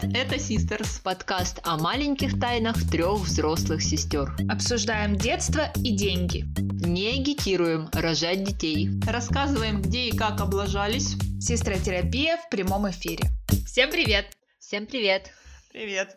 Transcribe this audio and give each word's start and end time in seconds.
Привет, 0.00 0.16
это 0.16 0.34
Sisters. 0.36 1.02
Подкаст 1.02 1.60
о 1.64 1.76
маленьких 1.78 2.38
тайнах 2.38 2.76
трех 2.90 3.20
взрослых 3.20 3.82
сестер. 3.82 4.34
Обсуждаем 4.50 5.16
детство 5.16 5.72
и 5.76 5.96
деньги. 5.96 6.44
Не 6.86 7.20
агитируем 7.20 7.88
рожать 7.92 8.44
детей. 8.44 8.88
Рассказываем, 9.06 9.80
где 9.82 10.08
и 10.08 10.16
как 10.16 10.40
облажались. 10.40 11.14
Сестротерапия 11.40 12.36
в 12.36 12.48
прямом 12.50 12.88
эфире. 12.90 13.24
Всем 13.66 13.90
привет! 13.90 14.36
Всем 14.58 14.86
привет! 14.86 15.30
Привет! 15.70 16.16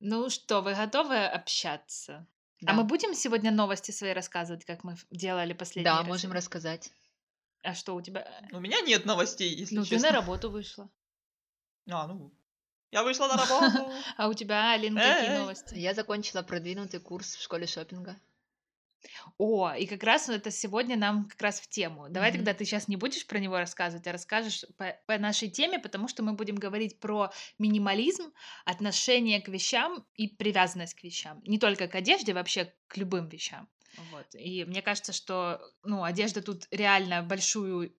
Ну 0.00 0.30
что, 0.30 0.60
вы 0.60 0.74
готовы 0.74 1.24
общаться? 1.24 2.26
Да. 2.60 2.72
А 2.72 2.74
мы 2.74 2.84
будем 2.84 3.14
сегодня 3.14 3.50
новости 3.50 3.90
свои 3.90 4.12
рассказывать, 4.12 4.64
как 4.64 4.84
мы 4.84 4.96
делали 5.10 5.52
последний 5.52 5.84
Да, 5.84 5.98
раз? 5.98 6.06
можем 6.06 6.32
рассказать. 6.32 6.90
А 7.62 7.74
что 7.74 7.94
у 7.94 8.02
тебя? 8.02 8.26
У 8.52 8.60
меня 8.60 8.80
нет 8.82 9.04
новостей, 9.06 9.54
если 9.54 9.76
Ну, 9.76 9.82
ты 9.84 9.90
честно. 9.90 10.08
на 10.10 10.14
работу 10.14 10.50
вышла. 10.50 10.88
А, 11.90 12.06
ну, 12.06 12.32
я 12.94 13.02
вышла 13.02 13.26
на 13.26 13.36
работу. 13.36 13.90
А 14.16 14.28
у 14.28 14.34
тебя, 14.34 14.72
Алин, 14.72 14.94
какие 14.94 15.36
новости? 15.36 15.74
Я 15.74 15.94
закончила 15.94 16.42
продвинутый 16.42 17.00
курс 17.00 17.34
в 17.34 17.42
школе 17.42 17.66
шопинга. 17.66 18.16
О, 19.36 19.72
и 19.72 19.86
как 19.86 20.02
раз 20.04 20.28
это 20.28 20.50
сегодня 20.50 20.96
нам 20.96 21.28
как 21.28 21.42
раз 21.42 21.60
в 21.60 21.68
тему. 21.68 22.06
Давай 22.08 22.30
Мгм. 22.30 22.38
тогда 22.38 22.54
ты 22.54 22.64
сейчас 22.64 22.88
не 22.88 22.96
будешь 22.96 23.26
про 23.26 23.38
него 23.38 23.58
рассказывать, 23.58 24.06
а 24.06 24.12
расскажешь 24.12 24.64
по, 24.78 24.96
по 25.06 25.18
нашей 25.18 25.50
теме, 25.50 25.78
потому 25.78 26.08
что 26.08 26.22
мы 26.22 26.34
будем 26.34 26.54
говорить 26.54 27.00
про 27.00 27.30
минимализм, 27.58 28.32
отношение 28.64 29.40
к 29.40 29.48
вещам 29.48 30.06
и 30.14 30.28
привязанность 30.28 30.94
к 30.94 31.02
вещам. 31.02 31.42
Не 31.44 31.58
только 31.58 31.88
к 31.88 31.94
одежде, 31.96 32.32
вообще 32.32 32.72
к 32.86 32.96
любым 32.96 33.28
вещам. 33.28 33.68
Вот. 33.96 34.26
И 34.34 34.64
мне 34.64 34.82
кажется, 34.82 35.12
что 35.12 35.60
ну, 35.82 36.04
одежда 36.04 36.42
тут 36.42 36.66
реально 36.70 37.22
большую 37.22 37.94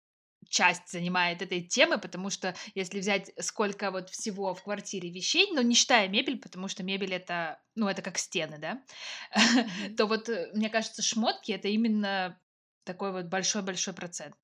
часть 0.49 0.91
занимает 0.91 1.41
этой 1.41 1.61
темы, 1.61 1.97
потому 1.97 2.29
что 2.29 2.55
если 2.73 2.99
взять 2.99 3.31
сколько 3.39 3.91
вот 3.91 4.09
всего 4.09 4.53
в 4.53 4.63
квартире 4.63 5.09
вещей, 5.09 5.51
но 5.51 5.61
не 5.61 5.75
считая 5.75 6.07
мебель, 6.07 6.39
потому 6.39 6.67
что 6.67 6.83
мебель 6.83 7.13
это, 7.13 7.61
ну, 7.75 7.87
это 7.87 8.01
как 8.01 8.17
стены, 8.17 8.57
да, 8.57 8.83
то 9.97 10.05
вот, 10.05 10.29
э, 10.29 10.51
мне 10.53 10.69
кажется, 10.69 11.01
шмотки 11.01 11.51
это 11.51 11.67
именно 11.67 12.39
такой 12.83 13.11
вот 13.11 13.25
большой-большой 13.25 13.93
процент. 13.93 14.35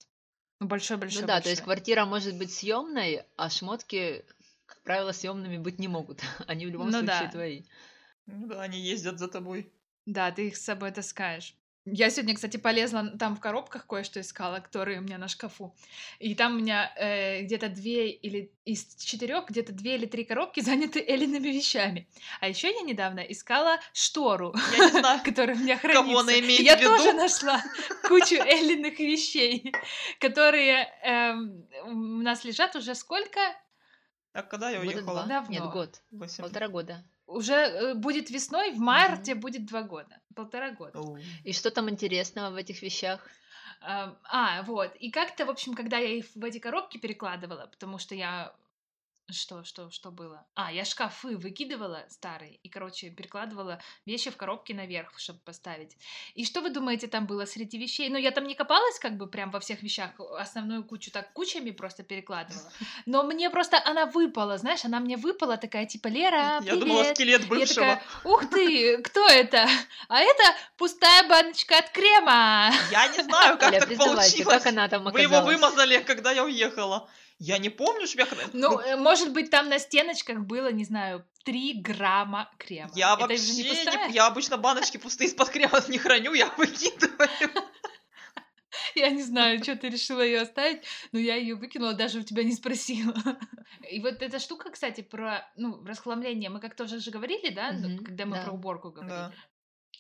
Ну, 0.59 0.67
большой-большой. 0.67 1.21
Ну 1.21 1.27
да, 1.27 1.41
то 1.41 1.49
есть 1.49 1.63
квартира 1.63 2.05
может 2.05 2.37
быть 2.37 2.53
съемной, 2.53 3.23
а 3.35 3.49
шмотки, 3.49 4.25
как 4.65 4.83
правило, 4.83 5.11
съемными 5.11 5.57
быть 5.57 5.79
не 5.79 5.87
могут. 5.87 6.21
Они 6.47 6.65
в 6.65 6.69
любом 6.69 6.87
Ну 6.87 6.99
случае 6.99 7.07
да. 7.07 7.27
твои. 7.29 7.63
Ну 8.27 8.47
да, 8.47 8.61
они 8.61 8.79
ездят 8.79 9.17
за 9.17 9.27
тобой. 9.27 9.73
Да, 10.05 10.31
ты 10.31 10.47
их 10.47 10.57
с 10.57 10.63
собой 10.63 10.91
таскаешь. 10.91 11.55
Я 11.85 12.11
сегодня, 12.11 12.35
кстати, 12.35 12.57
полезла 12.57 13.07
там 13.17 13.35
в 13.35 13.39
коробках 13.39 13.87
кое-что 13.87 14.21
искала, 14.21 14.59
которые 14.59 14.99
у 14.99 15.01
меня 15.01 15.17
на 15.17 15.27
шкафу. 15.27 15.75
И 16.19 16.35
там 16.35 16.55
у 16.55 16.59
меня 16.59 16.93
э, 16.95 17.41
где-то 17.41 17.69
две 17.69 18.11
или 18.11 18.53
из 18.65 18.95
четырех 18.97 19.49
где-то 19.49 19.73
две 19.73 19.95
или 19.95 20.05
три 20.05 20.23
коробки 20.23 20.59
заняты 20.61 21.03
Элиными 21.05 21.47
вещами. 21.47 22.07
А 22.39 22.47
еще 22.47 22.71
я 22.71 22.81
недавно 22.81 23.21
искала 23.21 23.79
штору, 23.93 24.53
которая 25.25 25.55
у 25.55 25.59
меня 25.59 25.75
хранится. 25.77 26.03
я 26.63 26.77
тоже 26.77 27.13
нашла 27.13 27.63
кучу 28.07 28.35
Эллиных 28.35 28.99
вещей, 28.99 29.73
которые 30.19 30.87
эм, 31.03 31.67
у 31.85 32.21
нас 32.21 32.43
лежат 32.43 32.75
уже 32.75 32.93
сколько? 32.93 33.39
А 34.33 34.43
когда 34.43 34.69
я 34.69 34.81
уехала? 34.81 35.25
Нет, 35.49 35.63
год. 35.71 36.01
Восемь. 36.11 36.43
Полтора 36.43 36.67
года. 36.67 37.03
Уже 37.31 37.53
э, 37.53 37.93
будет 37.93 38.29
весной, 38.29 38.71
в 38.71 38.79
марте 38.79 39.35
будет 39.35 39.65
два 39.65 39.81
года, 39.81 40.19
полтора 40.35 40.71
года. 40.71 40.99
Оу. 40.99 41.17
И 41.43 41.53
что 41.53 41.71
там 41.71 41.89
интересного 41.89 42.51
в 42.51 42.55
этих 42.55 42.81
вещах? 42.81 43.27
А, 43.81 44.15
а, 44.23 44.63
вот. 44.63 44.95
И 44.95 45.09
как-то, 45.11 45.45
в 45.45 45.49
общем, 45.49 45.73
когда 45.73 45.97
я 45.97 46.09
их 46.09 46.25
в 46.35 46.43
эти 46.43 46.59
коробки 46.59 46.97
перекладывала, 46.97 47.67
потому 47.71 47.97
что 47.97 48.15
я... 48.15 48.53
Что, 49.29 49.63
что, 49.63 49.89
что 49.91 50.11
было? 50.11 50.45
А, 50.55 50.73
я 50.73 50.83
шкафы 50.83 51.37
выкидывала 51.37 52.05
старые 52.09 52.55
и, 52.63 52.69
короче, 52.69 53.09
перекладывала 53.09 53.79
вещи 54.05 54.29
в 54.29 54.35
коробки 54.35 54.73
наверх, 54.73 55.13
чтобы 55.17 55.39
поставить. 55.39 55.95
И 56.33 56.43
что 56.43 56.59
вы 56.59 56.69
думаете 56.69 57.07
там 57.07 57.27
было 57.27 57.45
среди 57.45 57.77
вещей? 57.77 58.09
Ну, 58.09 58.17
я 58.17 58.31
там 58.31 58.45
не 58.45 58.55
копалась 58.55 58.99
как 58.99 59.15
бы 59.15 59.27
прям 59.27 59.49
во 59.51 59.61
всех 59.61 59.83
вещах, 59.83 60.11
основную 60.37 60.83
кучу 60.83 61.11
так 61.11 61.31
кучами 61.31 61.71
просто 61.71 62.03
перекладывала. 62.03 62.69
Но 63.05 63.23
мне 63.23 63.49
просто 63.49 63.81
она 63.85 64.05
выпала, 64.05 64.57
знаешь, 64.57 64.83
она 64.83 64.99
мне 64.99 65.15
выпала 65.15 65.55
такая, 65.55 65.85
типа, 65.85 66.07
Лера, 66.09 66.59
Я 66.63 66.75
думала, 66.75 66.99
привет!» 67.03 67.15
скелет 67.15 67.41
Я 67.43 67.47
бывшего. 67.47 67.75
такая, 67.75 68.03
ух 68.25 68.49
ты, 68.49 68.97
кто 69.01 69.25
это? 69.29 69.65
А 70.09 70.19
это 70.19 70.43
пустая 70.75 71.27
баночка 71.29 71.77
от 71.77 71.89
крема. 71.91 72.71
Я 72.91 73.07
не 73.07 73.23
знаю, 73.23 73.57
как 73.57 73.71
так 73.79 73.97
получилось. 73.97 74.61
как 74.61 74.65
она 74.65 74.89
там 74.89 75.05
Вы 75.05 75.21
его 75.21 75.37
оказалась? 75.37 75.55
вымазали, 75.55 75.99
когда 76.03 76.31
я 76.33 76.43
уехала. 76.43 77.09
Я 77.43 77.57
не 77.57 77.69
помню, 77.69 78.05
что 78.05 78.19
я... 78.19 78.27
Ну, 78.53 78.79
э, 78.79 78.95
может 78.97 79.33
быть, 79.33 79.49
там 79.49 79.67
на 79.67 79.79
стеночках 79.79 80.41
было, 80.41 80.71
не 80.71 80.85
знаю, 80.85 81.27
3 81.43 81.81
грамма 81.81 82.51
крема. 82.59 82.91
Я 82.93 83.13
Это 83.13 83.21
вообще 83.21 83.53
не 83.53 83.63
не... 83.63 84.13
Я 84.13 84.27
обычно 84.27 84.57
баночки 84.57 84.97
пустые 84.97 85.27
из-под 85.27 85.49
крема 85.49 85.81
не 85.87 85.97
храню, 85.97 86.33
я 86.33 86.53
выкидываю. 86.55 87.29
Я 88.95 89.09
не 89.09 89.23
знаю, 89.23 89.61
что 89.63 89.75
ты 89.75 89.89
решила 89.89 90.21
ее 90.21 90.41
оставить, 90.41 90.83
но 91.11 91.19
я 91.19 91.35
ее 91.35 91.55
выкинула, 91.55 91.93
даже 91.93 92.19
у 92.19 92.23
тебя 92.23 92.43
не 92.43 92.53
спросила. 92.53 93.13
И 93.91 93.99
вот 93.99 94.21
эта 94.21 94.39
штука, 94.39 94.69
кстати, 94.69 95.01
про 95.01 95.49
ну, 95.55 95.83
расхламление, 95.83 96.49
мы 96.49 96.59
как-то 96.59 96.83
уже 96.83 96.99
же 96.99 97.11
говорили, 97.11 97.49
да, 97.49 97.71
ну, 97.71 97.89
Мгм, 97.89 98.05
когда 98.05 98.25
мы 98.25 98.37
да. 98.37 98.43
про 98.43 98.51
уборку 98.53 98.91
говорили, 98.91 99.13
Да. 99.13 99.33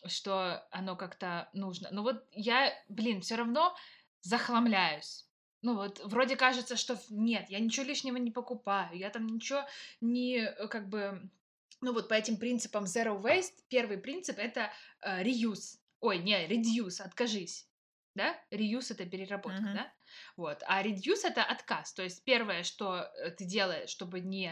что 0.07 0.67
оно 0.71 0.95
как-то 0.95 1.49
нужно. 1.53 1.89
Но 1.91 2.03
вот 2.03 2.23
я, 2.31 2.71
блин, 2.87 3.21
все 3.21 3.35
равно 3.35 3.75
захламляюсь. 4.21 5.25
Ну 5.61 5.75
вот, 5.75 6.01
вроде 6.03 6.35
кажется, 6.35 6.75
что 6.75 6.99
нет, 7.09 7.49
я 7.49 7.59
ничего 7.59 7.85
лишнего 7.85 8.17
не 8.17 8.31
покупаю, 8.31 8.97
я 8.97 9.09
там 9.09 9.27
ничего 9.27 9.65
не, 10.01 10.37
э, 10.37 10.67
как 10.67 10.89
бы, 10.89 11.29
ну 11.81 11.93
вот 11.93 12.09
по 12.09 12.15
этим 12.15 12.37
принципам 12.37 12.85
Zero 12.85 13.21
Waste, 13.21 13.63
первый 13.69 13.97
принцип— 13.97 14.37
это 14.39 14.71
э, 15.01 15.23
reuse. 15.23 15.77
Ой, 15.99 16.17
не, 16.17 16.47
reduce, 16.47 17.01
откажись. 17.01 17.67
Да? 18.15 18.35
Reuse— 18.51 18.87
это 18.91 19.05
переработка, 19.05 19.61
Мгм. 19.61 19.73
да? 19.75 19.93
Вот. 20.35 20.63
А 20.67 20.83
reduce— 20.83 21.21
это 21.23 21.43
отказ. 21.43 21.93
То 21.93 22.03
есть 22.03 22.23
первое, 22.23 22.63
что 22.63 23.09
э, 23.23 23.29
ты 23.31 23.45
делаешь, 23.45 23.89
чтобы 23.89 24.19
не 24.19 24.51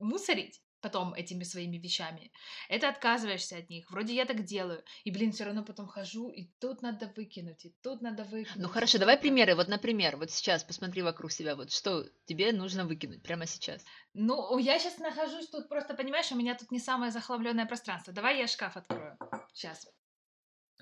мусорить 0.00 0.60
потом 0.80 1.14
этими 1.14 1.44
своими 1.44 1.76
вещами, 1.76 2.32
это 2.68 2.88
отказываешься 2.88 3.56
от 3.58 3.68
них. 3.70 3.90
Вроде 3.90 4.14
я 4.14 4.24
так 4.24 4.44
делаю. 4.44 4.82
И, 5.04 5.10
блин, 5.10 5.32
все 5.32 5.44
равно 5.44 5.64
потом 5.64 5.86
хожу, 5.86 6.30
и 6.30 6.50
тут 6.60 6.82
надо 6.82 7.12
выкинуть, 7.16 7.64
и 7.64 7.74
тут 7.82 8.02
надо 8.02 8.24
выкинуть. 8.24 8.56
Ну 8.56 8.68
хорошо, 8.68 8.98
давай 8.98 9.18
примеры. 9.18 9.54
Вот, 9.54 9.68
например, 9.68 10.16
вот 10.16 10.30
сейчас 10.30 10.64
посмотри 10.64 11.02
вокруг 11.02 11.32
себя, 11.32 11.56
вот 11.56 11.72
что 11.72 12.04
тебе 12.26 12.52
нужно 12.52 12.84
выкинуть 12.84 13.22
прямо 13.22 13.46
сейчас. 13.46 13.84
Ну, 14.14 14.58
я 14.58 14.78
сейчас 14.78 14.98
нахожусь 14.98 15.48
тут, 15.48 15.68
просто 15.68 15.94
понимаешь, 15.94 16.32
у 16.32 16.36
меня 16.36 16.54
тут 16.54 16.70
не 16.70 16.80
самое 16.80 17.10
захламленное 17.12 17.66
пространство. 17.66 18.12
Давай 18.12 18.38
я 18.38 18.46
шкаф 18.46 18.76
открою. 18.76 19.16
Сейчас. 19.52 19.88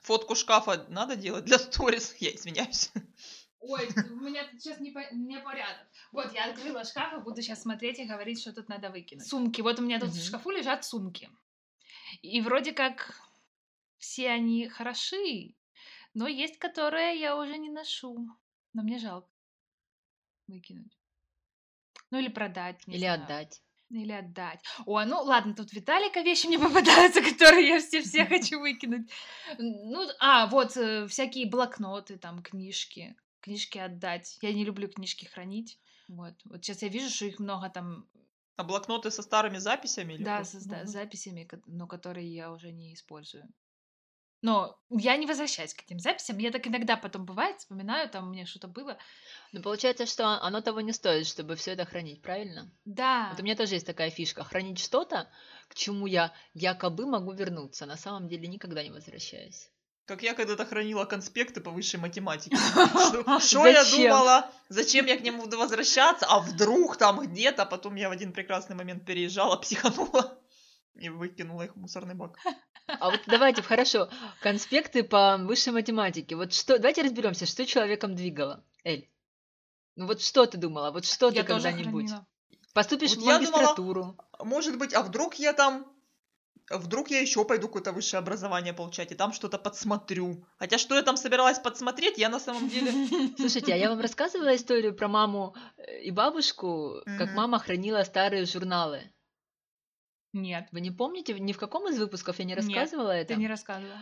Фотку 0.02 0.34
шкафа 0.34 0.86
надо 0.88 1.16
делать 1.16 1.44
для 1.44 1.58
сторис? 1.58 2.14
Я 2.20 2.30
извиняюсь. 2.30 2.92
Ой, 3.60 3.88
у 4.10 4.16
меня 4.20 4.46
тут 4.48 4.60
сейчас 4.60 4.80
не, 4.80 4.90
по- 4.90 5.12
не 5.12 5.38
порядок. 5.40 5.86
Вот, 6.12 6.32
я 6.34 6.44
открыла 6.50 6.84
шкаф 6.84 7.14
и 7.14 7.22
буду 7.22 7.42
сейчас 7.42 7.62
смотреть 7.62 7.98
и 7.98 8.04
говорить, 8.04 8.40
что 8.40 8.52
тут 8.52 8.68
надо 8.68 8.90
выкинуть. 8.90 9.26
Сумки. 9.26 9.60
Вот 9.62 9.78
у 9.78 9.82
меня 9.82 9.98
тут 9.98 10.10
в 10.10 10.14
Мгм. 10.14 10.22
шкафу 10.22 10.50
лежат 10.50 10.84
сумки. 10.84 11.30
И 12.22 12.40
вроде 12.42 12.72
как 12.72 13.18
все 13.98 14.30
они 14.30 14.68
хороши, 14.68 15.54
но 16.14 16.28
есть, 16.28 16.58
которые 16.58 17.18
я 17.18 17.36
уже 17.36 17.56
не 17.58 17.70
ношу. 17.70 18.28
Но 18.72 18.82
мне 18.82 18.98
жалко 18.98 19.28
выкинуть. 20.46 20.96
Ну 22.10 22.18
или 22.18 22.28
продать. 22.28 22.86
не 22.86 22.94
Или 22.96 23.04
знаю. 23.04 23.22
отдать. 23.24 23.62
Или 23.90 24.12
отдать. 24.12 24.60
О, 24.84 25.04
ну 25.04 25.22
ладно, 25.22 25.54
тут 25.54 25.72
Виталика 25.72 26.20
вещи 26.20 26.46
мне 26.46 26.58
попадаются, 26.58 27.20
которые 27.22 27.68
я 27.68 27.80
все-все 27.80 28.24
хочу 28.26 28.60
выкинуть. 28.60 29.10
Ну, 29.58 30.06
а, 30.20 30.46
вот 30.46 30.76
э, 30.76 31.06
всякие 31.08 31.48
блокноты, 31.48 32.16
там, 32.18 32.42
книжки. 32.42 33.16
Книжки 33.46 33.78
отдать. 33.78 34.38
Я 34.42 34.52
не 34.52 34.64
люблю 34.64 34.88
книжки 34.88 35.24
хранить. 35.24 35.78
Вот. 36.08 36.34
Вот 36.44 36.64
сейчас 36.64 36.82
я 36.82 36.88
вижу, 36.88 37.08
что 37.08 37.26
их 37.26 37.38
много 37.38 37.70
там, 37.70 38.08
А 38.56 38.64
блокноты 38.64 39.10
со 39.10 39.22
старыми 39.22 39.56
записями? 39.56 40.12
или 40.12 40.22
да, 40.24 40.44
со 40.44 40.58
Мгм. 40.60 40.86
записями, 40.86 41.48
но 41.66 41.86
которые 41.86 42.26
я 42.34 42.50
уже 42.52 42.72
не 42.72 42.92
использую. 42.94 43.48
Но 44.42 44.78
я 44.90 45.16
не 45.16 45.26
возвращаюсь 45.26 45.74
к 45.74 45.82
этим 45.82 45.98
записям. 45.98 46.38
Я 46.38 46.50
так 46.52 46.66
иногда 46.66 46.96
потом 46.96 47.26
бывает, 47.26 47.60
вспоминаю, 47.60 48.08
там 48.10 48.28
у 48.28 48.32
меня 48.32 48.46
что-то 48.46 48.68
было. 48.68 48.98
Ну, 49.50 49.60
получается, 49.60 50.06
что 50.06 50.40
оно 50.40 50.60
того 50.60 50.80
не 50.82 50.92
стоит, 50.92 51.26
чтобы 51.26 51.56
все 51.56 51.72
это 51.72 51.84
хранить, 51.84 52.22
правильно? 52.22 52.70
Да. 52.84 53.14
Вот 53.28 53.40
у 53.40 53.42
меня 53.42 53.56
тоже 53.56 53.74
есть 53.74 53.86
такая 53.86 54.10
фишка. 54.10 54.44
Хранить 54.44 54.78
что-то, 54.78 55.30
к 55.68 55.74
чему 55.74 56.06
я 56.06 56.32
якобы 56.54 57.06
могу 57.06 57.32
вернуться. 57.32 57.86
На 57.86 57.96
самом 57.96 58.28
деле 58.28 58.48
никогда 58.48 58.82
не 58.84 58.90
возвращаюсь. 58.90 59.70
Как 60.06 60.22
я 60.22 60.34
когда-то 60.34 60.64
хранила 60.64 61.04
конспекты 61.04 61.60
по 61.60 61.70
высшей 61.70 61.98
математике. 61.98 62.56
Что- 63.40 63.66
я 63.66 63.84
думала? 63.84 64.50
Зачем 64.68 65.06
я 65.06 65.16
к 65.18 65.22
нему 65.22 65.42
буду 65.42 65.58
возвращаться? 65.58 66.26
А 66.26 66.38
вдруг 66.38 66.96
там 66.96 67.20
где-то? 67.20 67.66
Потом 67.66 67.96
я 67.96 68.08
в 68.08 68.12
один 68.12 68.32
прекрасный 68.32 68.76
момент 68.76 69.04
переезжала, 69.04 69.56
психанула 69.60 70.38
и 70.94 71.08
выкинула 71.08 71.62
их 71.62 71.74
в 71.74 71.76
мусорный 71.76 72.14
бак. 72.14 72.38
А 72.86 73.10
вот 73.10 73.20
давайте, 73.26 73.62
хорошо, 73.62 74.08
конспекты 74.40 75.02
по 75.02 75.36
высшей 75.38 75.72
математике. 75.72 76.36
Вот 76.36 76.52
что, 76.52 76.78
давайте 76.78 77.02
разберемся, 77.02 77.44
что 77.44 77.66
человеком 77.66 78.14
двигало. 78.14 78.64
Эль, 78.84 79.10
ну 79.96 80.06
вот 80.06 80.22
что 80.22 80.46
ты 80.46 80.56
думала, 80.56 80.92
вот 80.92 81.04
что 81.04 81.30
я 81.30 81.42
ты 81.42 81.48
когда-нибудь? 81.48 82.10
Поступишь 82.72 83.16
Вот 83.16 83.24
в 83.24 83.26
я 83.26 83.38
думала, 83.38 83.52
магистратуру. 83.56 84.16
Может 84.38 84.78
быть, 84.78 84.94
а 84.94 85.02
вдруг 85.02 85.34
я 85.34 85.52
там... 85.52 85.86
Вдруг 86.70 87.10
я 87.10 87.20
еще 87.20 87.44
пойду 87.44 87.68
какое-то 87.68 87.92
высшее 87.92 88.18
образование 88.18 88.72
получать, 88.72 89.12
и 89.12 89.14
там 89.14 89.32
что-то 89.32 89.58
подсмотрю. 89.58 90.44
Хотя 90.58 90.78
что 90.78 90.96
я 90.96 91.02
там 91.02 91.16
собиралась 91.16 91.58
подсмотреть, 91.58 92.18
я 92.18 92.28
на 92.28 92.40
самом 92.40 92.68
деле... 92.68 92.92
Слушайте, 93.36 93.72
а 93.72 93.76
я 93.76 93.88
вам 93.88 94.00
рассказывала 94.00 94.54
историю 94.56 94.94
про 94.94 95.08
маму 95.08 95.54
э, 95.76 96.02
и 96.02 96.10
бабушку, 96.10 97.02
как 97.18 97.34
мама 97.34 97.58
хранила 97.58 98.02
старые 98.02 98.46
журналы. 98.46 99.02
Нет, 100.32 100.68
Вы 100.72 100.80
не 100.80 100.90
помните, 100.90 101.32
ни 101.34 101.52
в 101.52 101.58
каком 101.58 101.88
из 101.88 101.98
выпусков 101.98 102.38
я 102.38 102.44
не 102.44 102.54
Нет, 102.54 102.58
рассказывала 102.64 103.10
это? 103.10 103.34
ты 103.34 103.40
не 103.40 103.48
рассказывала. 103.48 103.96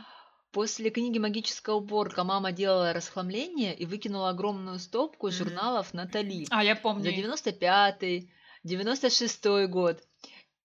После 0.50 0.90
книги 0.90 1.18
«Магическая 1.18 1.74
уборка» 1.74 2.24
мама 2.24 2.52
делала 2.52 2.92
расхламление 2.92 3.74
и 3.76 3.86
выкинула 3.86 4.30
огромную 4.30 4.78
стопку 4.78 5.30
журналов 5.30 5.92
Натали 5.94 6.46
А, 6.50 6.64
я 6.64 6.74
за 6.76 6.80
помню. 6.80 7.10
их. 7.10 7.26
95-й, 7.26 8.30
96-й 8.64 9.66
год. 9.66 10.00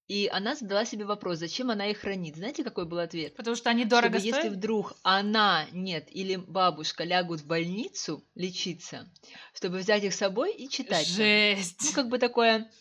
И 0.09 0.27
она 0.31 0.55
задала 0.55 0.85
себе 0.85 1.05
вопрос, 1.05 1.37
зачем 1.37 1.69
она 1.69 1.85
их 1.85 1.99
хранит. 1.99 2.35
Знаете, 2.35 2.63
какой 2.63 2.85
был 2.85 2.97
ответ? 2.97 3.35
Потому 3.35 3.55
что 3.55 3.69
они 3.69 3.85
дорого 3.85 4.17
Чтобы 4.17 4.25
если 4.25 4.39
стоят. 4.39 4.55
вдруг 4.55 4.95
она, 5.03 5.67
нет, 5.71 6.07
или 6.09 6.35
бабушка 6.35 7.03
лягут 7.03 7.41
в 7.41 7.45
больницу 7.45 8.25
лечиться, 8.33 9.07
чтобы 9.53 9.77
взять 9.77 10.03
их 10.03 10.15
с 10.15 10.17
собой 10.17 10.51
и 10.51 10.67
читать. 10.67 11.05
там. 11.05 11.17
Ну, 11.17 11.23
Жесть. 11.23 11.93
как 11.93 12.09
бы 12.09 12.17
такое 12.17 12.71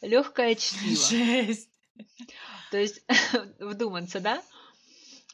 легкое 0.00 0.56
чтиво. 0.56 1.08
Жесть. 1.08 1.68
То 2.72 2.78
есть 2.78 3.04
вдуматься, 3.60 4.18
да? 4.18 4.42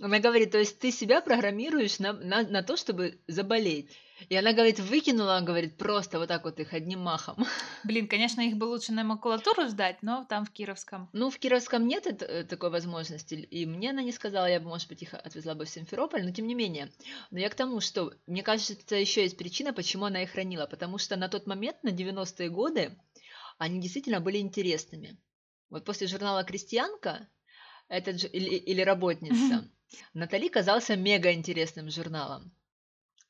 Она 0.00 0.18
говорит, 0.18 0.50
то 0.50 0.58
есть 0.58 0.78
ты 0.78 0.92
себя 0.92 1.22
программируешь 1.22 1.98
на, 1.98 2.12
на, 2.12 2.42
на 2.42 2.62
то, 2.62 2.76
чтобы 2.76 3.20
заболеть. 3.26 3.90
И 4.28 4.36
она 4.36 4.52
говорит, 4.52 4.80
выкинула, 4.80 5.40
говорит, 5.40 5.76
просто 5.76 6.18
вот 6.18 6.28
так 6.28 6.44
вот 6.44 6.58
их 6.60 6.72
одним 6.72 7.00
махом. 7.00 7.46
Блин, 7.84 8.08
конечно, 8.08 8.40
их 8.40 8.56
бы 8.56 8.64
лучше 8.64 8.92
на 8.92 9.04
макулатуру 9.04 9.68
сдать, 9.68 9.98
но 10.02 10.24
там 10.24 10.44
в 10.44 10.50
Кировском. 10.50 11.08
Ну, 11.12 11.30
в 11.30 11.38
Кировском 11.38 11.86
нет 11.86 12.06
э, 12.06 12.44
такой 12.44 12.70
возможности, 12.70 13.34
и 13.34 13.66
мне 13.66 13.90
она 13.90 14.02
не 14.02 14.12
сказала, 14.12 14.46
я 14.46 14.60
бы, 14.60 14.68
может 14.68 14.88
быть, 14.88 15.02
их 15.02 15.14
отвезла 15.14 15.54
бы 15.54 15.64
в 15.64 15.70
Симферополь, 15.70 16.24
но 16.24 16.32
тем 16.32 16.46
не 16.46 16.54
менее. 16.54 16.90
Но 17.30 17.38
я 17.38 17.48
к 17.48 17.54
тому, 17.54 17.80
что, 17.80 18.12
мне 18.26 18.42
кажется, 18.42 18.74
это 18.74 18.96
еще 18.96 19.22
есть 19.22 19.36
причина, 19.36 19.72
почему 19.72 20.06
она 20.06 20.22
их 20.22 20.30
хранила, 20.30 20.66
потому 20.66 20.98
что 20.98 21.16
на 21.16 21.28
тот 21.28 21.46
момент, 21.46 21.82
на 21.82 21.90
90-е 21.90 22.50
годы, 22.50 22.98
они 23.58 23.80
действительно 23.80 24.20
были 24.20 24.38
интересными. 24.38 25.18
Вот 25.70 25.84
после 25.84 26.06
журнала 26.06 26.44
«Крестьянка» 26.44 27.28
этот, 27.88 28.24
или, 28.24 28.56
или 28.56 28.82
«Работница», 28.82 29.68
Натали 30.12 30.48
казался 30.48 30.96
мега 30.96 31.32
интересным 31.32 31.90
журналом. 31.90 32.52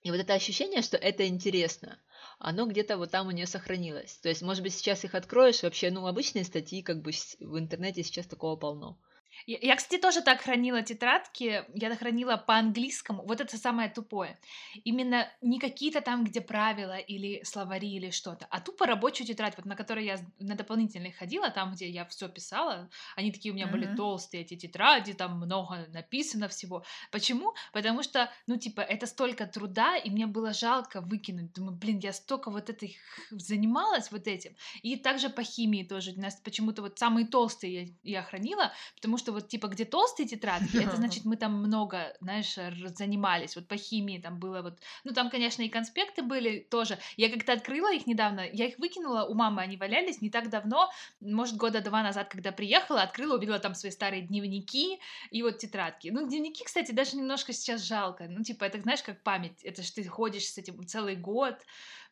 И 0.03 0.11
вот 0.11 0.21
это 0.21 0.35
ощущение, 0.35 0.83
что 0.83 0.97
это 0.97 1.27
интересно, 1.27 1.99
оно 2.39 2.67
где-то 2.67 2.97
вот 2.97 3.11
там 3.11 3.27
у 3.27 3.33
нее 3.33 3.47
сохранилось. 3.47 4.19
То 4.19 4.29
есть, 4.29 4.43
может 4.43 4.63
быть, 4.63 4.75
сейчас 4.75 5.05
их 5.05 5.15
откроешь, 5.15 5.63
вообще, 5.63 5.91
ну, 5.91 6.07
обычные 6.07 6.45
статьи, 6.45 6.83
как 6.83 7.03
бы 7.03 7.11
в 7.41 7.59
интернете 7.59 8.03
сейчас 8.03 8.27
такого 8.27 8.57
полно. 8.57 8.99
Я, 9.47 9.59
я, 9.61 9.77
кстати, 9.77 10.01
тоже 10.01 10.23
так 10.23 10.41
хранила 10.43 10.83
тетрадки. 10.83 11.65
Я 11.75 11.97
хранила 11.97 12.37
по-английскому. 12.37 13.25
Вот 13.27 13.41
это 13.41 13.57
самое 13.57 13.89
тупое. 13.89 14.39
Именно 14.85 15.29
не 15.41 15.59
какие-то 15.59 16.01
там, 16.01 16.25
где 16.25 16.41
правила 16.41 16.97
или 16.99 17.43
словари 17.45 17.89
или 17.97 18.11
что-то, 18.11 18.47
а 18.51 18.61
тупо 18.61 18.87
рабочую 18.87 19.27
тетрадь, 19.27 19.57
вот 19.57 19.67
на 19.67 19.77
которой 19.77 20.05
я 20.05 20.19
на 20.39 20.55
дополнительной 20.55 21.13
ходила, 21.13 21.51
там, 21.51 21.73
где 21.73 21.89
я 21.89 22.05
все 22.07 22.29
писала. 22.29 22.91
Они 23.17 23.33
такие 23.33 23.53
у 23.53 23.55
меня 23.55 23.67
были 23.67 23.87
Мгм. 23.87 23.97
толстые, 23.97 24.43
эти 24.43 24.57
тетради, 24.57 25.13
там 25.15 25.37
много 25.39 25.87
написано 25.89 26.49
всего. 26.49 26.85
Почему? 27.11 27.55
Потому 27.73 28.03
что, 28.03 28.31
ну, 28.47 28.57
типа, 28.57 28.81
это 28.81 29.07
столько 29.07 29.47
труда, 29.47 29.97
и 29.97 30.11
мне 30.11 30.27
было 30.27 30.53
жалко 30.53 31.01
выкинуть. 31.01 31.53
Думаю, 31.53 31.77
блин, 31.77 31.99
я 31.99 32.13
столько 32.13 32.51
вот 32.51 32.71
этой 32.71 32.97
занималась 33.31 34.11
вот 34.11 34.27
этим. 34.27 34.55
И 34.83 34.97
также 34.97 35.29
по 35.31 35.43
химии 35.43 35.83
тоже. 35.85 36.13
У 36.13 36.21
нас 36.21 36.37
почему-то 36.37 36.83
вот 36.83 36.99
самые 36.99 37.27
толстые 37.27 37.95
я, 38.03 38.21
я 38.21 38.23
хранила, 38.23 38.73
потому 38.95 39.19
что 39.19 39.28
вот 39.33 39.49
типа 39.49 39.67
где 39.69 39.85
толстые 39.85 40.29
тетрадки, 40.29 40.77
это 40.77 40.97
значит 40.97 41.25
мы 41.25 41.37
там 41.37 41.55
много, 41.55 42.15
знаешь, 42.21 42.55
занимались. 42.97 43.57
Вот 43.57 43.69
по 43.69 43.77
химии 43.77 44.19
там 44.19 44.39
было 44.39 44.63
вот, 44.63 44.79
ну 45.05 45.13
там, 45.13 45.31
конечно, 45.31 45.63
и 45.63 45.69
конспекты 45.69 46.23
были 46.23 46.61
тоже. 46.71 46.99
Я 47.17 47.31
как-то 47.31 47.53
открыла 47.53 47.93
их 47.93 48.07
недавно, 48.07 48.41
я 48.41 48.67
их 48.67 48.79
выкинула, 48.79 49.25
у 49.25 49.35
мамы 49.35 49.63
они 49.63 49.77
валялись 49.77 50.21
не 50.21 50.31
так 50.31 50.51
давно, 50.51 50.91
может 51.21 51.57
года 51.57 51.81
два 51.81 52.03
назад, 52.03 52.29
когда 52.29 52.53
приехала, 52.53 53.03
открыла, 53.03 53.37
увидела 53.37 53.59
там 53.59 53.75
свои 53.75 53.93
старые 53.93 54.23
дневники 54.23 54.99
и 55.31 55.43
вот 55.43 55.59
тетрадки. 55.59 56.09
Ну 56.09 56.27
дневники, 56.27 56.65
кстати, 56.65 56.93
даже 56.93 57.17
немножко 57.17 57.53
сейчас 57.53 57.83
жалко. 57.83 58.27
Ну 58.29 58.43
типа 58.43 58.65
это 58.65 58.81
знаешь 58.81 59.03
как 59.03 59.23
память, 59.23 59.63
это 59.63 59.83
ж 59.83 59.91
ты 59.91 60.05
ходишь 60.05 60.49
с 60.49 60.59
этим 60.59 60.87
целый 60.87 61.17
год. 61.17 61.57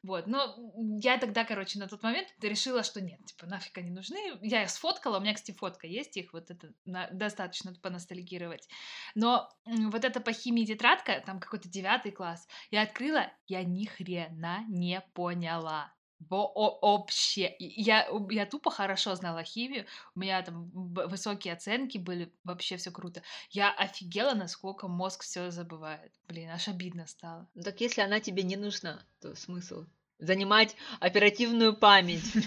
Вот, 0.06 0.28
но 0.28 0.54
я 1.02 1.18
тогда, 1.18 1.44
короче, 1.44 1.80
на 1.80 1.88
тот 1.88 2.02
момент 2.02 2.28
решила, 2.40 2.84
что 2.84 3.00
нет, 3.00 3.24
типа, 3.26 3.46
нафиг 3.46 3.76
они 3.78 3.90
нужны. 3.90 4.38
Я 4.40 4.62
их 4.62 4.70
сфоткала, 4.70 5.18
у 5.18 5.20
меня, 5.20 5.34
кстати, 5.34 5.56
фотка 5.56 5.88
есть 5.88 6.16
их, 6.16 6.32
вот 6.32 6.48
это 6.50 6.72
на- 6.84 7.10
достаточно 7.10 7.74
поностальгировать. 7.74 8.68
Но 9.16 9.48
вот 9.64 10.04
эта 10.04 10.20
по 10.20 10.32
химии 10.32 10.64
тетрадка, 10.64 11.20
там 11.26 11.40
какой-то 11.40 11.68
девятый 11.68 12.12
класс, 12.12 12.46
я 12.70 12.82
открыла, 12.82 13.32
я 13.48 13.64
ни 13.64 13.84
хрена 13.84 14.64
не 14.68 15.00
поняла. 15.12 15.92
Вообще. 16.18 17.54
Я, 17.58 18.08
я 18.30 18.46
тупо 18.46 18.70
хорошо 18.70 19.14
знала 19.16 19.42
химию, 19.42 19.86
у 20.14 20.20
меня 20.20 20.40
там 20.42 20.70
высокие 20.70 21.52
оценки 21.52 21.98
были, 21.98 22.32
вообще 22.44 22.76
все 22.76 22.90
круто. 22.90 23.22
Я 23.50 23.72
офигела, 23.72 24.34
насколько 24.34 24.88
мозг 24.88 25.24
все 25.24 25.50
забывает. 25.50 26.12
Блин, 26.28 26.50
аж 26.50 26.68
обидно 26.68 27.06
стало. 27.06 27.48
Ну, 27.54 27.62
так 27.62 27.80
если 27.80 28.00
она 28.00 28.20
тебе 28.20 28.44
не 28.44 28.56
нужна, 28.56 29.04
то 29.20 29.34
смысл? 29.34 29.84
Занимать 30.18 30.76
оперативную 31.00 31.76
память. 31.76 32.32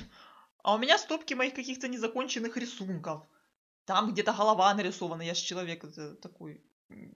А 0.62 0.76
у 0.76 0.78
меня 0.78 0.98
стопки 0.98 1.34
моих 1.34 1.54
каких-то 1.54 1.88
незаконченных 1.88 2.58
рисунков. 2.58 3.24
Там 3.86 4.12
где-то 4.12 4.34
голова 4.34 4.74
нарисована. 4.74 5.22
Я 5.22 5.34
же 5.34 5.42
человек 5.42 5.86
такой 6.22 6.62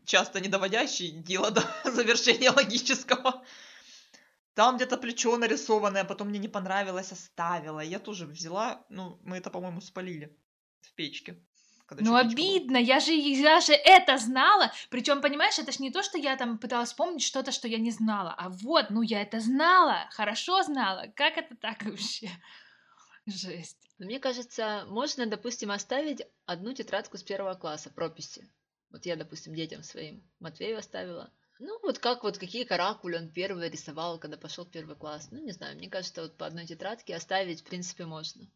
часто 0.05 0.39
не 0.39 0.47
доводящий 0.47 1.11
дело 1.11 1.51
до 1.51 1.61
завершения 1.83 2.51
логического. 2.51 3.43
Там 4.53 4.75
где-то 4.77 4.97
плечо 4.97 5.35
нарисованное, 5.37 6.03
потом 6.03 6.29
мне 6.29 6.39
не 6.39 6.47
понравилось, 6.47 7.11
оставила. 7.11 7.79
Я 7.79 7.99
тоже 7.99 8.25
взяла, 8.25 8.85
ну, 8.89 9.19
мы 9.23 9.37
это, 9.37 9.49
по-моему, 9.49 9.81
спалили 9.81 10.37
в 10.81 10.93
печке. 10.93 11.43
Когда 11.85 12.03
Ну 12.03 12.15
обидно, 12.15 12.77
я 12.77 12.99
же, 12.99 13.13
я 13.13 13.59
же 13.61 13.73
это 13.73 14.17
знала. 14.17 14.71
Причем, 14.89 15.21
понимаешь, 15.21 15.59
это 15.59 15.71
ж 15.71 15.79
не 15.79 15.91
то, 15.91 16.03
что 16.03 16.17
я 16.17 16.35
там 16.35 16.57
пыталась 16.57 16.89
вспомнить 16.89 17.23
что-то, 17.23 17.51
что 17.51 17.67
я 17.67 17.77
не 17.77 17.91
знала. 17.91 18.33
А 18.37 18.49
вот, 18.49 18.89
ну 18.89 19.01
я 19.01 19.21
это 19.21 19.39
знала, 19.39 20.07
хорошо 20.11 20.63
знала. 20.63 21.07
Как 21.15 21.37
это 21.37 21.55
так 21.55 21.83
вообще? 21.83 22.29
Жесть. 23.25 23.77
Но 23.99 24.05
мне 24.05 24.19
кажется, 24.19 24.85
можно, 24.87 25.25
допустим, 25.25 25.71
оставить 25.71 26.21
одну 26.45 26.73
тетрадку 26.73 27.17
с 27.17 27.23
первого 27.23 27.55
класса 27.55 27.89
прописи. 27.89 28.49
Вот 28.89 29.05
я, 29.05 29.15
допустим, 29.15 29.55
детям 29.55 29.83
своим 29.83 30.23
Матвею 30.39 30.77
оставила. 30.77 31.31
Ну, 31.59 31.79
вот 31.81 31.99
как 31.99 32.23
вот 32.23 32.37
какие 32.37 32.63
каракули 32.63 33.15
он 33.15 33.29
первый 33.29 33.69
рисовал, 33.69 34.19
когда 34.19 34.37
пошел 34.37 34.65
в 34.65 34.71
первый 34.71 34.95
класс. 34.95 35.29
Ну, 35.31 35.39
не 35.39 35.51
знаю, 35.51 35.77
мне 35.77 35.89
кажется, 35.89 36.23
вот 36.23 36.37
по 36.37 36.45
одной 36.45 36.65
тетрадке 36.65 37.15
оставить, 37.15 37.61
в 37.61 37.63
принципе, 37.63 38.05
можно. 38.05 38.47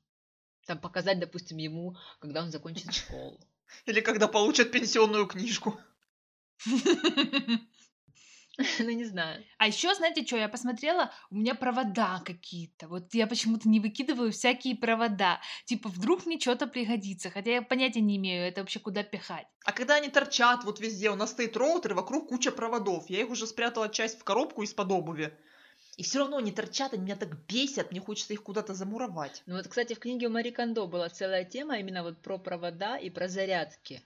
Там 0.67 0.79
показать, 0.79 1.19
допустим, 1.19 1.57
ему, 1.57 1.95
когда 2.19 2.43
он 2.43 2.51
закончит 2.51 2.93
школу. 2.93 3.39
Или 3.85 4.01
когда 4.01 4.27
получат 4.27 4.71
пенсионную 4.71 5.25
книжку. 5.25 5.79
Ну, 8.79 8.89
не 8.89 9.05
знаю. 9.05 9.45
А 9.59 9.67
еще, 9.67 9.93
знаете, 9.93 10.25
что 10.25 10.35
я 10.35 10.49
посмотрела? 10.49 11.11
У 11.29 11.35
меня 11.35 11.53
провода 11.53 12.23
какие-то. 12.25 12.87
Вот 12.87 13.13
я 13.13 13.27
почему-то 13.27 13.69
не 13.69 13.79
выкидываю 13.79 14.31
всякие 14.31 14.75
провода. 14.75 15.39
Типа, 15.65 15.89
вдруг 15.89 16.25
мне 16.25 16.39
что-то 16.39 16.65
пригодится. 16.65 17.29
Хотя 17.29 17.51
я 17.51 17.61
понятия 17.61 18.01
не 18.01 18.17
имею, 18.17 18.47
это 18.47 18.61
вообще 18.61 18.79
куда 18.79 19.03
пихать. 19.03 19.45
А 19.63 19.71
когда 19.71 19.97
они 19.97 20.09
торчат 20.09 20.63
вот 20.63 20.79
везде, 20.79 21.11
у 21.11 21.15
нас 21.15 21.29
стоит 21.33 21.55
роутер, 21.55 21.93
вокруг 21.93 22.29
куча 22.29 22.51
проводов. 22.51 23.07
Я 23.11 23.21
их 23.21 23.29
уже 23.29 23.45
спрятала 23.45 23.89
часть 23.89 24.19
в 24.19 24.23
коробку 24.23 24.63
из-под 24.63 24.91
обуви. 24.91 25.37
И 25.97 26.03
все 26.03 26.19
равно 26.19 26.37
они 26.37 26.51
торчат, 26.51 26.93
они 26.93 27.03
меня 27.03 27.15
так 27.15 27.35
бесят, 27.47 27.89
мне 27.89 27.99
хочется 27.99 28.33
их 28.33 28.43
куда-то 28.43 28.75
замуровать. 28.75 29.41
Ну, 29.47 29.55
вот, 29.55 29.67
кстати, 29.67 29.93
в 29.93 29.99
книге 29.99 30.27
у 30.27 30.29
Мари 30.29 30.51
Кондо 30.51 30.85
была 30.85 31.09
целая 31.09 31.43
тема 31.43 31.79
именно 31.79 32.03
вот 32.03 32.21
про 32.21 32.37
провода 32.37 32.97
и 32.97 33.09
про 33.09 33.27
зарядки. 33.27 34.03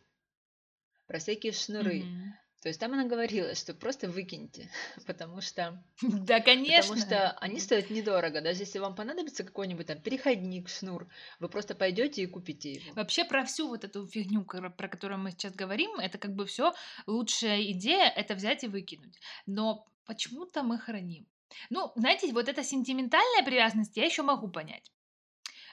Про 1.08 1.20
всякие 1.20 1.52
шнуры. 1.52 2.04
Мгм. 2.04 2.34
То 2.62 2.70
есть 2.70 2.80
там 2.80 2.94
она 2.94 3.06
говорила, 3.06 3.54
что 3.56 3.74
просто 3.74 4.08
выкиньте, 4.08 4.70
потому 5.06 5.42
что, 5.42 5.84
Да, 6.02 6.40
конечно. 6.40 6.94
потому 6.96 7.06
что 7.06 7.32
они 7.32 7.60
стоят 7.60 7.90
недорого. 7.90 8.40
Даже 8.40 8.62
если 8.62 8.80
вам 8.80 8.96
понадобится 8.96 9.44
какой-нибудь 9.44 9.88
там 9.88 10.00
переходник, 10.00 10.70
шнур, 10.70 11.10
вы 11.40 11.50
просто 11.50 11.76
пойдете 11.76 12.22
и 12.22 12.28
купите 12.28 12.72
его. 12.72 12.94
Вообще 12.94 13.26
про 13.26 13.44
всю 13.44 13.68
вот 13.68 13.84
эту 13.84 14.08
фигню, 14.08 14.46
про 14.46 14.88
которую 14.88 15.20
мы 15.20 15.32
сейчас 15.32 15.54
говорим, 15.56 16.00
это 16.00 16.18
как 16.18 16.36
бы 16.36 16.46
все 16.46 16.74
лучшая 17.06 17.64
идея 17.72 18.08
это 18.08 18.34
взять 18.36 18.64
и 18.64 18.68
выкинуть. 18.68 19.20
Но 19.46 19.86
почему-то 20.06 20.64
мы 20.64 20.78
храним. 20.78 21.28
Ну, 21.70 21.91
знаете, 21.96 22.31
вот 22.31 22.50
эта 22.50 22.63
сентиментальная 22.63 23.43
привязанность 23.43 23.98
я 23.98 24.05
еще 24.05 24.24
могу 24.24 24.50
понять. 24.50 24.91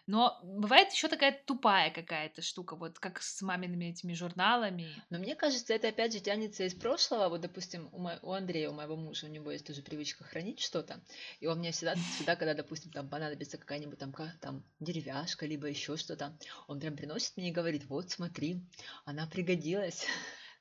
Но 0.06 0.40
бывает 0.42 0.90
еще 0.90 1.08
такая 1.08 1.38
тупая 1.46 1.90
какая-то 1.90 2.40
штука, 2.40 2.76
вот 2.76 2.98
как 2.98 3.20
с 3.20 3.42
мамиными 3.42 3.86
этими 3.86 4.14
журналами. 4.14 4.86
Но 5.10 5.18
мне 5.18 5.36
кажется, 5.36 5.74
это 5.74 5.88
опять 5.88 6.14
же 6.14 6.20
тянется 6.20 6.64
из 6.64 6.72
прошлого. 6.74 7.28
Вот, 7.28 7.42
допустим, 7.42 7.90
у, 7.92 7.98
мо- 7.98 8.18
у 8.22 8.32
Андрея, 8.32 8.70
у 8.70 8.72
моего 8.72 8.96
мужа, 8.96 9.26
у 9.26 9.28
него 9.28 9.50
есть 9.50 9.66
тоже 9.66 9.82
привычка 9.82 10.24
хранить 10.24 10.60
что-то. 10.60 11.02
И 11.40 11.46
он 11.46 11.58
мне 11.58 11.72
всегда, 11.72 11.94
всегда, 11.94 12.36
когда, 12.36 12.54
допустим, 12.54 12.90
там 12.90 13.10
понадобится 13.10 13.58
какая-нибудь 13.58 13.98
там, 13.98 14.12
ка- 14.12 14.32
там 14.40 14.64
деревяшка, 14.80 15.44
либо 15.44 15.66
еще 15.66 15.98
что-то, 15.98 16.38
он 16.68 16.80
прям 16.80 16.96
приносит 16.96 17.36
мне 17.36 17.50
и 17.50 17.52
говорит, 17.52 17.84
вот, 17.88 18.10
смотри, 18.10 18.62
она 19.04 19.26
пригодилась. 19.26 20.06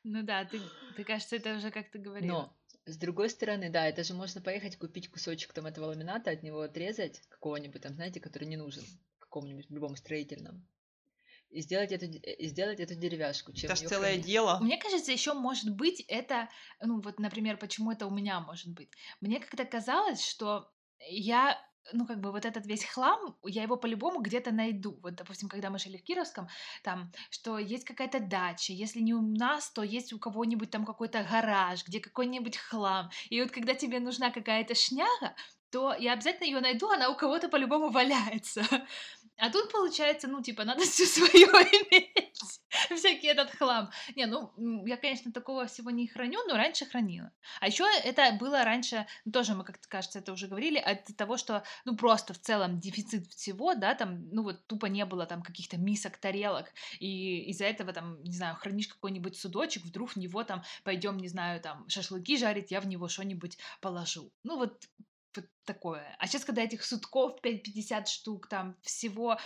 Ну 0.03 0.23
да, 0.23 0.43
ты, 0.43 0.59
ты 0.95 1.03
кажется, 1.05 1.37
это 1.37 1.55
уже 1.55 1.71
как 1.71 1.89
ты 1.89 1.99
говорила. 1.99 2.27
Но 2.27 2.56
с 2.87 2.97
другой 2.97 3.29
стороны, 3.29 3.69
да, 3.69 3.87
это 3.87 4.03
же 4.03 4.13
можно 4.13 4.41
поехать 4.41 4.77
купить 4.77 5.09
кусочек 5.09 5.53
там 5.53 5.65
этого 5.65 5.87
ламината, 5.87 6.31
от 6.31 6.43
него 6.43 6.61
отрезать 6.61 7.21
какого-нибудь 7.29 7.81
там, 7.81 7.93
знаете, 7.95 8.19
который 8.19 8.47
не 8.47 8.57
нужен 8.57 8.83
какому-нибудь 9.19 9.69
в 9.69 9.73
любом 9.73 9.95
строительном. 9.95 10.67
И 11.49 11.61
сделать 11.61 11.91
эту, 11.93 12.05
и 12.05 12.47
сделать 12.47 12.79
эту 12.79 12.95
деревяшку. 12.95 13.53
Чем 13.53 13.71
Это 13.71 13.75
ж 13.75 13.79
её 13.79 13.89
целое 13.89 14.09
хранить. 14.09 14.25
дело. 14.25 14.59
Мне 14.59 14.77
кажется, 14.77 15.11
еще 15.11 15.33
может 15.33 15.73
быть 15.75 16.01
это, 16.07 16.49
ну 16.81 16.99
вот, 16.99 17.19
например, 17.19 17.57
почему 17.57 17.91
это 17.91 18.05
у 18.05 18.09
меня 18.11 18.39
может 18.41 18.73
быть. 18.73 18.89
Мне 19.21 19.39
как-то 19.39 19.63
казалось, 19.63 20.25
что 20.25 20.69
я, 21.09 21.57
ну 21.93 22.05
как 22.05 22.19
бы 22.19 22.31
вот 22.31 22.45
этот 22.45 22.65
весь 22.65 22.85
хлам, 22.85 23.35
я 23.43 23.63
его 23.63 23.77
по-любому 23.77 24.21
где-то 24.21 24.51
найду. 24.51 24.99
Вот, 25.01 25.15
допустим, 25.15 25.49
когда 25.49 25.69
мы 25.69 25.79
жили 25.79 25.97
в 25.97 26.03
Кировском, 26.03 26.47
там, 26.83 27.11
что 27.29 27.57
есть 27.57 27.85
какая-то 27.85 28.19
дача, 28.19 28.73
если 28.73 28.99
не 28.99 29.13
у 29.13 29.21
нас, 29.21 29.71
то 29.71 29.83
есть 29.83 30.13
у 30.13 30.19
кого-нибудь 30.19 30.71
там 30.71 30.85
какой-то 30.85 31.23
гараж, 31.23 31.85
где 31.85 31.99
какой-нибудь 31.99 32.57
хлам. 32.57 33.09
И 33.29 33.41
вот 33.41 33.51
когда 33.51 33.73
тебе 33.73 33.99
нужна 33.99 34.31
какая-то 34.31 34.75
шняга, 34.75 35.35
то 35.69 35.93
я 35.93 36.13
обязательно 36.13 36.45
ее 36.45 36.61
найду, 36.61 36.89
она 36.89 37.09
у 37.09 37.15
кого-то 37.15 37.49
по-любому 37.49 37.89
валяется. 37.89 38.63
А 39.37 39.51
тут 39.51 39.71
получается, 39.71 40.27
ну, 40.27 40.41
типа, 40.41 40.63
надо 40.63 40.81
все 40.83 41.05
свое 41.05 41.45
иметь, 41.45 42.61
всякий 42.95 43.27
этот 43.27 43.51
хлам. 43.51 43.91
Не, 44.15 44.25
ну, 44.25 44.51
я, 44.85 44.97
конечно, 44.97 45.31
такого 45.31 45.67
всего 45.67 45.91
не 45.91 46.07
храню, 46.07 46.39
но 46.47 46.55
раньше 46.55 46.85
хранила. 46.85 47.31
А 47.59 47.67
еще 47.67 47.85
это 48.03 48.35
было 48.39 48.63
раньше, 48.63 49.05
ну, 49.25 49.31
тоже 49.31 49.53
мы, 49.53 49.63
как-то, 49.63 49.87
кажется, 49.87 50.19
это 50.19 50.33
уже 50.33 50.47
говорили, 50.47 50.79
от 50.79 51.05
того, 51.15 51.37
что, 51.37 51.63
ну, 51.85 51.95
просто 51.95 52.33
в 52.33 52.39
целом 52.39 52.79
дефицит 52.79 53.27
всего, 53.27 53.75
да, 53.75 53.93
там, 53.93 54.27
ну, 54.31 54.43
вот 54.43 54.65
тупо 54.65 54.87
не 54.87 55.05
было 55.05 55.25
там 55.27 55.43
каких-то 55.43 55.77
мисок, 55.77 56.17
тарелок, 56.17 56.73
и 56.99 57.49
из-за 57.51 57.65
этого, 57.65 57.93
там, 57.93 58.21
не 58.23 58.35
знаю, 58.35 58.55
хранишь 58.55 58.87
какой-нибудь 58.87 59.37
судочек, 59.37 59.83
вдруг 59.83 60.11
в 60.11 60.15
него, 60.15 60.43
там, 60.43 60.63
пойдем, 60.83 61.17
не 61.17 61.27
знаю, 61.27 61.61
там, 61.61 61.87
шашлыки 61.89 62.37
жарить, 62.37 62.71
я 62.71 62.81
в 62.81 62.87
него 62.87 63.07
что-нибудь 63.07 63.57
положу. 63.81 64.31
Ну, 64.43 64.57
вот 64.57 64.87
такое. 65.65 66.15
А 66.19 66.27
сейчас, 66.27 66.45
когда 66.45 66.63
этих 66.63 66.83
сутков 66.83 67.39
5-50 67.41 68.07
штук, 68.07 68.47
там 68.47 68.75
всего, 68.81 69.37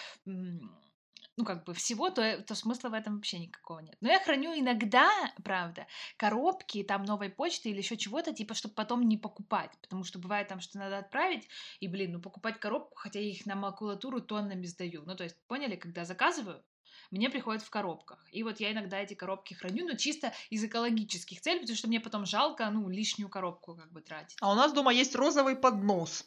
ну, 1.38 1.46
как 1.46 1.64
бы 1.66 1.74
всего, 1.74 2.10
то, 2.10 2.22
э, 2.22 2.42
то 2.42 2.56
смысла 2.56 2.90
в 2.90 2.94
этом 2.94 3.16
вообще 3.16 3.40
никакого 3.40 3.80
нет. 3.80 3.96
Но 4.02 4.10
я 4.10 4.20
храню 4.20 4.54
иногда, 4.54 5.10
правда, 5.44 5.88
коробки 6.18 6.84
там 6.84 7.04
новой 7.04 7.30
почты 7.30 7.70
или 7.70 7.78
еще 7.78 7.98
чего-то, 7.98 8.34
типа, 8.34 8.54
чтобы 8.54 8.76
потом 8.76 9.08
не 9.08 9.18
покупать. 9.18 9.72
Потому 9.82 10.04
что 10.04 10.20
бывает 10.20 10.48
там, 10.48 10.60
что 10.60 10.78
надо 10.78 10.98
отправить, 11.00 11.48
и, 11.80 11.88
блин, 11.88 12.14
ну, 12.14 12.22
покупать 12.22 12.60
коробку, 12.60 12.96
хотя 12.96 13.20
я 13.20 13.30
их 13.30 13.46
на 13.46 13.56
макулатуру 13.56 14.22
тоннами 14.22 14.66
сдаю. 14.66 15.04
Ну, 15.06 15.16
то 15.16 15.24
есть, 15.24 15.38
поняли, 15.48 15.76
когда 15.76 16.06
заказываю, 16.06 16.64
мне 17.12 17.30
приходят 17.30 17.62
в 17.62 17.70
коробках. 17.70 18.26
И 18.32 18.42
вот 18.44 18.60
я 18.60 18.72
иногда 18.72 18.98
эти 18.98 19.14
коробки 19.14 19.54
храню, 19.54 19.86
но 19.86 19.96
чисто 19.96 20.34
из 20.50 20.64
экологических 20.64 21.42
целей, 21.42 21.60
потому 21.60 21.78
что 21.78 21.88
мне 21.88 22.00
потом 22.00 22.26
жалко, 22.26 22.70
ну, 22.70 22.90
лишнюю 22.90 23.30
коробку 23.30 23.76
как 23.76 23.92
бы 23.92 24.02
тратить. 24.02 24.38
А 24.40 24.52
у 24.52 24.56
нас 24.56 24.72
дома 24.74 24.94
есть 24.94 25.16
розовый 25.16 25.56
поднос. 25.56 26.26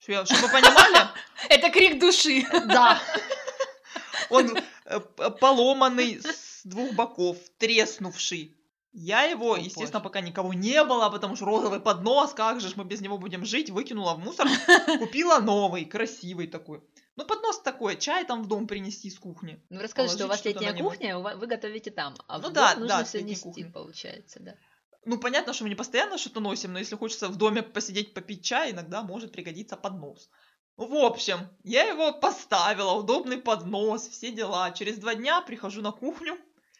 Чтобы 0.00 0.22
вы 0.24 0.48
понимали, 0.48 1.08
Это 1.48 1.70
крик 1.70 1.98
души. 1.98 2.46
да. 2.66 3.00
Он 4.30 4.56
э, 4.84 5.00
поломанный 5.40 6.20
с 6.22 6.60
двух 6.64 6.92
боков, 6.92 7.36
треснувший. 7.58 8.54
Я 8.92 9.22
его, 9.22 9.52
О, 9.52 9.56
естественно, 9.56 10.00
боже. 10.00 10.04
пока 10.04 10.20
никого 10.20 10.54
не 10.54 10.82
было, 10.84 11.08
потому 11.10 11.36
что 11.36 11.44
розовый 11.44 11.80
поднос, 11.80 12.32
как 12.32 12.60
же 12.60 12.68
ж 12.68 12.76
мы 12.76 12.84
без 12.84 13.00
него 13.00 13.18
будем 13.18 13.44
жить, 13.44 13.70
выкинула 13.70 14.14
в 14.14 14.18
мусор, 14.18 14.48
купила 14.98 15.38
новый, 15.38 15.84
красивый 15.84 16.46
такой. 16.46 16.82
Ну, 17.18 17.24
поднос 17.24 17.58
такой, 17.58 17.96
чай 17.96 18.24
там 18.24 18.44
в 18.44 18.46
дом 18.46 18.68
принести 18.68 19.10
с 19.10 19.18
кухни. 19.18 19.60
Ну, 19.70 19.80
расскажи, 19.80 20.14
что 20.14 20.26
у 20.26 20.28
вас 20.28 20.44
летняя 20.44 20.72
кухня, 20.72 21.18
вы 21.18 21.48
готовите 21.48 21.90
там, 21.90 22.14
а 22.28 22.38
Ну 22.38 22.50
в 22.50 22.52
да, 22.52 22.74
дом 22.74 22.86
да, 22.86 22.98
нужно 22.98 23.04
все 23.04 23.22
нести, 23.22 23.42
кухня. 23.42 23.72
получается, 23.72 24.38
да. 24.38 24.54
Ну, 25.04 25.18
понятно, 25.18 25.52
что 25.52 25.64
мы 25.64 25.70
не 25.70 25.74
постоянно 25.74 26.16
что-то 26.16 26.38
носим, 26.38 26.72
но 26.72 26.78
если 26.78 26.94
хочется 26.94 27.28
в 27.28 27.34
доме 27.34 27.62
посидеть, 27.62 28.14
попить 28.14 28.44
чай, 28.44 28.70
иногда 28.70 29.02
может 29.02 29.32
пригодиться 29.32 29.76
поднос. 29.76 30.30
В 30.76 30.94
общем, 30.94 31.48
я 31.64 31.82
его 31.88 32.12
поставила, 32.12 32.92
удобный 32.92 33.38
поднос, 33.38 34.06
все 34.06 34.30
дела. 34.30 34.70
Через 34.70 34.98
два 34.98 35.16
дня 35.16 35.40
прихожу 35.40 35.82
на 35.82 35.90
кухню, 35.90 36.38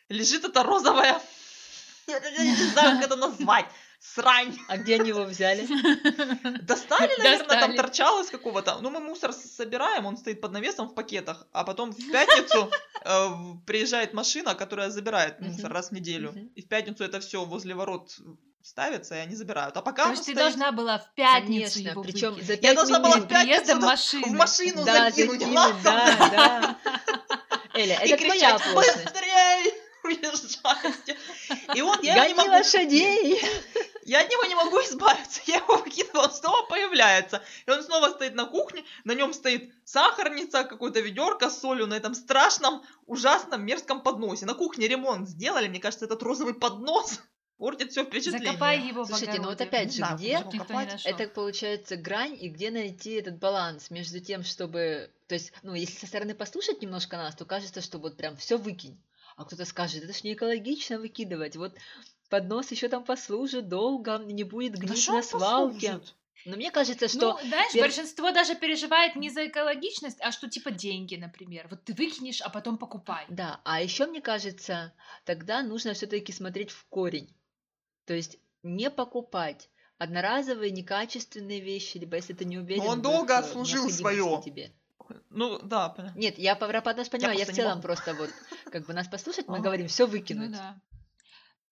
лежит 0.08 0.44
эта 0.44 0.62
розовая, 0.62 1.20
я 2.06 2.20
не 2.20 2.54
знаю, 2.54 2.96
как 2.98 3.06
это 3.06 3.16
назвать, 3.16 3.66
срань. 4.00 4.56
А 4.68 4.76
где 4.76 4.94
они 4.96 5.08
его 5.08 5.24
взяли? 5.24 5.66
Достали, 6.62 7.12
наверное, 7.18 7.46
там 7.46 7.58
Достали. 7.72 7.76
торчал 7.76 8.22
из 8.22 8.28
какого-то. 8.28 8.78
Ну, 8.80 8.90
мы 8.90 9.00
мусор 9.00 9.32
с- 9.32 9.56
собираем, 9.56 10.06
он 10.06 10.16
стоит 10.16 10.40
под 10.40 10.52
навесом 10.52 10.88
в 10.88 10.94
пакетах, 10.94 11.46
а 11.52 11.64
потом 11.64 11.90
в 11.92 12.10
пятницу 12.12 12.70
э, 13.04 13.26
в- 13.28 13.60
приезжает 13.66 14.14
машина, 14.14 14.54
которая 14.54 14.90
забирает 14.90 15.40
мусор 15.40 15.72
раз 15.72 15.88
в 15.90 15.92
неделю. 15.92 16.32
И 16.54 16.62
в 16.62 16.68
пятницу 16.68 17.04
это 17.04 17.20
все 17.20 17.44
возле 17.44 17.74
ворот 17.74 18.16
ставится, 18.62 19.14
и 19.14 19.18
они 19.18 19.34
забирают. 19.34 19.76
А 19.76 19.82
пока 19.82 20.04
То 20.04 20.10
есть 20.10 20.24
ты 20.26 20.32
стоит 20.32 20.38
должна 20.38 20.72
была 20.72 20.98
в 20.98 21.14
пятницу 21.14 21.74
Конечно, 21.74 21.88
его 21.90 22.02
причем 22.02 22.34
за 22.42 22.52
Я 22.54 22.58
пять 22.58 22.74
должна 22.76 23.00
была 23.00 23.16
в 23.16 23.26
пятницу 23.28 23.46
приездом 23.46 23.80
да, 23.80 23.86
машины. 23.86 24.24
в 24.26 24.32
машину 24.32 24.84
Да, 24.84 25.10
закинуть, 25.10 25.40
закинуть, 25.40 25.82
да, 25.82 26.16
да. 26.30 26.76
Эля, 27.74 27.94
И 28.04 28.10
это 28.10 28.24
твоя 28.24 28.58
кричать, 28.58 28.74
быстрее! 28.74 29.74
Уезжайте. 30.04 31.18
И 31.74 31.82
вот 31.82 32.02
я, 32.02 32.14
его 32.14 32.22
не 32.24 32.34
Гони 32.34 32.34
могу, 32.34 32.50
лошадей! 32.50 33.42
Я 34.08 34.20
от 34.22 34.30
него 34.30 34.44
не 34.44 34.54
могу 34.54 34.78
избавиться. 34.84 35.42
Я 35.46 35.56
его 35.56 35.76
выкидываю, 35.76 36.24
он 36.24 36.32
снова 36.32 36.66
появляется. 36.66 37.42
И 37.66 37.70
он 37.70 37.82
снова 37.82 38.08
стоит 38.08 38.34
на 38.34 38.46
кухне, 38.46 38.84
на 39.04 39.12
нем 39.12 39.32
стоит 39.32 39.72
сахарница, 39.84 40.64
какое-то 40.64 41.00
ведерко 41.00 41.50
с 41.50 41.60
солью 41.60 41.86
на 41.86 41.94
этом 41.94 42.14
страшном, 42.14 42.82
ужасном, 43.06 43.64
мерзком 43.64 44.02
подносе. 44.02 44.46
На 44.46 44.54
кухне 44.54 44.88
ремонт 44.88 45.28
сделали, 45.28 45.68
мне 45.68 45.78
кажется, 45.78 46.06
этот 46.06 46.22
розовый 46.22 46.54
поднос 46.54 47.20
портит 47.58 47.90
все 47.90 48.04
впечатление. 48.04 48.52
Закопай 48.52 48.80
его 48.80 49.04
в 49.04 49.08
Слушайте, 49.08 49.40
ну 49.40 49.48
вот 49.48 49.60
опять 49.60 49.90
же, 49.90 49.98
знаю, 49.98 50.16
где 50.16 50.42
это 51.04 51.28
получается 51.28 51.96
грань 51.96 52.36
и 52.40 52.48
где 52.48 52.70
найти 52.70 53.12
этот 53.12 53.38
баланс 53.38 53.90
между 53.90 54.20
тем, 54.20 54.42
чтобы, 54.42 55.10
то 55.26 55.34
есть, 55.34 55.52
ну, 55.62 55.74
если 55.74 55.98
со 55.98 56.06
стороны 56.06 56.34
послушать 56.34 56.80
немножко 56.80 57.16
нас, 57.16 57.34
то 57.34 57.44
кажется, 57.44 57.82
что 57.82 57.98
вот 57.98 58.16
прям 58.16 58.36
все 58.36 58.56
выкинь, 58.56 59.02
а 59.36 59.44
кто-то 59.44 59.66
скажет, 59.66 60.02
это 60.02 60.12
ж 60.12 60.22
не 60.24 60.32
экологично 60.32 60.98
выкидывать, 60.98 61.56
вот 61.56 61.74
поднос 62.28 62.70
еще 62.70 62.88
там 62.88 63.04
послужит 63.04 63.68
долго, 63.68 64.18
не 64.18 64.44
будет 64.44 64.72
Да 64.74 64.86
гнить 64.86 65.04
шо 65.04 65.12
на 65.12 65.18
он 65.18 65.22
свалке. 65.24 65.74
послужит? 65.92 66.14
Но 66.44 66.56
мне 66.56 66.70
кажется, 66.70 67.08
что 67.08 67.32
Ну, 67.42 67.48
знаешь, 67.48 67.74
пер- 67.74 67.80
большинство 67.80 68.30
даже 68.30 68.54
переживает 68.54 69.16
не 69.16 69.28
за 69.28 69.46
экологичность, 69.46 70.18
а 70.20 70.32
что 70.32 70.48
типа 70.48 70.70
деньги, 70.70 71.16
например. 71.16 71.66
Вот 71.70 71.84
ты 71.84 71.92
выкинешь, 71.94 72.40
а 72.40 72.48
потом 72.48 72.78
покупай. 72.78 73.26
Да, 73.28 73.60
а 73.64 73.82
еще 73.82 74.06
мне 74.06 74.20
кажется, 74.20 74.94
тогда 75.24 75.62
нужно 75.62 75.92
все-таки 75.94 76.32
смотреть 76.32 76.70
в 76.70 76.86
корень. 76.86 77.34
То 78.06 78.14
есть 78.14 78.38
не 78.62 78.90
покупать 78.90 79.68
одноразовые 79.98 80.70
некачественные 80.70 81.60
вещи, 81.60 81.98
либо 81.98 82.16
если 82.16 82.32
ты 82.32 82.44
не 82.44 82.58
уверен. 82.58 82.82
он 82.82 83.00
в 83.00 83.02
долго 83.02 83.34
э, 83.34 83.38
отслужил 83.38 83.90
своё. 83.90 84.40
тебе. 84.42 84.72
Ну, 85.30 85.58
да, 85.62 85.88
понятно. 85.88 86.18
Нет, 86.18 86.38
я 86.38 86.54
про 86.54 86.80
поднос 86.80 87.08
понимаю, 87.08 87.38
я, 87.38 87.44
просто 87.44 87.52
в 87.52 87.56
целом 87.64 87.82
просто 87.82 88.14
вот, 88.14 88.30
как 88.70 88.86
бы 88.86 88.92
нас 88.92 89.08
послушать, 89.08 89.48
мы 89.48 89.60
говорим, 89.60 89.88
все 89.88 90.06
Ну 90.06 90.12
выкинуть. 90.12 90.52
да. 90.52 90.80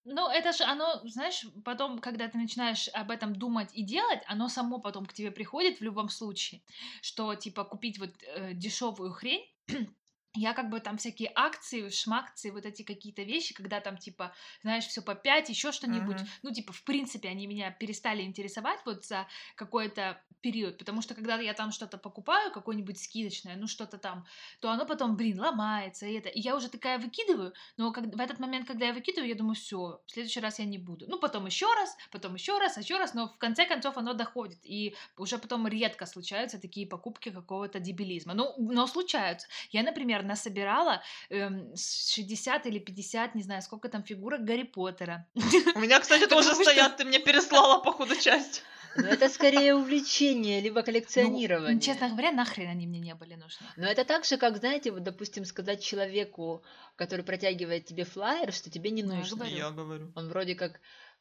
Ну, 0.09 0.29
это 0.29 0.53
же 0.53 0.63
оно, 0.63 1.01
знаешь, 1.05 1.45
потом, 1.65 1.99
когда 1.99 2.29
ты 2.29 2.37
начинаешь 2.37 2.87
об 2.93 3.11
этом 3.11 3.35
думать 3.35 3.71
и 3.73 3.83
делать, 3.83 4.21
оно 4.25 4.47
само 4.47 4.79
потом 4.79 5.05
к 5.05 5.11
тебе 5.13 5.31
приходит 5.31 5.79
в 5.79 5.83
любом 5.83 6.07
случае, 6.07 6.61
что 7.01 7.35
типа 7.35 7.65
купить 7.65 7.99
вот 7.99 8.11
дешевую 8.53 9.11
хрень. 9.11 9.43
Я 10.33 10.53
как 10.53 10.69
бы 10.69 10.79
там 10.79 10.97
всякие 10.97 11.31
акции, 11.35 11.89
шмакции, 11.89 12.51
вот 12.51 12.65
эти 12.65 12.83
какие-то 12.83 13.23
вещи, 13.23 13.53
когда 13.53 13.81
там 13.81 13.97
типа, 13.97 14.33
знаешь, 14.61 14.85
все 14.85 15.01
по 15.01 15.15
5, 15.15 15.49
еще 15.49 15.71
что-нибудь. 15.73 16.23
Мгм. 16.23 16.31
Ну, 16.43 16.51
типа, 16.53 16.71
в 16.71 16.83
принципе, 16.83 17.27
они 17.27 17.47
меня 17.47 17.71
перестали 17.71 18.21
интересовать 18.21 18.79
вот 18.85 19.03
за 19.03 19.27
какой-то 19.55 20.23
период, 20.41 20.77
потому 20.77 21.01
что 21.01 21.15
когда 21.15 21.39
я 21.39 21.53
там 21.53 21.71
что-то 21.71 21.97
покупаю, 21.97 22.51
какое-нибудь 22.51 22.99
скидочное, 22.99 23.55
ну 23.55 23.67
что-то 23.67 23.97
там, 23.97 24.25
то 24.59 24.69
оно 24.69 24.85
потом, 24.85 25.15
блин, 25.15 25.39
ломается, 25.39 26.05
и 26.05 26.13
это. 26.13 26.29
И 26.29 26.39
я 26.39 26.55
уже 26.55 26.69
такая 26.69 26.99
выкидываю, 26.99 27.53
но 27.77 27.91
как, 27.91 28.05
в 28.05 28.19
этот 28.19 28.39
момент, 28.39 28.67
когда 28.67 28.87
я 28.87 28.93
выкидываю, 28.93 29.29
я 29.29 29.35
думаю, 29.35 29.55
все, 29.55 30.01
в 30.05 30.11
следующий 30.11 30.39
раз 30.39 30.59
я 30.59 30.65
не 30.65 30.77
буду. 30.77 31.05
Ну, 31.07 31.19
потом 31.19 31.45
еще 31.45 31.67
раз, 31.73 31.95
потом 32.11 32.35
еще 32.35 32.57
раз, 32.59 32.77
еще 32.77 32.97
раз, 32.97 33.13
но 33.13 33.27
в 33.27 33.37
конце 33.37 33.65
концов 33.65 33.97
оно 33.97 34.13
доходит. 34.13 34.59
И 34.63 34.95
уже 35.17 35.37
потом 35.37 35.67
редко 35.67 36.05
случаются 36.05 36.59
такие 36.59 36.87
покупки 36.87 37.29
какого-то 37.29 37.79
дебилизма. 37.79 38.33
Ну, 38.33 38.53
но 38.57 38.87
случаются. 38.87 39.47
Я, 39.71 39.83
например, 39.83 40.23
насобирала 40.23 41.01
эм, 41.29 41.75
с 41.75 42.13
60 42.13 42.65
или 42.67 42.79
50, 42.79 43.35
не 43.35 43.43
знаю, 43.43 43.61
сколько 43.61 43.89
там 43.89 44.03
фигурок 44.03 44.43
Гарри 44.43 44.63
Поттера. 44.63 45.27
У 45.75 45.79
меня, 45.79 45.99
кстати, 45.99 46.25
тоже 46.29 46.53
стоят, 46.55 46.97
ты 46.97 47.05
мне 47.05 47.19
переслала, 47.19 47.79
походу, 47.79 48.15
часть. 48.15 48.63
Но 48.97 49.07
это 49.07 49.29
скорее 49.29 49.75
увлечение, 49.75 50.59
либо 50.59 50.81
коллекционирование. 50.81 51.75
Ну, 51.75 51.79
честно 51.79 52.09
говоря, 52.09 52.31
нахрен 52.31 52.69
они 52.69 52.87
мне 52.87 52.99
не 52.99 53.15
были 53.15 53.35
нужны. 53.35 53.67
Но 53.75 53.87
это 53.87 54.03
так 54.03 54.25
же, 54.25 54.37
как, 54.37 54.57
знаете, 54.57 54.91
вот, 54.91 55.03
допустим, 55.03 55.45
сказать 55.45 55.83
человеку, 55.83 56.63
который 56.95 57.23
протягивает 57.23 57.85
тебе 57.85 58.03
флаер, 58.03 58.51
что 58.51 58.69
тебе 58.69 58.91
не 58.91 59.03
Ну, 59.03 59.15
нужно. 59.15 59.43
Я 59.43 59.71
говорю. 59.71 60.11
Он 60.15 60.29
вроде 60.29 60.55
как 60.55 60.79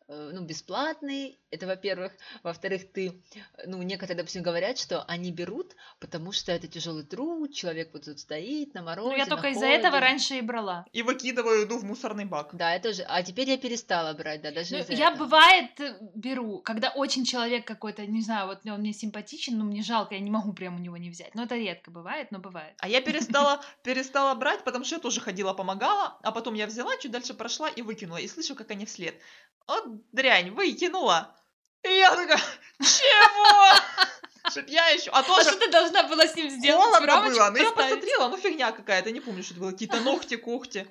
ну, 0.08 0.42
бесплатный, 0.42 1.38
это 1.50 1.66
во-первых. 1.66 2.12
Во-вторых, 2.42 2.92
ты, 2.92 3.08
э, 3.34 3.40
ну, 3.66 3.82
некоторые, 3.82 4.16
допустим, 4.16 4.42
говорят, 4.42 4.78
что 4.78 5.02
они 5.04 5.32
берут, 5.32 5.74
потому 5.98 6.32
что 6.32 6.52
это 6.52 6.68
тяжелый 6.68 7.04
труд, 7.04 7.52
человек 7.52 7.90
вот 7.92 8.04
тут 8.04 8.18
стоит 8.20 8.74
на 8.74 8.82
морозе, 8.82 9.10
Ну, 9.10 9.16
я 9.16 9.26
только 9.26 9.48
из-за 9.48 9.66
этого 9.66 9.98
раньше 10.00 10.34
и 10.36 10.40
брала. 10.40 10.86
И 10.92 11.02
выкидываю 11.02 11.62
еду 11.62 11.78
в 11.78 11.84
мусорный 11.84 12.24
бак. 12.24 12.50
Да, 12.52 12.74
это 12.74 12.92
же. 12.92 13.02
А 13.02 13.22
теперь 13.22 13.50
я 13.50 13.58
перестала 13.58 14.12
брать, 14.14 14.42
да, 14.42 14.52
даже 14.52 14.76
Ну, 14.76 14.82
из-за 14.82 14.92
я, 14.92 15.08
этого. 15.08 15.24
бывает, 15.24 15.80
э, 15.80 15.98
беру, 16.14 16.60
когда 16.60 16.90
очень 16.90 17.24
человек 17.24 17.66
какой-то, 17.66 18.06
не 18.06 18.22
знаю, 18.22 18.46
вот 18.46 18.60
он 18.64 18.80
мне 18.80 18.92
симпатичен, 18.92 19.58
но 19.58 19.64
мне 19.64 19.82
жалко, 19.82 20.14
я 20.14 20.20
не 20.20 20.30
могу 20.30 20.52
прям 20.52 20.76
у 20.76 20.78
него 20.78 20.96
не 20.96 21.10
взять. 21.10 21.34
Но 21.34 21.44
это 21.44 21.56
редко 21.56 21.90
бывает, 21.90 22.30
но 22.30 22.38
бывает. 22.38 22.74
А 22.78 22.88
я 22.88 23.00
перестала, 23.00 23.60
перестала 23.82 24.34
брать, 24.34 24.62
потому 24.62 24.84
что 24.84 24.96
я 24.96 25.00
тоже 25.00 25.20
ходила, 25.20 25.52
помогала, 25.52 26.18
а 26.22 26.30
потом 26.30 26.54
я 26.54 26.66
взяла, 26.66 26.96
чуть 26.98 27.10
дальше 27.10 27.34
прошла 27.34 27.68
и 27.68 27.82
выкинула. 27.82 28.18
И 28.18 28.28
слышу, 28.28 28.54
как 28.54 28.70
они 28.70 28.86
вслед. 28.86 29.16
Вот 29.66 30.10
дрянь, 30.12 30.50
выкинула. 30.50 31.34
И 31.82 31.88
я 31.88 32.14
такая, 32.14 32.40
чего? 32.80 34.50
Чтоб 34.50 34.68
я 34.68 34.88
еще... 34.88 35.10
А 35.10 35.18
А 35.20 35.22
тоже 35.22 35.50
что 35.50 35.58
ты 35.58 35.70
должна 35.70 36.04
была 36.04 36.26
с 36.26 36.36
ним 36.36 36.50
сделать? 36.50 36.84
холодно 36.84 37.22
было. 37.22 37.50
Ну, 37.50 37.56
я 37.56 37.72
посмотрела, 37.72 38.28
ну, 38.28 38.36
фигня 38.36 38.72
какая-то, 38.72 39.10
не 39.10 39.20
помню, 39.20 39.42
что 39.42 39.54
это 39.54 39.60
было. 39.60 39.70
Какие-то 39.72 40.00
ногти, 40.00 40.36
когти. 40.36 40.86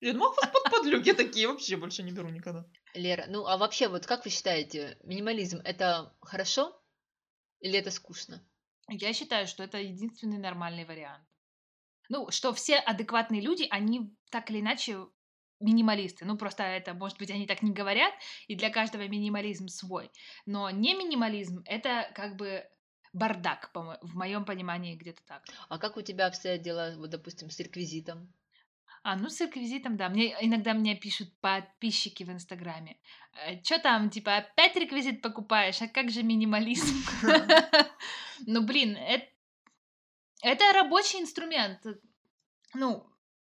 Я 0.00 0.12
думаю, 0.12 0.30
ах, 0.30 0.52
вот 0.52 0.52
под 0.52 0.72
подлюки 0.72 1.12
такие, 1.12 1.48
вообще 1.48 1.76
больше 1.76 2.02
не 2.02 2.12
беру 2.12 2.28
никогда. 2.28 2.64
Лера, 2.94 3.26
ну 3.28 3.46
а 3.46 3.56
вообще, 3.56 3.88
вот 3.88 4.06
как 4.06 4.24
вы 4.24 4.30
считаете, 4.30 4.96
минимализм 5.02 5.60
это 5.64 6.14
хорошо 6.20 6.80
или 7.60 7.78
это 7.78 7.90
скучно? 7.90 8.40
Я 8.88 9.12
считаю, 9.12 9.46
что 9.46 9.64
это 9.64 9.78
единственный 9.78 10.38
нормальный 10.38 10.84
вариант. 10.84 11.26
Ну, 12.08 12.30
что 12.30 12.54
все 12.54 12.76
адекватные 12.76 13.42
люди, 13.42 13.66
они 13.70 14.16
так 14.30 14.50
или 14.50 14.60
иначе 14.60 15.06
минималисты. 15.60 16.24
Ну, 16.24 16.36
просто 16.36 16.62
это, 16.62 16.94
может 16.94 17.18
быть, 17.18 17.30
они 17.30 17.46
так 17.46 17.62
не 17.62 17.72
говорят, 17.72 18.12
и 18.46 18.54
для 18.54 18.70
каждого 18.70 19.06
минимализм 19.08 19.68
свой. 19.68 20.10
Но 20.46 20.70
не 20.70 20.94
минимализм— 20.94 21.62
это 21.66 22.10
как 22.14 22.36
бы 22.36 22.64
бардак, 23.12 23.72
по-мо- 23.72 23.98
в 24.02 24.14
моем 24.16 24.44
понимании 24.44 24.96
где-то 24.96 25.22
так. 25.26 25.44
А 25.68 25.78
как 25.78 25.96
у 25.96 26.02
тебя 26.02 26.26
обстоят 26.26 26.62
дела, 26.62 26.94
вот, 26.96 27.10
допустим, 27.10 27.50
с 27.50 27.58
реквизитом? 27.60 28.32
А, 29.02 29.16
ну 29.16 29.30
с 29.30 29.40
реквизитом, 29.40 29.96
да. 29.96 30.08
Мне 30.08 30.36
иногда 30.40 30.74
мне 30.74 30.94
пишут 30.94 31.32
подписчики 31.40 32.24
в 32.24 32.30
Инстаграме. 32.30 32.98
Что 33.64 33.78
там, 33.78 34.10
типа, 34.10 34.36
опять 34.36 34.76
реквизит 34.76 35.22
покупаешь? 35.22 35.80
А 35.80 35.88
как 35.88 36.10
же 36.10 36.22
минимализм? 36.22 36.94
Ну, 38.46 38.62
блин, 38.62 38.96
это 40.42 40.72
рабочий 40.72 41.20
инструмент. 41.20 41.80
Ну, 42.74 43.06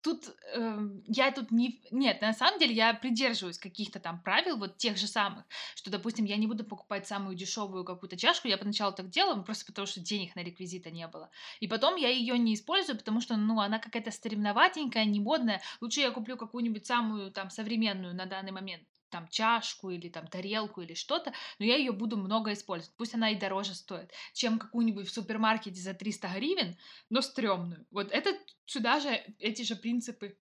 тут 0.09 0.35
эм, 0.55 1.03
я 1.07 1.31
тут 1.31 1.51
не... 1.51 1.83
Нет, 1.91 2.23
на 2.23 2.33
самом 2.33 2.59
деле 2.59 2.75
я 2.75 2.95
придерживаюсь 2.95 3.59
каких-то 3.59 4.01
там 4.01 4.23
правил, 4.23 4.57
вот 4.57 4.79
тех 4.79 4.97
же 4.97 5.07
самых, 5.07 5.45
что, 5.75 5.91
допустим, 5.91 6.25
я 6.25 6.37
не 6.37 6.47
буду 6.47 6.65
покупать 6.65 7.07
самую 7.07 7.37
дешевую 7.37 7.85
какую-то 7.85 8.17
чашку, 8.17 8.49
я 8.49 8.57
поначалу 8.57 8.95
так 8.95 9.11
делала, 9.11 9.43
просто 9.43 9.67
потому 9.67 9.87
что 9.87 10.01
денег 10.01 10.35
на 10.35 10.41
реквизита 10.41 10.91
не 10.91 11.07
было. 11.07 11.31
И 11.61 11.69
потом 11.69 11.97
я 11.97 12.09
ее 12.09 12.39
не 12.39 12.55
использую, 12.55 12.97
потому 12.97 13.21
что, 13.21 13.37
ну, 13.37 13.61
она 13.61 13.79
какая-то 13.79 14.11
старемноватенькая, 14.11 15.05
не 15.05 15.21
модная. 15.21 15.61
Лучше 15.81 16.01
я 16.01 16.11
куплю 16.11 16.37
какую-нибудь 16.37 16.87
самую 16.87 17.31
там 17.31 17.51
современную 17.51 18.15
на 18.15 18.25
данный 18.25 18.53
момент 18.53 18.85
там 19.11 19.29
чашку 19.29 19.91
или 19.91 20.09
там 20.09 20.27
тарелку 20.27 20.81
или 20.83 20.95
что-то, 20.95 21.33
но 21.59 21.65
я 21.65 21.77
ее 21.77 21.93
буду 21.93 22.17
много 22.17 22.53
использовать. 22.53 22.97
Пусть 22.97 23.15
она 23.15 23.31
и 23.31 23.37
дороже 23.39 23.75
стоит, 23.75 24.13
чем 24.33 24.59
какую-нибудь 24.59 25.09
в 25.09 25.13
супермаркете 25.13 25.81
за 25.81 25.95
300 25.95 26.29
гривен, 26.29 26.77
но 27.11 27.21
стрёмную. 27.21 27.87
Вот 27.91 28.11
это 28.13 28.37
сюда 28.67 29.01
же 29.01 29.11
эти 29.39 29.63
же 29.63 29.77
принципы 29.77 30.39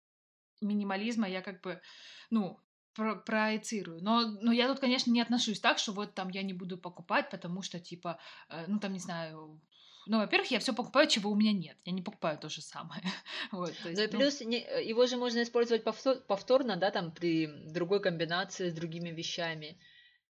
минимализма 0.60 1.28
я 1.28 1.42
как 1.42 1.60
бы, 1.62 1.80
ну, 2.30 2.60
про- 2.94 3.16
проецирую. 3.16 4.02
Но, 4.02 4.22
но 4.26 4.52
я 4.52 4.68
тут, 4.68 4.80
конечно, 4.80 5.10
не 5.10 5.20
отношусь 5.20 5.60
так, 5.60 5.78
что 5.78 5.92
вот 5.92 6.14
там 6.14 6.28
я 6.28 6.42
не 6.42 6.52
буду 6.52 6.78
покупать, 6.78 7.30
потому 7.30 7.62
что, 7.62 7.80
типа, 7.80 8.20
э, 8.48 8.66
ну, 8.68 8.78
там, 8.78 8.92
не 8.92 8.98
знаю, 8.98 9.60
ну, 10.06 10.18
во-первых, 10.18 10.50
я 10.50 10.58
все 10.58 10.72
покупаю, 10.72 11.08
чего 11.08 11.30
у 11.30 11.36
меня 11.36 11.52
нет. 11.52 11.76
Я 11.84 11.92
не 11.92 12.02
покупаю 12.02 12.38
то 12.38 12.48
же 12.48 12.60
самое. 12.62 13.02
Вот, 13.52 13.72
то 13.82 13.90
Ну 13.90 13.90
и 13.90 13.96
есть, 13.96 14.12
ну, 14.12 14.18
плюс 14.18 14.40
не- 14.40 14.64
э, 14.64 14.82
его 14.84 15.06
же 15.06 15.16
можно 15.16 15.42
использовать 15.42 15.84
повтор- 15.84 16.20
повторно, 16.26 16.76
да, 16.76 16.90
там 16.90 17.12
при 17.12 17.46
другой 17.72 18.00
комбинации 18.00 18.70
с 18.70 18.74
другими 18.74 19.10
вещами, 19.10 19.78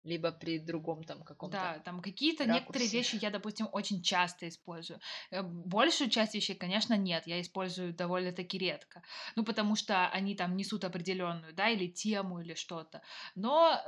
либо 0.03 0.31
при 0.31 0.57
другом 0.59 1.03
там 1.03 1.21
каком-то. 1.23 1.57
Да, 1.57 1.79
там 1.79 2.01
какие-то 2.01 2.45
некоторые 2.45 2.87
ракурсе. 2.87 2.97
вещи 2.97 3.19
я, 3.21 3.29
допустим, 3.29 3.67
очень 3.71 4.01
часто 4.01 4.47
использую. 4.47 4.99
Э, 5.31 5.43
Большую 5.43 6.09
часть 6.09 6.33
вещей, 6.35 6.55
конечно, 6.55 6.97
нет, 6.97 7.27
я 7.27 7.39
использую 7.39 7.93
довольно-таки 7.93 8.57
редко. 8.57 9.03
Ну, 9.35 9.43
потому 9.43 9.75
что 9.75 10.07
они 10.09 10.35
там 10.35 10.57
несут 10.57 10.83
определенную, 10.83 11.53
да, 11.53 11.69
или 11.69 11.87
тему, 11.87 12.41
или 12.41 12.55
что-то. 12.55 13.01
Но, 13.35 13.79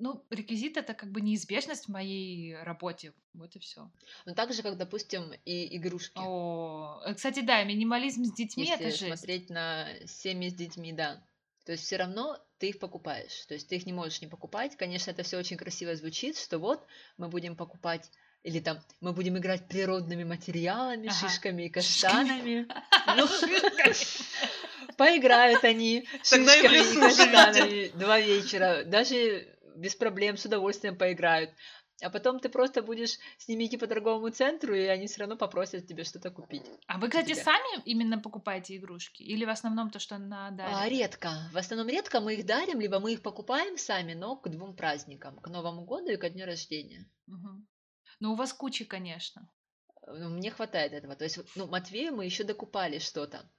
ну, 0.00 0.24
реквизит 0.30 0.76
это 0.76 0.94
как 0.94 1.10
бы 1.10 1.20
неизбежность 1.20 1.86
в 1.86 1.88
моей 1.88 2.56
работе. 2.62 3.12
Вот 3.34 3.54
и 3.54 3.58
все. 3.58 3.90
Ну 4.26 4.34
так 4.34 4.52
же, 4.52 4.62
как, 4.62 4.76
допустим, 4.76 5.32
и 5.44 5.76
игрушки. 5.76 6.18
О, 6.18 7.00
э, 7.04 7.14
кстати, 7.14 7.40
да, 7.40 7.62
минимализм 7.62 8.24
с 8.24 8.32
детьми 8.32 8.64
Если 8.64 8.86
это 8.86 8.96
жесть. 8.96 9.06
смотреть 9.06 9.50
на 9.50 9.88
семьи 10.06 10.48
с 10.48 10.54
детьми, 10.54 10.92
да. 10.92 11.22
То 11.64 11.72
есть 11.72 11.84
все 11.84 11.98
равно 11.98 12.38
ты 12.58 12.70
их 12.70 12.78
покупаешь. 12.78 13.44
То 13.46 13.54
есть 13.54 13.68
ты 13.68 13.76
их 13.76 13.86
не 13.86 13.92
можешь 13.92 14.20
не 14.20 14.26
покупать. 14.26 14.76
Конечно, 14.76 15.10
это 15.10 15.22
все 15.22 15.38
очень 15.38 15.56
красиво 15.56 15.94
звучит, 15.94 16.36
что 16.36 16.58
вот 16.58 16.84
мы 17.16 17.28
будем 17.28 17.54
покупать 17.54 18.10
или 18.42 18.58
там 18.58 18.80
мы 19.00 19.12
будем 19.12 19.36
играть 19.36 19.68
природными 19.68 20.24
материалами, 20.24 21.08
Ага, 21.08 21.28
шишками 21.28 21.64
и 21.64 21.68
каштанами. 21.68 22.66
Ну, 23.16 23.26
Поиграют 24.96 25.64
они 25.64 26.06
шишками 26.22 26.92
и 26.92 27.00
каштанами 27.00 27.88
два 27.98 28.18
вечера. 28.18 28.84
Даже 28.84 29.46
без 29.80 29.94
проблем, 29.94 30.36
с 30.36 30.44
удовольствием 30.44 30.96
поиграют. 30.96 31.50
А 32.02 32.08
потом 32.08 32.40
ты 32.40 32.48
просто 32.48 32.82
будешь 32.82 33.18
с 33.36 33.48
ними 33.48 33.66
идти 33.66 33.76
по 33.76 33.86
торговому 33.86 34.30
центру, 34.30 34.74
и 34.74 34.86
они 34.86 35.06
все 35.06 35.20
равно 35.20 35.36
попросят 35.36 35.86
тебе 35.86 36.04
что-то 36.04 36.30
купить. 36.30 36.62
А 36.86 36.98
вы, 36.98 37.08
кстати, 37.08 37.34
тебя. 37.34 37.44
сами 37.44 37.82
именно 37.84 38.18
покупаете 38.18 38.76
игрушки? 38.76 39.22
Или 39.22 39.44
в 39.44 39.50
основном 39.50 39.90
то, 39.90 39.98
что 39.98 40.16
надо? 40.18 40.64
А, 40.66 40.88
редко. 40.88 41.50
В 41.52 41.58
основном 41.58 41.88
редко 41.88 42.20
мы 42.20 42.34
их 42.34 42.46
дарим, 42.46 42.80
либо 42.80 43.00
мы 43.00 43.12
их 43.12 43.22
покупаем 43.22 43.76
сами, 43.76 44.14
но 44.14 44.36
к 44.36 44.48
двум 44.48 44.74
праздникам. 44.74 45.38
К 45.40 45.48
Новому 45.48 45.84
году 45.84 46.10
и 46.10 46.16
ко 46.16 46.30
дню 46.30 46.46
рождения. 46.46 47.06
Мгм. 47.26 47.68
Ну, 48.20 48.32
у 48.32 48.36
вас 48.36 48.52
куча, 48.52 48.84
конечно. 48.84 49.50
Ну, 50.06 50.30
Мне 50.30 50.50
хватает 50.50 50.92
этого. 50.92 51.16
То 51.16 51.24
есть, 51.24 51.38
ну, 51.54 51.66
Матвею 51.66 52.14
мы 52.14 52.24
еще 52.24 52.44
докупали 52.44 52.98
что-то. 52.98 53.50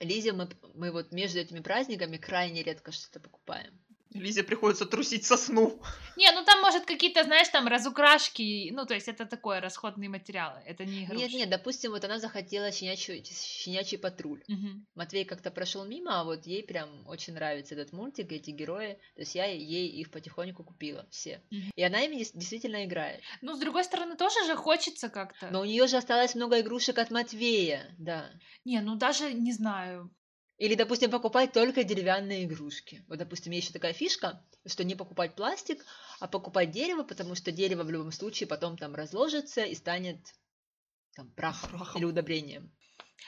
Лизе 0.00 0.32
мы, 0.32 0.48
мы 0.74 0.92
вот 0.92 1.12
между 1.12 1.38
этими 1.38 1.60
праздниками 1.60 2.16
крайне 2.16 2.62
редко 2.62 2.92
что-то 2.92 3.18
покупаем. 3.18 3.82
Лизе 4.20 4.42
приходится 4.42 4.86
трусить 4.86 5.24
сосну. 5.24 5.80
Не, 6.16 6.30
ну 6.32 6.44
там, 6.44 6.60
может, 6.62 6.86
какие-то, 6.86 7.24
знаешь, 7.24 7.48
там 7.48 7.66
разукрашки, 7.66 8.70
ну, 8.72 8.86
то 8.86 8.94
есть 8.94 9.08
это 9.08 9.26
такое, 9.26 9.60
расходные 9.60 10.08
материалы, 10.08 10.60
это 10.64 10.84
не 10.84 11.04
игрушки. 11.04 11.22
Нет, 11.22 11.32
нет, 11.32 11.50
допустим, 11.50 11.90
вот 11.90 12.04
она 12.04 12.18
захотела 12.18 12.72
щенячий, 12.72 13.22
щенячий 13.24 13.98
патруль. 13.98 14.42
Мгм. 14.48 14.86
Матвей 14.94 15.24
как-то 15.24 15.50
прошел 15.50 15.84
мимо, 15.84 16.20
а 16.20 16.24
вот 16.24 16.46
ей 16.46 16.62
прям 16.62 17.06
очень 17.06 17.34
нравится 17.34 17.74
этот 17.74 17.92
мультик, 17.92 18.32
эти 18.32 18.50
герои. 18.50 18.94
То 19.14 19.20
есть 19.20 19.34
я 19.34 19.44
ей 19.44 19.88
их 19.88 20.10
потихоньку 20.10 20.64
купила 20.64 21.06
все. 21.10 21.42
Мгм. 21.50 21.70
И 21.74 21.82
она 21.82 22.00
ими 22.00 22.16
действительно 22.16 22.84
играет. 22.84 23.20
Ну, 23.42 23.54
с 23.54 23.58
другой 23.58 23.84
стороны, 23.84 24.16
тоже 24.16 24.44
же 24.46 24.56
хочется 24.56 25.08
как-то. 25.08 25.50
Но 25.50 25.60
у 25.60 25.64
нее 25.64 25.86
же 25.86 25.96
осталось 25.96 26.34
много 26.34 26.60
игрушек 26.60 26.98
от 26.98 27.10
Матвея, 27.10 27.94
да. 27.98 28.30
Не, 28.64 28.80
ну 28.80 28.96
даже, 28.96 29.32
не 29.32 29.52
знаю, 29.52 30.10
Или, 30.58 30.74
допустим, 30.74 31.10
покупать 31.10 31.52
только 31.52 31.84
деревянные 31.84 32.44
игрушки. 32.44 33.04
Вот, 33.08 33.18
допустим, 33.18 33.52
есть 33.52 33.66
еще 33.66 33.74
такая 33.74 33.92
фишка, 33.92 34.42
что 34.64 34.84
не 34.84 34.94
покупать 34.94 35.34
пластик, 35.34 35.84
а 36.18 36.28
покупать 36.28 36.70
дерево, 36.70 37.02
потому 37.02 37.34
что 37.34 37.52
дерево 37.52 37.82
в 37.82 37.90
любом 37.90 38.10
случае 38.10 38.46
потом 38.46 38.78
там 38.78 38.94
разложится 38.94 39.64
и 39.64 39.74
станет 39.74 40.18
там 41.14 41.30
прахом, 41.32 41.70
Прахом. 41.70 42.00
или 42.00 42.06
удобрением. 42.06 42.72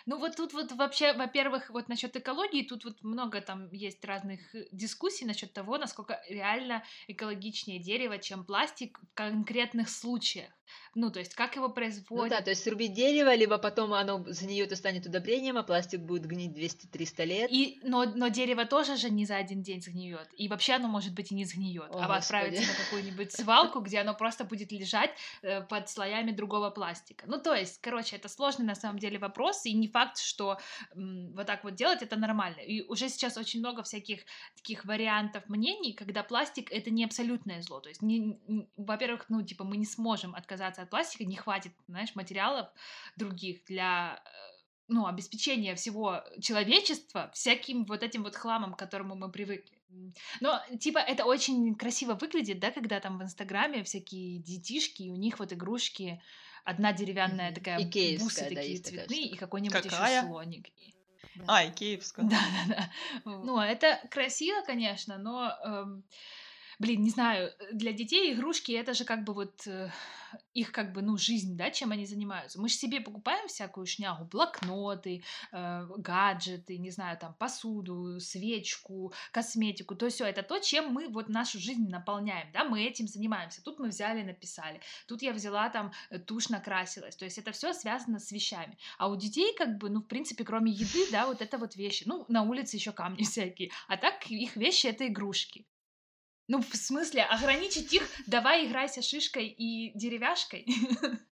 Ну 0.06 0.18
вот 0.18 0.36
тут 0.36 0.52
вот 0.52 0.72
вообще, 0.72 1.12
во-первых, 1.12 1.70
вот 1.70 1.88
насчет 1.88 2.16
экологии, 2.16 2.62
тут 2.62 2.84
вот 2.84 3.02
много 3.02 3.40
там 3.40 3.70
есть 3.72 4.04
разных 4.04 4.54
э, 4.54 4.66
дискуссий 4.72 5.24
насчет 5.24 5.52
того, 5.52 5.78
насколько 5.78 6.20
реально 6.28 6.84
экологичнее 7.08 7.78
дерево, 7.78 8.18
чем 8.18 8.44
пластик 8.44 8.98
в 9.02 9.14
конкретных 9.14 9.88
случаях. 9.88 10.50
Ну, 10.94 11.10
то 11.10 11.18
есть 11.18 11.34
как 11.34 11.56
его 11.56 11.68
Ну 11.68 11.74
производят. 11.74 12.30
да, 12.30 12.40
то 12.42 12.50
есть 12.50 12.62
срубить 12.62 12.92
дерево, 12.92 13.34
либо 13.34 13.58
потом 13.58 13.94
оно 13.94 14.24
за 14.26 14.46
нее 14.46 14.64
это 14.64 14.76
станет 14.76 15.06
удобрением, 15.06 15.56
а 15.56 15.62
пластик 15.62 16.00
будет 16.00 16.26
гнить 16.26 16.56
200-300 16.56 17.24
лет. 17.24 17.50
И, 17.50 17.80
но, 17.82 18.04
но 18.04 18.28
дерево 18.28 18.64
тоже 18.66 18.96
же 18.96 19.10
не 19.10 19.24
за 19.24 19.36
один 19.36 19.62
день 19.62 19.80
сгниет. 19.80 20.28
И 20.36 20.48
вообще 20.48 20.74
оно, 20.74 20.88
может 20.88 21.14
быть, 21.14 21.32
и 21.32 21.34
не 21.34 21.44
сгниет. 21.44 21.88
А 21.92 22.16
отправится 22.16 22.62
на 22.62 22.74
какую-нибудь 22.84 23.32
свалку, 23.32 23.80
где 23.80 24.00
оно 24.00 24.14
просто 24.14 24.44
будет 24.44 24.72
лежать 24.72 25.10
э, 25.42 25.62
под 25.62 25.88
слоями 25.88 26.32
другого 26.32 26.70
пластика. 26.70 27.24
Ну, 27.26 27.38
то 27.38 27.54
есть, 27.54 27.80
короче, 27.80 28.16
это 28.16 28.28
сложный 28.28 28.66
на 28.66 28.74
самом 28.74 28.98
деле 28.98 29.18
вопрос, 29.18 29.64
и 29.66 29.72
не 29.80 29.88
факт, 29.88 30.18
что 30.18 30.58
вот 30.94 31.46
так 31.46 31.64
вот 31.64 31.74
делать 31.74 32.02
это 32.02 32.16
нормально. 32.16 32.60
И 32.60 32.82
уже 32.82 33.08
сейчас 33.08 33.36
очень 33.36 33.60
много 33.60 33.82
всяких 33.82 34.20
таких 34.56 34.84
вариантов 34.84 35.48
мнений, 35.48 35.92
когда 35.92 36.22
пластик 36.22 36.72
это 36.72 36.90
не 36.90 37.04
абсолютное 37.04 37.62
зло. 37.62 37.80
То 37.80 37.88
есть, 37.88 38.02
не, 38.02 38.18
не- 38.18 38.68
во-первых, 38.76 39.26
ну, 39.28 39.42
типа, 39.42 39.64
мы 39.64 39.76
не 39.76 39.86
сможем 39.86 40.34
отказаться 40.34 40.82
от 40.82 40.90
пластика, 40.90 41.24
не 41.24 41.36
хватит, 41.36 41.72
знаешь, 41.86 42.14
материалов 42.14 42.68
других 43.16 43.64
для 43.64 44.22
э, 44.24 44.28
ну, 44.88 45.06
обеспечения 45.06 45.74
всего 45.74 46.24
человечества 46.40 47.30
всяким 47.34 47.84
вот 47.84 48.02
этим 48.02 48.22
вот 48.22 48.36
хламом, 48.36 48.74
к 48.74 48.78
которому 48.78 49.14
мы 49.14 49.30
привыкли. 49.30 49.78
Но, 50.40 50.60
типа, 50.78 50.98
это 50.98 51.24
очень 51.24 51.74
красиво 51.74 52.14
выглядит, 52.14 52.58
да, 52.58 52.70
когда 52.70 53.00
там 53.00 53.18
в 53.18 53.22
Инстаграме 53.22 53.84
всякие 53.84 54.38
детишки, 54.38 55.02
и 55.02 55.10
у 55.10 55.16
них 55.16 55.38
вот 55.38 55.52
игрушки, 55.52 56.20
одна 56.68 56.92
деревянная 56.92 57.52
такая, 57.52 57.80
Икеевская, 57.80 58.24
бусы 58.24 58.40
да, 58.40 58.46
такие 58.48 58.70
есть 58.72 58.84
такая 58.84 59.06
цветные, 59.06 59.28
и 59.28 59.36
какой-нибудь 59.36 59.84
еще 59.84 60.26
слоник. 60.26 60.66
А, 61.46 61.64
и 61.64 61.70
киевская. 61.70 62.26
Да-да-да. 62.28 62.90
Ну, 63.24 63.58
это 63.58 64.00
красиво, 64.10 64.62
конечно, 64.66 65.18
но, 65.18 65.50
эм, 65.64 66.04
блин, 66.78 67.02
не 67.02 67.10
знаю, 67.10 67.48
э, 67.58 67.72
для 67.72 67.92
детей 67.92 68.32
игрушки 68.32 68.72
это 68.72 68.94
же 68.94 69.04
как 69.04 69.24
бы 69.24 69.34
вот 69.34 69.66
э, 69.66 69.90
их 70.54 70.72
как 70.72 70.92
бы, 70.92 71.02
ну, 71.02 71.16
жизнь, 71.16 71.56
да, 71.56 71.70
чем 71.70 71.92
они 71.92 72.06
занимаются. 72.06 72.60
Мы 72.60 72.68
же 72.68 72.74
себе 72.74 73.00
покупаем 73.00 73.48
всякую 73.48 73.86
шнягу, 73.86 74.24
блокноты, 74.24 75.22
э, 75.52 75.86
гаджеты, 75.96 76.78
не 76.78 76.90
знаю, 76.90 77.18
там, 77.18 77.34
посуду, 77.34 78.20
свечку, 78.20 79.12
косметику, 79.32 79.94
то 79.94 80.08
все 80.08 80.26
это 80.26 80.42
то, 80.42 80.58
чем 80.60 80.92
мы 80.92 81.08
вот 81.08 81.28
нашу 81.28 81.58
жизнь 81.58 81.88
наполняем, 81.88 82.50
да, 82.52 82.64
мы 82.64 82.84
этим 82.84 83.08
занимаемся. 83.08 83.62
Тут 83.62 83.78
мы 83.78 83.88
взяли, 83.88 84.22
написали, 84.22 84.80
тут 85.06 85.22
я 85.22 85.32
взяла 85.32 85.68
там 85.70 85.92
э, 86.10 86.18
тушь, 86.18 86.48
накрасилась, 86.48 87.16
то 87.16 87.24
есть 87.24 87.38
это 87.38 87.52
все 87.52 87.72
связано 87.72 88.18
с 88.18 88.30
вещами. 88.32 88.78
А 88.98 89.08
у 89.08 89.16
детей, 89.16 89.54
как 89.56 89.78
бы, 89.78 89.90
ну, 89.90 90.00
в 90.00 90.06
принципе, 90.06 90.44
кроме 90.44 90.72
еды, 90.72 91.10
да, 91.10 91.26
вот 91.26 91.42
это 91.42 91.58
вот 91.58 91.76
вещи. 91.76 92.04
Ну, 92.06 92.24
на 92.28 92.42
улице 92.42 92.76
еще 92.76 92.92
камни 92.92 93.22
всякие. 93.24 93.70
А 93.88 93.96
так 93.96 94.26
их 94.30 94.56
вещи 94.56 94.86
это 94.86 95.06
игрушки. 95.06 95.66
Ну, 96.48 96.62
в 96.62 96.74
смысле, 96.74 97.24
ограничить 97.24 97.92
их, 97.92 98.02
давай 98.26 98.66
играйся 98.66 99.02
шишкой 99.02 99.48
и 99.48 99.92
деревяшкой. 99.96 100.66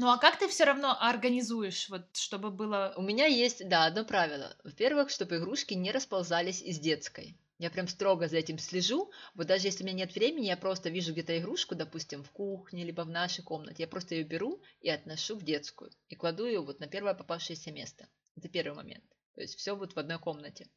Ну, 0.00 0.08
а 0.10 0.18
как 0.18 0.38
ты 0.38 0.46
все 0.46 0.62
равно 0.62 0.96
организуешь, 1.00 1.88
вот, 1.88 2.16
чтобы 2.16 2.52
было... 2.52 2.94
У 2.96 3.02
меня 3.02 3.26
есть, 3.26 3.68
да, 3.68 3.84
одно 3.84 4.04
правило. 4.04 4.56
Во-первых, 4.62 5.10
чтобы 5.10 5.38
игрушки 5.38 5.74
не 5.74 5.90
расползались 5.90 6.62
из 6.62 6.78
детской. 6.78 7.36
Я 7.58 7.68
прям 7.68 7.88
строго 7.88 8.28
за 8.28 8.36
этим 8.36 8.58
слежу. 8.58 9.10
Вот 9.34 9.48
даже 9.48 9.66
если 9.66 9.82
у 9.82 9.86
меня 9.86 10.04
нет 10.04 10.14
времени, 10.14 10.46
я 10.46 10.56
просто 10.56 10.88
вижу 10.88 11.12
где-то 11.12 11.36
игрушку, 11.36 11.74
допустим, 11.74 12.22
в 12.22 12.30
кухне, 12.30 12.84
либо 12.84 13.02
в 13.02 13.10
нашей 13.10 13.42
комнате. 13.42 13.82
Я 13.82 13.88
просто 13.88 14.14
ее 14.14 14.22
беру 14.22 14.62
и 14.80 14.88
отношу 14.88 15.34
в 15.34 15.42
детскую. 15.42 15.90
И 16.08 16.14
кладу 16.14 16.46
ее 16.46 16.60
вот 16.60 16.78
на 16.78 16.86
первое 16.86 17.14
попавшееся 17.14 17.72
место. 17.72 18.08
Это 18.36 18.48
первый 18.48 18.76
момент. 18.76 19.04
То 19.34 19.40
есть 19.40 19.58
все 19.58 19.74
вот 19.74 19.94
в 19.94 19.98
одной 19.98 20.20
комнате. 20.20 20.68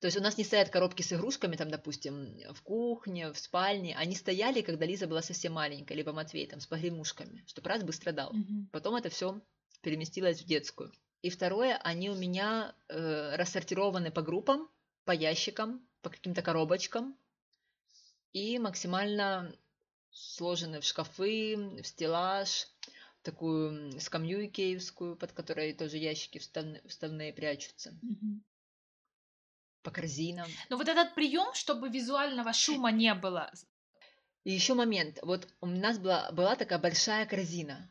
То 0.00 0.06
есть 0.06 0.16
у 0.16 0.22
нас 0.22 0.38
не 0.38 0.44
стоят 0.44 0.70
коробки 0.70 1.02
с 1.02 1.12
игрушками, 1.12 1.56
там, 1.56 1.70
допустим, 1.70 2.34
в 2.54 2.62
кухне, 2.62 3.30
в 3.32 3.38
спальне. 3.38 3.94
Они 3.96 4.16
стояли, 4.16 4.62
когда 4.62 4.86
Лиза 4.86 5.06
была 5.06 5.20
совсем 5.20 5.52
маленькая, 5.52 5.94
либо 5.94 6.12
Матвей, 6.12 6.46
там, 6.46 6.60
с 6.60 6.66
погремушками, 6.66 7.44
чтобы 7.46 7.68
раз 7.68 7.82
быстро 7.82 8.12
дал. 8.12 8.32
Мгм. 8.32 8.68
Потом 8.72 8.96
это 8.96 9.10
все 9.10 9.40
переместилось 9.82 10.40
в 10.40 10.46
детскую. 10.46 10.90
И 11.20 11.28
второе, 11.28 11.76
они 11.84 12.08
у 12.08 12.14
меня 12.14 12.74
э, 12.88 13.36
рассортированы 13.36 14.10
по 14.10 14.22
группам, 14.22 14.70
по 15.04 15.12
ящикам, 15.12 15.86
по 16.00 16.08
каким-то 16.08 16.40
коробочкам 16.40 17.14
и 18.32 18.58
максимально 18.58 19.54
сложены 20.12 20.80
в 20.80 20.84
шкафы, 20.84 21.56
в 21.82 21.86
стеллаж, 21.86 22.68
в 23.20 23.22
такую 23.22 24.00
скамью 24.00 24.46
икеевскую, 24.46 25.16
под 25.16 25.32
которой 25.32 25.74
тоже 25.74 25.98
ящики 25.98 26.38
вставны- 26.38 26.86
вставные 26.88 27.34
прячутся, 27.34 27.94
Мгм. 28.00 28.42
По 29.82 29.90
корзинам. 29.90 30.48
Ну, 30.68 30.76
вот 30.76 30.88
этот 30.88 31.14
прием, 31.14 31.54
чтобы 31.54 31.88
визуального 31.88 32.52
шума 32.52 32.90
не 32.92 33.14
было. 33.14 33.50
И 34.44 34.52
еще 34.52 34.74
момент. 34.74 35.18
Вот 35.22 35.48
у 35.60 35.66
нас 35.66 35.98
была, 35.98 36.30
была 36.32 36.56
такая 36.56 36.78
большая 36.78 37.26
корзина, 37.26 37.90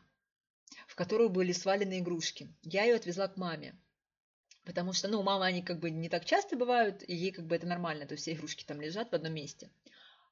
в 0.86 0.94
которую 0.94 1.30
были 1.30 1.52
свалены 1.52 2.00
игрушки. 2.00 2.52
Я 2.62 2.84
ее 2.84 2.96
отвезла 2.96 3.28
к 3.28 3.36
маме. 3.36 3.78
Потому 4.64 4.92
что, 4.92 5.08
ну, 5.08 5.20
у 5.20 5.22
мамы 5.22 5.46
они 5.46 5.62
как 5.62 5.80
бы 5.80 5.90
не 5.90 6.08
так 6.08 6.24
часто 6.24 6.56
бывают, 6.56 7.02
и 7.08 7.14
ей 7.14 7.32
как 7.32 7.46
бы 7.46 7.56
это 7.56 7.66
нормально, 7.66 8.06
то 8.06 8.12
есть 8.12 8.22
все 8.22 8.34
игрушки 8.34 8.64
там 8.64 8.80
лежат 8.80 9.10
в 9.10 9.14
одном 9.14 9.32
месте. 9.32 9.70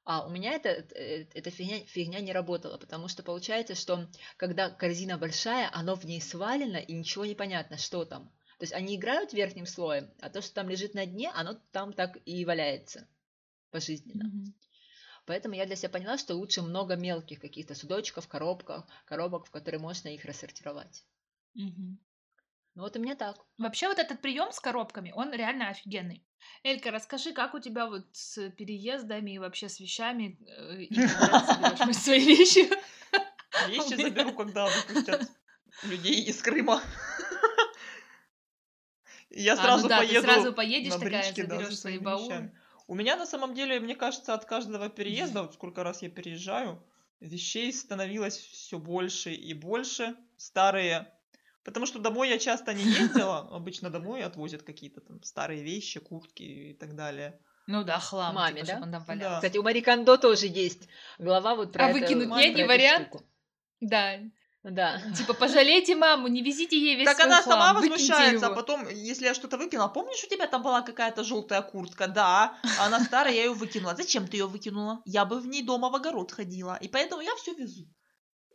А 0.05 0.25
у 0.25 0.29
меня 0.29 0.53
это, 0.53 0.69
э, 0.69 1.25
эта 1.33 1.49
фигня, 1.49 1.79
фигня 1.85 2.19
не 2.19 2.31
работала, 2.31 2.77
потому 2.77 3.07
что 3.07 3.23
получается, 3.23 3.75
что 3.75 4.07
когда 4.37 4.69
корзина 4.69 5.17
большая, 5.17 5.69
оно 5.73 5.95
в 5.95 6.05
ней 6.05 6.21
свалено, 6.21 6.77
и 6.77 6.93
ничего 6.93 7.25
не 7.25 7.35
понятно, 7.35 7.77
что 7.77 8.05
там. 8.05 8.31
То 8.59 8.63
есть 8.65 8.73
они 8.73 8.95
играют 8.95 9.33
верхним 9.33 9.65
слоем, 9.65 10.13
а 10.21 10.29
то, 10.29 10.41
что 10.41 10.53
там 10.53 10.69
лежит 10.69 10.93
на 10.93 11.07
дне, 11.07 11.31
оно 11.33 11.55
там 11.71 11.93
так 11.93 12.19
и 12.25 12.45
валяется 12.45 13.07
пожизненно. 13.71 14.25
Мгм. 14.25 14.53
Поэтому 15.25 15.55
я 15.55 15.65
для 15.65 15.77
себя 15.77 15.89
поняла, 15.89 16.17
что 16.17 16.35
лучше 16.35 16.61
много 16.61 16.95
мелких 16.97 17.39
каких-то 17.39 17.73
судочков, 17.75 18.27
коробках, 18.27 18.85
коробок, 19.05 19.45
в 19.47 19.51
которые 19.51 19.79
можно 19.79 20.09
их 20.09 20.25
рассортировать. 20.25 21.05
Мгм. 21.55 21.99
Ну 22.75 22.83
вот 22.83 22.95
у 22.97 22.99
меня 23.01 23.15
так. 23.15 23.37
Вообще 23.57 23.87
вот 23.87 23.99
этот 23.99 24.21
прием 24.21 24.51
с 24.51 24.59
коробками, 24.59 25.11
он 25.15 25.33
реально 25.33 25.69
офигенный. 25.69 26.25
Элька, 26.63 26.91
расскажи, 26.91 27.33
как 27.33 27.53
у 27.53 27.59
тебя 27.59 27.87
вот 27.87 28.07
с 28.13 28.49
переездами 28.51 29.31
и 29.31 29.39
вообще 29.39 29.69
с 29.69 29.79
вещами, 29.79 30.39
э, 30.47 30.83
и 30.83 31.93
свои 31.93 32.25
вещи? 32.25 32.69
Вещи 33.59 33.95
заберу, 33.95 34.33
когда 34.35 34.69
выпустят 34.69 35.31
людей 35.83 36.23
из 36.23 36.41
Крыма. 36.41 36.81
Я 39.29 39.53
А, 39.53 39.55
ну 39.57 39.61
сразу 39.61 39.87
да, 39.87 39.99
ты 39.99 40.07
поеду 40.07 40.23
сразу 40.27 40.53
поедешь 40.53 40.93
на 40.93 40.99
такая, 40.99 41.21
бричке, 41.23 41.43
да, 41.43 41.55
заберешь 41.55 41.75
со 41.75 41.81
свои 41.81 41.93
своими 41.93 42.03
баулы. 42.03 42.51
У 42.87 42.95
меня 42.95 43.15
на 43.15 43.25
самом 43.27 43.53
деле, 43.53 43.79
мне 43.79 43.95
кажется, 43.95 44.33
от 44.33 44.45
каждого 44.45 44.89
переезда, 44.89 45.43
вот 45.43 45.53
сколько 45.53 45.83
раз 45.83 46.01
я 46.01 46.09
переезжаю, 46.09 46.83
вещей 47.19 47.71
становилось 47.71 48.37
все 48.37 48.79
больше 48.79 49.33
и 49.33 49.53
больше. 49.53 50.15
Старые. 50.37 51.13
Потому 51.63 51.85
что 51.85 51.99
домой 51.99 52.29
я 52.29 52.39
часто 52.39 52.73
не 52.73 52.83
ездила. 52.83 53.39
Обычно 53.51 53.89
домой 53.89 54.23
отвозят 54.23 54.63
какие-то 54.63 55.01
там 55.01 55.21
старые 55.21 55.61
вещи, 55.61 55.99
куртки 55.99 56.41
и 56.41 56.73
так 56.73 56.95
далее. 56.95 57.39
Ну 57.67 57.83
да, 57.83 57.99
хлам, 57.99 58.33
Маме, 58.33 58.63
типа, 58.63 58.79
да? 58.87 59.03
там 59.05 59.19
Да. 59.19 59.35
Кстати, 59.35 59.57
у 59.59 59.63
Мари 59.63 59.81
Кондо 59.81 60.17
тоже 60.17 60.47
есть 60.47 60.87
глава 61.19 61.53
вот 61.55 61.71
про 61.71 61.85
А 61.85 61.89
это- 61.89 61.99
выкинуть 61.99 62.29
про 62.29 62.37
некий 62.39 62.61
эту 62.61 62.69
вариант? 62.69 63.07
штуку. 63.09 63.23
Да, 63.81 64.17
Да. 64.63 65.01
типа 65.17 65.33
пожалейте 65.33 65.95
маму, 65.95 66.27
не 66.27 66.41
везите 66.41 66.77
ей 66.77 66.95
весь 66.95 67.05
так 67.05 67.19
она 67.21 67.41
хлам, 67.41 67.59
сама 67.59 67.73
возмущается, 67.79 68.47
а 68.47 68.55
потом, 68.55 68.87
если 68.89 69.25
я 69.25 69.33
что-то 69.33 69.57
выкинула, 69.57 69.87
помнишь, 69.87 70.23
у 70.23 70.27
тебя 70.27 70.47
там 70.47 70.61
была 70.63 70.81
какая-то 70.81 71.23
желтая 71.23 71.61
куртка? 71.61 72.07
Да, 72.07 72.57
а 72.77 72.85
она 72.87 72.99
старая, 72.99 73.33
я 73.33 73.43
ее 73.45 73.53
выкинула. 73.53 73.95
Зачем 73.95 74.27
ты 74.27 74.37
ее 74.37 74.47
выкинула? 74.47 75.01
Я 75.05 75.23
бы 75.25 75.39
в 75.39 75.47
ней 75.47 75.63
дома 75.63 75.89
в 75.89 75.95
огород 75.95 76.31
ходила, 76.31 76.77
и 76.81 76.89
поэтому 76.89 77.21
я 77.21 77.33
все 77.37 77.53
везу. 77.53 77.87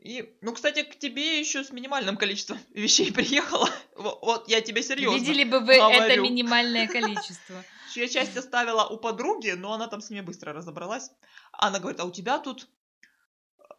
И, 0.04 0.36
ну, 0.42 0.52
кстати, 0.52 0.82
к 0.82 0.98
тебе 0.98 1.40
еще 1.40 1.64
с 1.64 1.70
минимальным 1.70 2.18
количеством 2.18 2.58
вещей 2.74 3.10
приехала. 3.10 3.70
Во- 3.96 4.18
Вот, 4.20 4.48
я 4.48 4.60
тебе 4.60 4.82
серьезно. 4.82 5.16
Видели 5.16 5.44
бы 5.44 5.60
вы 5.60 5.74
это 5.76 5.88
говорю. 5.88 6.22
минимальное 6.24 6.86
количество. 6.98 7.64
Я 7.94 8.08
часть 8.08 8.36
оставила 8.36 8.84
у 8.84 8.98
подруги, 8.98 9.52
но 9.52 9.72
она 9.72 9.86
там 9.86 10.02
с 10.02 10.10
ними 10.10 10.20
быстро 10.20 10.52
разобралась. 10.52 11.10
Она 11.52 11.78
говорит, 11.78 12.00
а 12.00 12.04
у 12.04 12.10
тебя 12.10 12.38
тут 12.38 12.68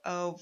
э, 0.03 0.33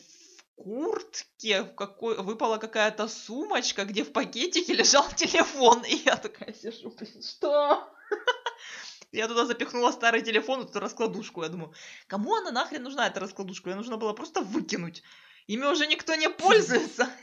куртке 0.63 1.63
в 1.63 1.75
какой 1.75 2.17
выпала 2.17 2.57
какая-то 2.57 3.07
сумочка, 3.07 3.83
где 3.83 4.03
в 4.03 4.13
пакетике 4.13 4.73
лежал 4.73 5.05
телефон. 5.15 5.83
И 5.83 5.95
я 6.05 6.15
такая 6.15 6.53
сижу, 6.53 6.89
блин, 6.91 7.21
что? 7.21 7.89
Я 9.11 9.27
туда 9.27 9.45
запихнула 9.45 9.91
старый 9.91 10.23
телефон, 10.23 10.61
эту 10.61 10.79
раскладушку. 10.79 11.43
Я 11.43 11.49
думаю, 11.49 11.71
кому 12.07 12.33
она 12.33 12.51
нахрен 12.51 12.81
нужна, 12.81 13.05
эта 13.05 13.19
раскладушка? 13.19 13.69
Ее 13.69 13.75
нужно 13.75 13.97
было 13.97 14.13
просто 14.13 14.41
выкинуть. 14.41 15.03
Ими 15.45 15.65
уже 15.65 15.85
никто 15.85 16.15
не 16.15 16.29
пользуется. 16.29 17.09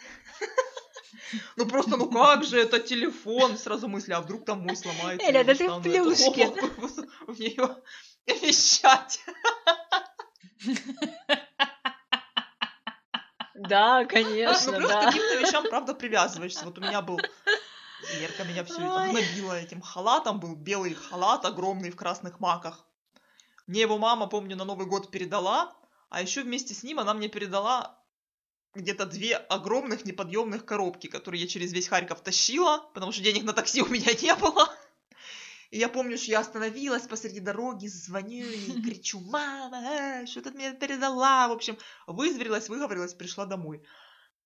Ну 1.56 1.66
просто, 1.66 1.96
ну 1.96 2.10
как 2.10 2.44
же, 2.44 2.58
это 2.60 2.80
телефон. 2.80 3.56
Сразу 3.56 3.88
мысли, 3.88 4.12
а 4.12 4.20
вдруг 4.20 4.44
там 4.44 4.60
мой 4.60 4.76
сломается. 4.76 5.26
Эля, 5.28 5.44
да 5.44 5.54
ты 5.54 5.68
в 5.68 5.82
плюшке. 5.82 6.48
В 7.26 7.38
нее 7.38 7.76
вещать. 8.26 9.20
Да, 13.68 14.02
Ну 14.02 14.08
конечно, 14.08 14.72
плюс 14.72 14.86
к 14.86 14.88
да. 14.88 15.04
каким-то 15.06 15.36
вещам, 15.36 15.64
правда, 15.68 15.94
привязываешься. 15.94 16.64
Вот 16.64 16.78
у 16.78 16.80
меня 16.80 17.02
был 17.02 17.20
Лерка 18.18 18.44
меня 18.44 18.64
все 18.64 18.76
это 18.76 19.02
Ой. 19.02 19.10
гнобила 19.10 19.60
этим 19.60 19.80
халатом. 19.80 20.40
Был 20.40 20.54
белый 20.56 20.94
халат 20.94 21.44
огромный 21.44 21.90
в 21.90 21.96
красных 21.96 22.40
маках. 22.40 22.86
Мне 23.66 23.82
его 23.82 23.98
мама, 23.98 24.26
помню, 24.26 24.56
на 24.56 24.64
Новый 24.64 24.86
год 24.86 25.10
передала. 25.10 25.72
А 26.08 26.22
еще 26.22 26.42
вместе 26.42 26.74
с 26.74 26.82
ним 26.82 26.98
она 26.98 27.14
мне 27.14 27.28
передала 27.28 27.96
где-то 28.74 29.06
две 29.06 29.36
огромных 29.36 30.04
неподъемных 30.04 30.64
коробки, 30.64 31.08
которые 31.08 31.42
я 31.42 31.48
через 31.48 31.72
весь 31.72 31.88
Харьков 31.88 32.20
тащила, 32.20 32.88
потому 32.94 33.12
что 33.12 33.22
денег 33.22 33.44
на 33.44 33.52
такси 33.52 33.82
у 33.82 33.86
меня 33.86 34.12
не 34.14 34.34
было. 34.34 34.72
И 35.70 35.78
я 35.78 35.88
помню, 35.88 36.18
что 36.18 36.32
я 36.32 36.40
остановилась 36.40 37.06
посреди 37.06 37.38
дороги, 37.40 37.86
звоню 37.86 38.44
и 38.44 38.82
кричу, 38.82 39.20
мама, 39.20 39.80
э, 39.82 40.26
что 40.26 40.42
ты 40.42 40.50
мне 40.50 40.72
передала? 40.72 41.48
В 41.48 41.52
общем, 41.52 41.78
вызверилась, 42.06 42.68
выговорилась, 42.68 43.14
пришла 43.14 43.46
домой. 43.46 43.82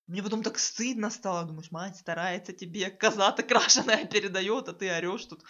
Мне 0.05 0.21
потом 0.21 0.43
так 0.43 0.59
стыдно 0.59 1.09
стало, 1.09 1.45
думаешь, 1.45 1.71
мать 1.71 1.97
старается 1.97 2.53
тебе, 2.53 2.89
коза-то 2.91 3.41
крашеная 3.41 4.05
передает, 4.05 4.69
а 4.69 4.73
ты 4.73 4.89
орешь 4.89 5.25
тут. 5.25 5.43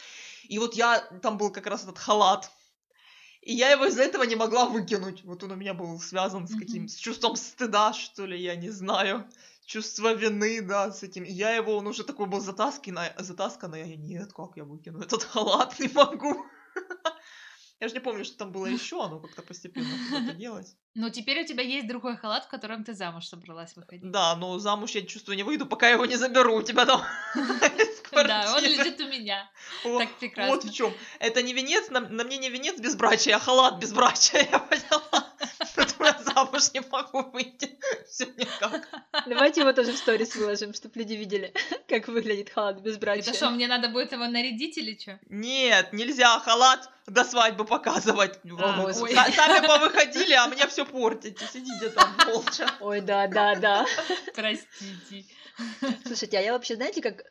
И 0.43 0.59
вот 0.59 0.75
я, 0.75 1.01
там 1.21 1.37
был 1.37 1.51
как 1.51 1.67
раз 1.67 1.83
этот 1.83 1.99
халат, 1.99 2.49
и 3.41 3.53
я 3.53 3.69
его 3.69 3.85
из-за 3.85 4.03
этого 4.03 4.23
не 4.23 4.35
могла 4.35 4.65
выкинуть. 4.65 5.23
Вот 5.23 5.43
он 5.43 5.51
у 5.51 5.55
меня 5.55 5.73
был 5.73 5.99
связан 5.99 6.47
с 6.47 6.57
каким, 6.57 6.87
с 6.87 6.95
чувством 6.95 7.35
стыда, 7.35 7.93
что 7.93 8.25
ли, 8.25 8.41
я 8.41 8.55
не 8.55 8.69
знаю. 8.69 9.29
Чувство 9.65 10.13
вины, 10.13 10.61
да, 10.61 10.91
с 10.91 11.01
этим. 11.03 11.23
И 11.23 11.31
я 11.31 11.55
его, 11.55 11.77
он 11.77 11.87
уже 11.87 12.03
такой 12.03 12.27
был 12.27 12.39
затасканный, 12.39 13.09
затасканный, 13.17 13.83
а 13.83 13.85
я, 13.85 13.95
нет, 13.95 14.31
как 14.31 14.57
я 14.57 14.63
выкину 14.63 14.99
этот 14.99 15.23
халат, 15.31 15.79
не 15.79 15.87
могу. 15.89 16.45
Я 17.81 17.89
же 17.89 17.93
не 17.93 17.99
помню, 17.99 18.23
что 18.23 18.37
там 18.37 18.53
было 18.53 18.67
еще, 18.67 19.03
оно 19.03 19.19
как-то 19.19 19.41
постепенно 19.41 19.89
куда-то 20.09 20.33
делось. 20.33 20.77
Но 20.93 21.09
теперь 21.09 21.43
у 21.43 21.45
тебя 21.45 21.61
есть 21.61 21.87
другой 21.87 22.15
халат, 22.15 22.45
в 22.45 22.47
котором 22.47 22.85
ты 22.85 22.93
замуж 22.93 23.25
собралась 23.25 23.75
выходить. 23.75 24.09
Да, 24.09 24.35
но 24.37 24.57
замуж 24.59 24.91
я 24.91 25.01
чувствую 25.01 25.35
не 25.35 25.43
выйду, 25.43 25.65
пока 25.65 25.87
я 25.87 25.95
его 25.95 26.05
не 26.05 26.15
заберу 26.15 26.55
у 26.55 26.63
тебя 26.63 26.85
там. 26.85 27.01
Да, 28.11 28.53
он 28.55 28.63
лежит 28.63 29.01
у 29.01 29.09
меня. 29.09 29.51
Так 29.83 30.09
прекрасно. 30.19 30.55
Вот 30.55 30.63
в 30.63 30.73
чем. 30.73 30.93
Это 31.19 31.41
не 31.41 31.51
венец, 31.53 31.89
на, 31.89 31.99
на 31.99 32.23
мне 32.23 32.37
не 32.37 32.49
венец 32.49 32.79
безбрачия, 32.79 33.35
а 33.35 33.39
халат 33.39 33.77
безбрачия, 33.77 34.47
я 34.49 34.59
поняла. 34.59 35.34
Замуж 36.59 36.73
не 36.73 36.81
могу 36.89 37.31
выйти. 37.31 37.77
Все 38.07 38.25
никак. 38.25 38.87
Давайте 39.25 39.61
его 39.61 39.73
тоже 39.73 39.91
в 39.91 39.97
сторис 39.97 40.35
выложим, 40.35 40.73
чтобы 40.73 40.99
люди 40.99 41.13
видели, 41.13 41.53
как 41.87 42.07
выглядит 42.07 42.49
халат 42.49 42.81
безбрачия. 42.81 43.23
Это 43.23 43.33
что, 43.33 43.49
мне 43.49 43.67
надо 43.67 43.89
будет 43.89 44.11
его 44.11 44.25
нарядить 44.27 44.77
или 44.77 44.97
что? 44.97 45.19
Нет, 45.29 45.93
нельзя 45.93 46.39
халат 46.39 46.89
до 47.07 47.23
свадьбы 47.23 47.65
показывать. 47.65 48.39
А, 48.59 48.93
Сами 48.93 49.65
повыходили, 49.65 50.33
а 50.33 50.47
мне 50.47 50.67
все 50.67 50.85
портите. 50.85 51.45
Сидите 51.51 51.89
там 51.89 52.15
молча. 52.25 52.69
Ой, 52.79 53.01
да, 53.01 53.27
да, 53.27 53.55
да. 53.55 53.85
Простите. 54.33 55.25
Слушайте, 56.05 56.37
а 56.37 56.41
я 56.41 56.53
вообще, 56.53 56.75
знаете, 56.75 57.01
как 57.01 57.23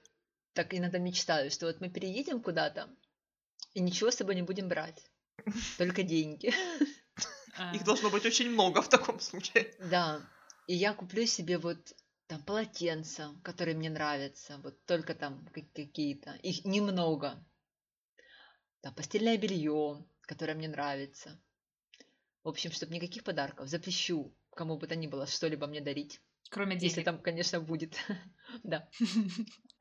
так 0.55 0.73
иногда 0.75 0.99
мечтаю, 0.99 1.51
что 1.51 1.67
вот 1.67 1.81
мы 1.81 1.91
переедем 1.91 2.41
куда-то 2.41 2.89
и 3.75 3.81
ничего 3.81 4.11
с 4.11 4.17
собой 4.17 4.35
не 4.37 4.43
будем 4.43 4.69
брать. 4.69 5.03
Только 5.79 6.03
деньги. 6.03 6.55
Их 7.73 7.85
должно 7.85 8.11
быть 8.11 8.27
очень 8.27 8.51
много 8.51 8.83
в 8.83 8.88
таком 8.88 9.21
случае. 9.21 9.75
Да. 9.79 10.21
И 10.67 10.75
я 10.75 10.95
куплю 10.95 11.27
себе 11.27 11.59
вот 11.59 11.95
там 12.27 12.43
полотенца, 12.43 13.35
которые 13.43 13.77
мне 13.77 13.90
нравятся, 13.90 14.59
вот 14.62 14.85
только 14.87 15.14
там 15.14 15.47
какие-то. 15.53 16.33
Их 16.43 16.64
немного. 16.64 17.45
Там 18.81 18.95
постельное 18.95 19.37
белье, 19.37 20.05
которое 20.23 20.55
мне 20.55 20.69
нравится. 20.69 21.40
В 22.43 22.49
общем, 22.49 22.73
чтобы 22.73 22.95
никаких 22.95 23.25
подарков. 23.25 23.69
Запрещу 23.69 24.35
кому 24.55 24.79
бы 24.79 24.87
то 24.87 24.97
ни 24.97 25.07
было 25.07 25.27
что-либо 25.27 25.67
мне 25.67 25.81
дарить. 25.81 26.21
Кроме 26.51 26.77
денег. 26.77 26.83
Если 26.90 27.03
там, 27.03 27.21
конечно, 27.21 27.61
будет. 27.61 27.97
да. 28.62 28.88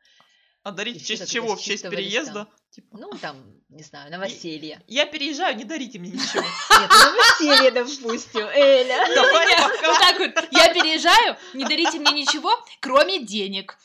А 0.64 0.72
дарить 0.72 1.04
в 1.04 1.06
честь 1.06 1.30
чего? 1.30 1.56
В 1.56 1.62
честь 1.62 1.90
переезда? 1.90 2.48
Типа. 2.72 2.98
Ну, 2.98 3.12
там, 3.22 3.38
не 3.70 3.84
знаю, 3.84 4.10
новоселье. 4.10 4.82
Я 4.88 5.06
переезжаю, 5.06 5.58
не 5.58 5.66
дарите 5.66 6.00
мне 6.00 6.12
ничего. 6.12 6.42
Нет, 6.42 6.90
новоселье, 6.90 7.72
допустим, 7.72 8.48
Эля. 8.48 9.06
Давай 9.16 9.48
пока. 9.56 9.88
Вот 9.88 10.00
так 10.00 10.20
вот, 10.20 10.48
я 10.52 10.74
переезжаю, 10.74 11.38
не 11.54 11.66
дарите 11.66 12.00
мне 12.00 12.14
ничего, 12.14 12.52
кроме 12.80 13.20
денег. 13.24 13.78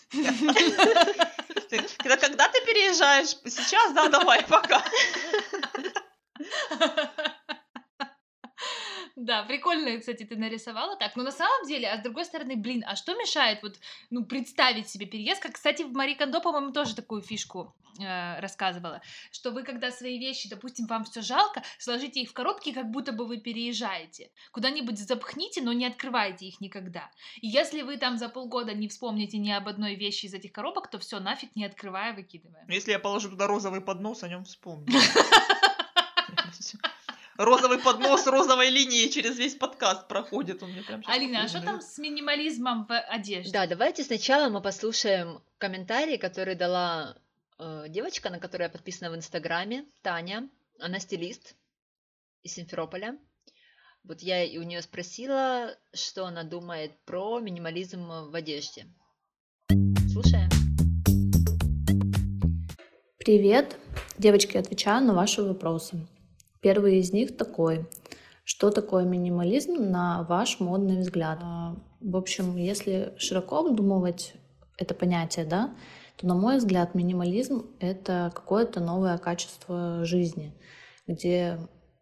Когда, 1.99 2.17
когда 2.17 2.49
ты 2.49 2.65
переезжаешь? 2.65 3.37
Сейчас, 3.45 3.93
да, 3.93 4.09
давай, 4.09 4.43
пока. 4.45 4.83
Да, 9.19 9.43
прикольно, 9.43 9.99
кстати, 9.99 10.23
ты 10.23 10.37
нарисовала 10.37 10.97
так. 10.97 11.17
Но 11.17 11.25
на 11.25 11.33
самом 11.33 11.67
деле, 11.67 11.91
а 11.91 11.99
с 11.99 12.03
другой 12.03 12.25
стороны, 12.25 12.55
блин, 12.55 12.85
а 12.87 12.95
что 12.95 13.15
мешает 13.15 13.65
вот, 13.65 13.77
ну, 14.11 14.25
представить 14.25 14.89
себе 14.89 15.07
переезд? 15.07 15.43
Как, 15.43 15.55
кстати, 15.55 15.83
в 15.83 15.93
Мари 15.93 16.15
Кондо, 16.15 16.41
по-моему, 16.41 16.71
тоже 16.71 16.95
такую 16.95 17.21
фишку 17.21 17.75
э, 17.99 18.39
рассказывала, 18.39 19.03
что 19.33 19.51
вы, 19.51 19.65
когда 19.65 19.91
свои 19.91 20.21
вещи, 20.21 20.49
допустим, 20.49 20.87
вам 20.87 21.05
все 21.05 21.21
жалко, 21.21 21.65
сложите 21.81 22.21
их 22.21 22.31
в 22.31 22.33
коробки, 22.33 22.73
как 22.73 22.93
будто 22.93 23.11
бы 23.11 23.27
вы 23.27 23.39
переезжаете. 23.39 24.31
Куда-нибудь 24.53 25.01
запхните, 25.01 25.63
но 25.63 25.73
не 25.73 25.87
открывайте 25.87 26.47
их 26.47 26.61
никогда. 26.61 27.11
И 27.41 27.49
если 27.49 27.83
вы 27.83 27.97
там 27.97 28.19
за 28.19 28.29
полгода 28.29 28.73
не 28.73 28.87
вспомните 28.87 29.37
ни 29.39 29.51
об 29.51 29.67
одной 29.67 29.97
вещи 29.97 30.27
из 30.27 30.35
этих 30.35 30.53
коробок, 30.53 30.89
то 30.89 31.01
все 31.01 31.19
нафиг 31.19 31.57
не 31.57 31.65
открывая, 31.65 32.15
выкидываем. 32.15 32.69
Если 32.69 32.93
я 32.93 33.01
положу 33.01 33.31
туда 33.31 33.49
розовый 33.49 33.81
поднос, 33.81 34.23
о 34.23 34.29
нем 34.29 34.45
вспомню. 34.45 34.87
розовый 37.39 37.79
поднос 37.79 38.27
розовой 38.27 38.69
линии 38.69 39.09
через 39.09 39.39
весь 39.39 39.55
подкаст 39.55 40.09
проходит. 40.09 40.63
Он 40.63 40.73
мне 40.73 40.83
прям 40.83 41.03
Алина, 41.07 41.45
а 41.45 41.49
что 41.49 41.63
там 41.63 41.81
с 41.81 41.97
минимализмом 41.99 42.85
в 42.87 42.99
одежде? 42.99 43.53
Да, 43.53 43.67
давайте 43.67 44.03
сначала 44.03 44.51
мы 44.51 44.61
послушаем 44.61 45.41
комментарий, 45.59 46.19
который 46.19 46.57
дала 46.57 47.17
э, 47.59 47.87
девочка, 47.89 48.29
на 48.29 48.41
которую 48.41 48.67
я 48.67 48.71
подписана 48.71 49.11
в 49.11 49.17
Инстаграме, 49.17 49.85
Таня. 50.03 50.49
Она 50.81 50.99
стилист 50.99 51.55
из 52.43 52.55
Симферополя. 52.55 53.17
Вот 54.05 54.21
я 54.21 54.43
и 54.43 54.59
у 54.59 54.63
нее 54.63 54.83
спросила, 54.83 55.77
что 55.93 56.27
она 56.27 56.43
думает 56.43 56.93
про 57.05 57.39
минимализм 57.39 58.07
в 58.31 58.35
одежде. 58.35 58.87
Слушаем. 60.13 60.49
Привет! 63.19 63.77
Девочки, 64.17 64.57
отвечаю 64.57 65.05
на 65.05 65.15
ваши 65.15 65.43
вопросы. 65.43 66.07
Первый 66.61 66.99
из 66.99 67.13
них 67.13 67.37
такой. 67.37 67.87
Что 68.45 68.71
такое 68.71 69.05
минимализм 69.05 69.91
на 69.91 70.23
ваш 70.23 70.59
модный 70.61 71.01
взгляд? 71.01 71.39
А, 71.43 71.77
в 72.01 72.17
общем, 72.17 72.57
если 72.57 73.13
широко 73.19 73.59
обдумывать 73.59 74.35
это 74.79 74.95
понятие, 74.95 75.45
да, 75.45 75.75
то, 76.17 76.27
на 76.27 76.35
мой 76.35 76.57
взгляд, 76.59 76.95
минимализм— 76.95 77.67
это 77.81 78.33
какое-то 78.35 78.81
новое 78.81 79.19
качество 79.19 80.05
жизни, 80.05 80.55
где 81.07 81.59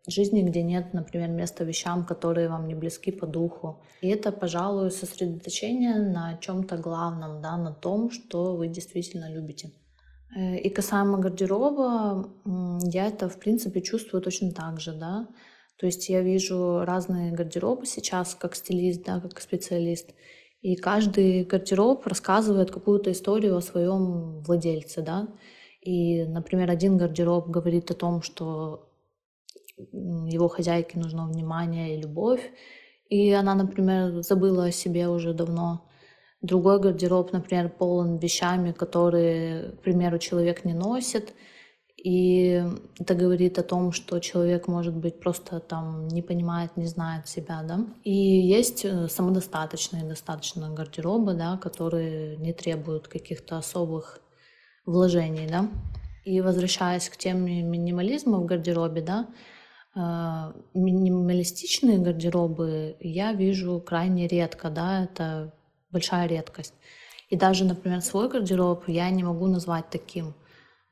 жизни, 0.07 0.42
где 0.42 0.62
нет, 0.62 0.95
например, 0.95 1.31
места 1.31 1.64
вещам, 1.64 2.05
которые 2.05 2.49
вам 2.49 2.69
не 2.69 2.75
близки 2.75 3.11
по 3.11 3.27
духу. 3.27 3.83
И 4.01 4.09
это, 4.09 4.33
пожалуй, 4.33 4.90
сосредоточение 4.90 5.97
на 5.97 6.38
чем-то 6.38 6.77
главном, 6.77 7.42
да, 7.42 7.57
на 7.57 7.73
том, 7.73 8.11
что 8.11 8.57
вы 8.57 8.69
действительно 8.69 9.33
любите. 9.33 9.73
Э, 10.35 10.59
и 10.59 10.69
касаемо 10.71 11.19
гардероба, 11.19 12.29
я 12.85 13.07
это, 13.07 13.29
в 13.29 13.39
принципе, 13.39 13.81
чувствую 13.81 14.23
точно 14.23 14.53
так 14.53 14.81
же, 14.81 14.93
да. 14.93 15.29
То 15.79 15.87
есть 15.87 16.09
я 16.09 16.23
вижу 16.23 16.85
разные 16.85 17.33
гардеробы 17.33 17.87
сейчас, 17.87 18.35
как 18.35 18.55
стилист, 18.55 19.05
да, 19.05 19.21
как 19.21 19.41
специалист. 19.41 20.15
И 20.62 20.77
каждый 20.77 21.45
гардероб 21.45 22.07
рассказывает 22.07 22.71
какую-то 22.71 23.12
историю 23.12 23.57
о 23.57 23.61
своем 23.61 24.41
владельце, 24.43 25.03
да. 25.03 25.29
И, 25.83 26.25
например, 26.25 26.71
один 26.71 26.97
гардероб 26.97 27.49
говорит 27.49 27.91
о 27.91 27.95
том, 27.95 28.23
что 28.23 28.89
его 29.77 30.49
хозяйке 30.49 30.99
нужно 30.99 31.27
внимание 31.27 31.97
и 31.97 32.03
любовь, 32.03 32.51
и 33.09 33.31
она, 33.33 33.55
например, 33.55 34.23
забыла 34.23 34.67
о 34.67 34.73
себе 34.73 35.09
уже 35.09 35.35
давно. 35.35 35.89
Другой 36.42 36.81
гардероб, 36.81 37.33
например, 37.33 37.70
полон 37.70 38.18
вещами, 38.18 38.72
которые, 38.72 39.72
к 39.72 39.81
примеру, 39.83 40.18
человек 40.18 40.64
не 40.64 40.75
носит. 40.75 41.35
И 41.96 42.62
это 43.01 43.14
говорит 43.14 43.59
о 43.59 43.62
том, 43.62 43.90
что 43.90 44.20
человек, 44.20 44.68
может 44.68 44.94
быть, 44.94 45.18
просто 45.18 45.61
там 45.61 46.07
не 46.09 46.22
понимает, 46.22 46.77
не 46.77 46.87
знает 46.87 47.27
себя, 47.27 47.62
да. 47.62 47.87
И 48.05 48.12
есть 48.12 48.85
э, 48.85 49.09
самодостаточные 49.09 50.05
достаточно 50.05 50.72
гардеробы, 50.72 51.35
да, 51.35 51.57
которые 51.57 52.37
не 52.37 52.53
требуют 52.53 53.09
каких-то 53.09 53.57
особых 53.59 54.20
вложений, 54.85 55.49
да. 55.51 55.70
И 56.25 56.40
возвращаясь 56.40 57.09
к 57.09 57.16
теме 57.16 57.62
минимализма 57.62 58.38
в 58.38 58.44
гардеробе, 58.44 59.01
да, 59.01 59.29
э, 59.96 60.53
минималистичные 60.75 61.99
гардеробы 61.99 62.96
я 63.01 63.33
вижу 63.33 63.81
крайне 63.81 64.29
редко, 64.29 64.70
да, 64.70 65.05
это 65.05 65.55
большая 65.90 66.27
редкость. 66.27 66.75
И 67.29 67.37
даже, 67.37 67.64
например, 67.64 68.03
свой 68.03 68.29
гардероб 68.29 68.85
я 68.88 69.11
не 69.11 69.25
могу 69.25 69.46
назвать 69.46 69.90
таким. 69.90 70.35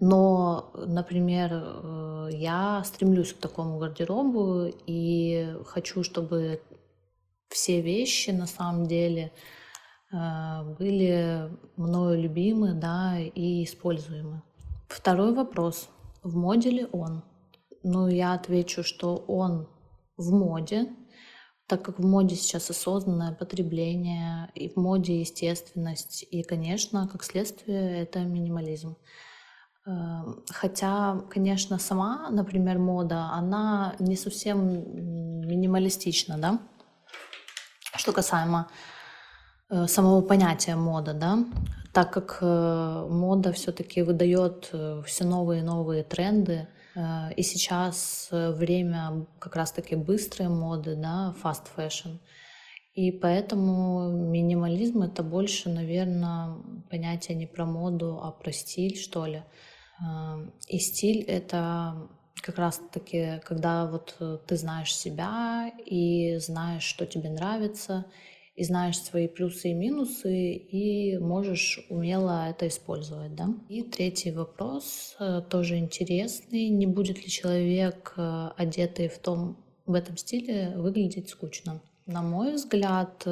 Но, 0.01 0.73
например, 0.75 1.51
э, 1.53 2.29
я 2.33 2.83
стремлюсь 2.85 3.33
к 3.33 3.39
такому 3.39 3.79
гардеробу 3.79 4.67
и 4.87 5.57
хочу, 5.67 6.03
чтобы 6.03 6.61
все 7.49 7.81
вещи 7.81 8.31
на 8.31 8.47
самом 8.47 8.87
деле 8.87 9.33
э, 10.13 10.17
были 10.79 11.49
мною 11.77 12.21
любимы, 12.21 12.75
да, 12.75 13.19
и 13.19 13.65
используемы. 13.65 14.43
Второй 14.89 15.33
вопрос. 15.33 15.89
В 16.23 16.37
моде 16.37 16.71
ли 16.71 16.87
он? 16.93 17.23
Ну, 17.85 18.09
я 18.09 18.33
отвечу, 18.33 18.83
что 18.83 19.17
он 19.29 19.69
в 20.17 20.33
моде, 20.33 20.89
так 21.67 21.83
как 21.83 21.99
в 21.99 22.05
моде 22.05 22.37
сейчас 22.37 22.71
осознанное 22.71 23.33
потребление, 23.33 24.51
и 24.55 24.69
в 24.69 24.77
моде 24.77 25.21
естественность, 25.21 26.27
и, 26.31 26.43
конечно, 26.43 27.09
как 27.09 27.25
следствие, 27.25 28.03
это 28.03 28.21
минимализм. 28.21 28.97
Эм, 29.87 30.43
хотя, 30.51 31.21
конечно, 31.31 31.79
сама, 31.79 32.29
например, 32.31 32.79
мода, 32.79 33.31
она 33.33 33.95
не 33.99 34.17
совсем 34.17 35.47
минималистична, 35.47 36.39
да? 36.39 36.59
Что 37.97 38.13
касаемо 38.13 38.69
э, 39.71 39.87
самого 39.87 40.21
понятия 40.23 40.77
мода, 40.77 41.15
да, 41.15 41.45
так 41.93 42.13
как 42.13 42.39
э, 42.41 43.07
мода 43.09 43.53
все-таки 43.53 44.03
выдает 44.03 44.71
э, 44.73 45.03
все 45.07 45.25
новые 45.25 45.61
и 45.61 45.65
новые 45.65 46.03
тренды, 46.03 46.69
и 46.97 47.43
сейчас 47.43 48.29
время 48.31 49.27
как 49.39 49.57
раз-таки 49.57 49.97
быстрой 49.97 50.49
моды, 50.49 50.97
да, 50.97 51.35
fast 51.43 51.67
fashion. 51.77 52.19
И 52.95 53.11
поэтому 53.11 54.09
минимализм 54.11 55.03
это 55.03 55.25
больше, 55.25 55.69
наверное, 55.69 56.57
понятие 56.91 57.37
не 57.37 57.47
про 57.47 57.67
моду, 57.67 58.21
а 58.23 58.31
про 58.31 58.53
стиль, 58.53 58.97
что 58.97 59.27
ли. 59.27 59.43
И 60.69 60.79
стиль 60.79 61.23
это 61.23 62.09
как 62.45 62.59
раз-таки, 62.59 63.41
когда 63.45 63.87
вот 63.87 64.17
э, 64.21 64.39
ты 64.47 64.57
знаешь 64.57 64.95
себя 64.95 65.73
и 65.87 66.37
знаешь, 66.37 66.83
что 66.83 67.07
тебе 67.07 67.31
нравится, 67.31 68.05
и 68.55 68.65
знаешь 68.65 68.99
свои 69.01 69.29
плюсы 69.29 69.71
и 69.71 69.75
минусы, 69.75 70.53
и 70.53 71.19
можешь 71.19 71.85
умело 71.91 72.49
это 72.49 72.69
использовать, 72.69 73.35
да. 73.35 73.49
И 73.69 73.83
третий 73.83 74.31
вопрос, 74.31 75.17
э, 75.19 75.43
тоже 75.49 75.79
интересный. 75.79 76.69
Не 76.69 76.87
будет 76.87 77.19
ли 77.19 77.29
человек, 77.29 78.15
э, 78.17 78.49
одетый 78.57 79.09
в 79.09 79.19
том, 79.19 79.57
в 79.87 79.95
этом 79.95 80.17
стиле, 80.17 80.75
выглядеть 80.77 81.29
скучно? 81.29 81.81
На 82.07 82.23
мой 82.23 82.55
взгляд, 82.55 83.27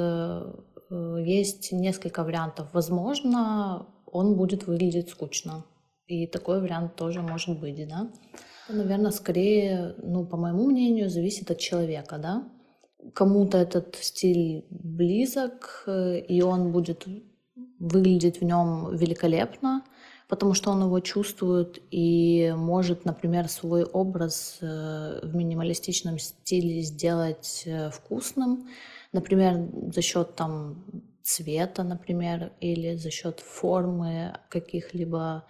есть 1.25 1.71
несколько 1.71 2.23
вариантов. 2.23 2.69
Возможно, 2.73 3.87
он 4.05 4.35
будет 4.35 4.67
выглядеть 4.67 5.09
скучно. 5.09 5.65
И 6.07 6.27
такой 6.27 6.61
вариант 6.61 6.95
тоже 6.95 7.21
может 7.21 7.59
быть, 7.59 7.87
да. 7.87 8.11
Наверное, 8.69 9.11
скорее, 9.11 9.95
ну, 9.97 10.25
по 10.25 10.37
моему 10.37 10.65
мнению, 10.65 11.09
зависит 11.09 11.51
от 11.51 11.59
человека, 11.59 12.17
да. 12.17 12.47
Кому-то 13.13 13.57
этот 13.57 13.95
стиль 13.95 14.65
близок, 14.69 15.83
э, 15.87 16.19
и 16.19 16.41
он 16.41 16.71
будет 16.71 17.05
выглядеть 17.79 18.41
в 18.41 18.43
нем 18.43 18.95
великолепно, 18.95 19.83
потому 20.29 20.53
что 20.53 20.71
он 20.71 20.83
его 20.83 20.99
чувствует 20.99 21.81
и 21.91 22.53
может, 22.55 23.05
например, 23.05 23.49
свой 23.49 23.83
образ 23.83 24.57
э, 24.61 25.19
в 25.23 25.35
минималистичном 25.35 26.17
стиле 26.19 26.81
сделать 26.81 27.63
э, 27.65 27.89
вкусным, 27.89 28.67
например, 29.11 29.69
за 29.93 30.01
счет 30.01 30.35
там 30.35 30.83
цвета, 31.21 31.83
например, 31.83 32.51
или 32.59 32.95
за 32.95 33.11
счет 33.11 33.39
формы 33.39 34.37
каких-либо 34.49 35.45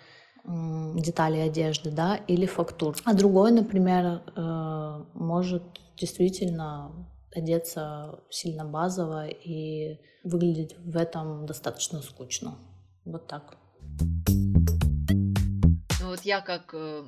деталей 0.45 1.41
одежды, 1.45 1.89
да, 1.89 2.17
или 2.27 2.45
фактур. 2.45 2.97
А 3.05 3.13
другой, 3.13 3.51
например, 3.53 4.21
может 5.13 5.63
действительно 5.95 6.91
одеться 7.35 8.23
сильно 8.29 8.65
базово 8.65 9.27
и 9.27 9.99
выглядеть 10.23 10.75
в 10.77 10.97
этом 10.97 11.45
достаточно 11.45 12.01
скучно. 12.01 12.57
Вот 13.05 13.27
так. 13.27 13.57
Ну 15.99 16.07
вот 16.07 16.21
я 16.21 16.41
как 16.41 16.73
э, 16.73 17.03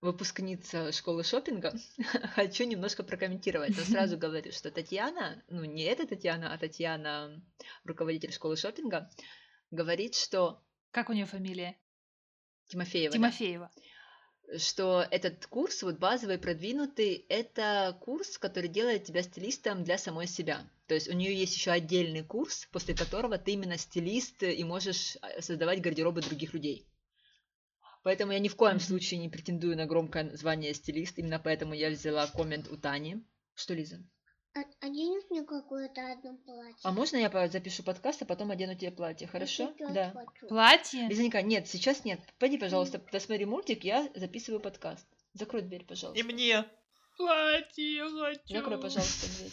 выпускница 0.00 0.92
школы 0.92 1.24
шопинга 1.24 1.74
хочу 2.34 2.64
немножко 2.64 3.02
прокомментировать. 3.02 3.76
Но 3.76 3.82
сразу 3.84 4.16
говорю, 4.24 4.52
что 4.52 4.70
Татьяна, 4.70 5.42
ну 5.48 5.64
не 5.64 5.84
эта 5.84 6.06
Татьяна, 6.06 6.52
а 6.52 6.58
Татьяна, 6.58 7.42
руководитель 7.84 8.32
школы 8.32 8.56
шопинга, 8.56 9.10
говорит, 9.70 10.14
что... 10.14 10.62
Как 10.90 11.10
у 11.10 11.12
нее 11.12 11.26
фамилия? 11.26 11.76
Тимофеева. 12.68 13.12
Тимофеева. 13.12 13.70
Да, 13.74 13.82
что 14.56 15.06
этот 15.10 15.46
курс, 15.46 15.82
вот 15.82 15.98
базовый, 15.98 16.38
продвинутый, 16.38 17.26
это 17.28 17.96
курс, 18.00 18.38
который 18.38 18.68
делает 18.68 19.04
тебя 19.04 19.22
стилистом 19.22 19.84
для 19.84 19.98
самой 19.98 20.26
себя. 20.26 20.66
То 20.86 20.94
есть 20.94 21.08
у 21.08 21.12
нее 21.12 21.34
есть 21.34 21.54
еще 21.54 21.70
отдельный 21.70 22.24
курс, 22.24 22.66
после 22.72 22.94
которого 22.94 23.36
ты 23.36 23.52
именно 23.52 23.76
стилист 23.76 24.42
и 24.42 24.64
можешь 24.64 25.18
а, 25.20 25.42
создавать 25.42 25.82
гардеробы 25.82 26.22
других 26.22 26.54
людей. 26.54 26.86
Поэтому 28.04 28.32
я 28.32 28.38
ни 28.38 28.48
в 28.48 28.56
коем 28.56 28.80
случае 28.80 29.20
не 29.20 29.28
претендую 29.28 29.76
на 29.76 29.84
громкое 29.84 30.34
звание 30.36 30.72
стилист, 30.72 31.18
именно 31.18 31.38
поэтому 31.38 31.74
я 31.74 31.90
взяла 31.90 32.26
коммент 32.26 32.68
у 32.68 32.78
Тани. 32.78 33.22
Что, 33.54 33.74
Лиза? 33.74 34.02
Оденешь 34.80 35.24
мне 35.30 35.44
какое-то 35.44 36.12
одно 36.12 36.36
платье? 36.38 36.80
А 36.82 36.92
можно 36.92 37.16
я 37.16 37.48
запишу 37.48 37.82
подкаст, 37.82 38.22
а 38.22 38.24
потом 38.24 38.50
одену 38.50 38.74
тебе 38.74 38.90
платье, 38.90 39.26
хорошо? 39.28 39.72
Да. 39.78 40.10
Хочу. 40.10 40.48
Платье? 40.48 41.08
Лизонька, 41.08 41.42
нет, 41.42 41.68
сейчас 41.68 42.04
нет. 42.04 42.20
Пойди, 42.38 42.58
пожалуйста, 42.58 43.00
досмотри 43.12 43.44
мультик, 43.44 43.84
я 43.84 44.08
записываю 44.14 44.60
подкаст. 44.60 45.06
Закрой 45.34 45.62
дверь, 45.62 45.84
пожалуйста. 45.84 46.18
И 46.18 46.22
мне. 46.22 46.64
Платье 47.16 48.08
хочу. 48.08 48.54
Закрой, 48.54 48.80
пожалуйста, 48.80 49.26
дверь. 49.36 49.52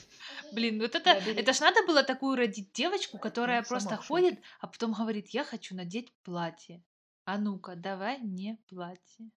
Блин, 0.53 0.79
вот 0.79 0.95
это, 0.95 1.03
да, 1.03 1.31
это 1.31 1.53
ж 1.53 1.59
надо 1.59 1.85
было 1.85 2.03
такую 2.03 2.35
родить 2.35 2.71
девочку, 2.73 3.17
которая 3.17 3.61
ну, 3.61 3.67
просто 3.67 3.97
ходит, 3.97 4.39
а 4.59 4.67
потом 4.67 4.93
говорит, 4.93 5.29
я 5.29 5.43
хочу 5.43 5.75
надеть 5.75 6.13
платье. 6.23 6.83
А 7.25 7.37
ну-ка, 7.39 7.75
давай 7.75 8.19
мне 8.19 8.57
платье. 8.69 9.31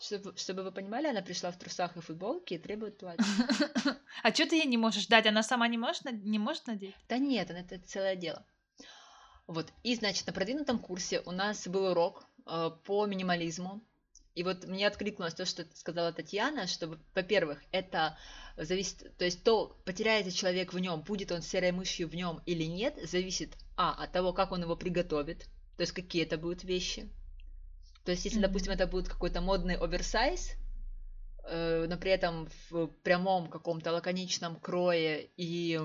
Чтобы, 0.00 0.36
чтобы 0.36 0.62
вы 0.62 0.72
понимали, 0.72 1.06
она 1.06 1.22
пришла 1.22 1.50
в 1.50 1.58
трусах 1.58 1.96
и 1.96 2.00
футболке 2.00 2.56
и 2.56 2.58
требует 2.58 2.98
платья. 2.98 3.24
А 4.22 4.32
что 4.32 4.46
ты 4.46 4.56
ей 4.56 4.66
не 4.66 4.76
можешь 4.76 5.06
дать? 5.06 5.26
Она 5.26 5.42
сама 5.42 5.68
не 5.68 5.76
может, 5.76 6.04
не 6.04 6.38
может 6.38 6.66
надеть? 6.66 6.94
Да 7.08 7.18
нет, 7.18 7.50
это 7.50 7.78
целое 7.86 8.16
дело. 8.16 8.44
Вот, 9.46 9.70
и, 9.82 9.94
значит, 9.94 10.26
на 10.26 10.32
продвинутом 10.32 10.78
курсе 10.78 11.20
у 11.20 11.30
нас 11.30 11.68
был 11.68 11.90
урок 11.90 12.26
э, 12.46 12.70
по 12.84 13.06
минимализму. 13.06 13.82
И 14.34 14.42
вот 14.42 14.64
мне 14.64 14.86
откликнулось 14.86 15.34
то, 15.34 15.44
что 15.44 15.66
сказала 15.74 16.12
Татьяна, 16.12 16.66
что, 16.66 16.98
во-первых, 17.14 17.62
это 17.70 18.18
зависит, 18.56 19.16
то 19.16 19.24
есть 19.24 19.44
то, 19.44 19.80
потеряется 19.84 20.32
человек 20.32 20.72
в 20.72 20.78
нем, 20.78 21.02
будет 21.02 21.30
он 21.30 21.42
серой 21.42 21.72
мышью 21.72 22.08
в 22.08 22.14
нем 22.14 22.40
или 22.46 22.64
нет, 22.64 22.98
зависит, 23.08 23.56
а, 23.76 23.92
от 23.92 24.12
того, 24.12 24.32
как 24.32 24.50
он 24.50 24.62
его 24.62 24.76
приготовит, 24.76 25.46
то 25.76 25.82
есть 25.82 25.92
какие 25.92 26.24
это 26.24 26.36
будут 26.36 26.64
вещи, 26.64 27.08
то 28.04 28.10
есть, 28.10 28.24
если, 28.24 28.38
mm-hmm. 28.38 28.42
допустим, 28.42 28.72
это 28.72 28.86
будет 28.86 29.08
какой-то 29.08 29.40
модный 29.40 29.76
оверсайз, 29.76 30.52
э, 31.48 31.86
но 31.88 31.96
при 31.96 32.10
этом 32.10 32.48
в 32.70 32.86
прямом 33.02 33.48
каком-то 33.48 33.92
лаконичном 33.92 34.56
крое 34.60 35.30
и 35.36 35.78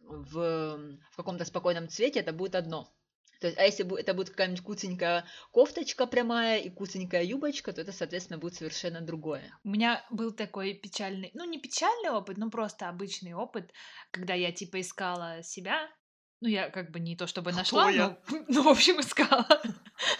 в, 0.00 0.78
в 1.10 1.16
каком-то 1.16 1.44
спокойном 1.44 1.88
цвете, 1.88 2.20
это 2.20 2.32
будет 2.32 2.54
одно. 2.54 2.92
То 3.40 3.48
есть, 3.48 3.58
а 3.58 3.64
если 3.64 4.00
это 4.00 4.14
будет 4.14 4.30
какая-нибудь 4.30 4.62
куценькая 4.62 5.26
кофточка 5.50 6.06
прямая 6.06 6.60
и 6.60 6.70
куценькая 6.70 7.24
юбочка, 7.24 7.72
то 7.72 7.80
это, 7.80 7.92
соответственно, 7.92 8.38
будет 8.38 8.54
совершенно 8.54 9.00
другое. 9.00 9.42
У 9.64 9.68
меня 9.68 10.04
был 10.10 10.32
такой 10.32 10.74
печальный, 10.74 11.30
ну 11.34 11.44
не 11.44 11.58
печальный 11.58 12.10
опыт, 12.10 12.38
но 12.38 12.48
просто 12.50 12.88
обычный 12.88 13.34
опыт, 13.34 13.72
когда 14.12 14.34
я 14.34 14.52
типа 14.52 14.80
искала 14.80 15.42
себя 15.42 15.90
ну, 16.44 16.50
я 16.50 16.68
как 16.68 16.90
бы 16.90 17.00
не 17.00 17.16
то 17.16 17.26
чтобы 17.26 17.52
нашла, 17.52 17.90
но, 17.90 18.18
ну, 18.48 18.62
в 18.62 18.68
общем, 18.68 19.00
искала. 19.00 19.48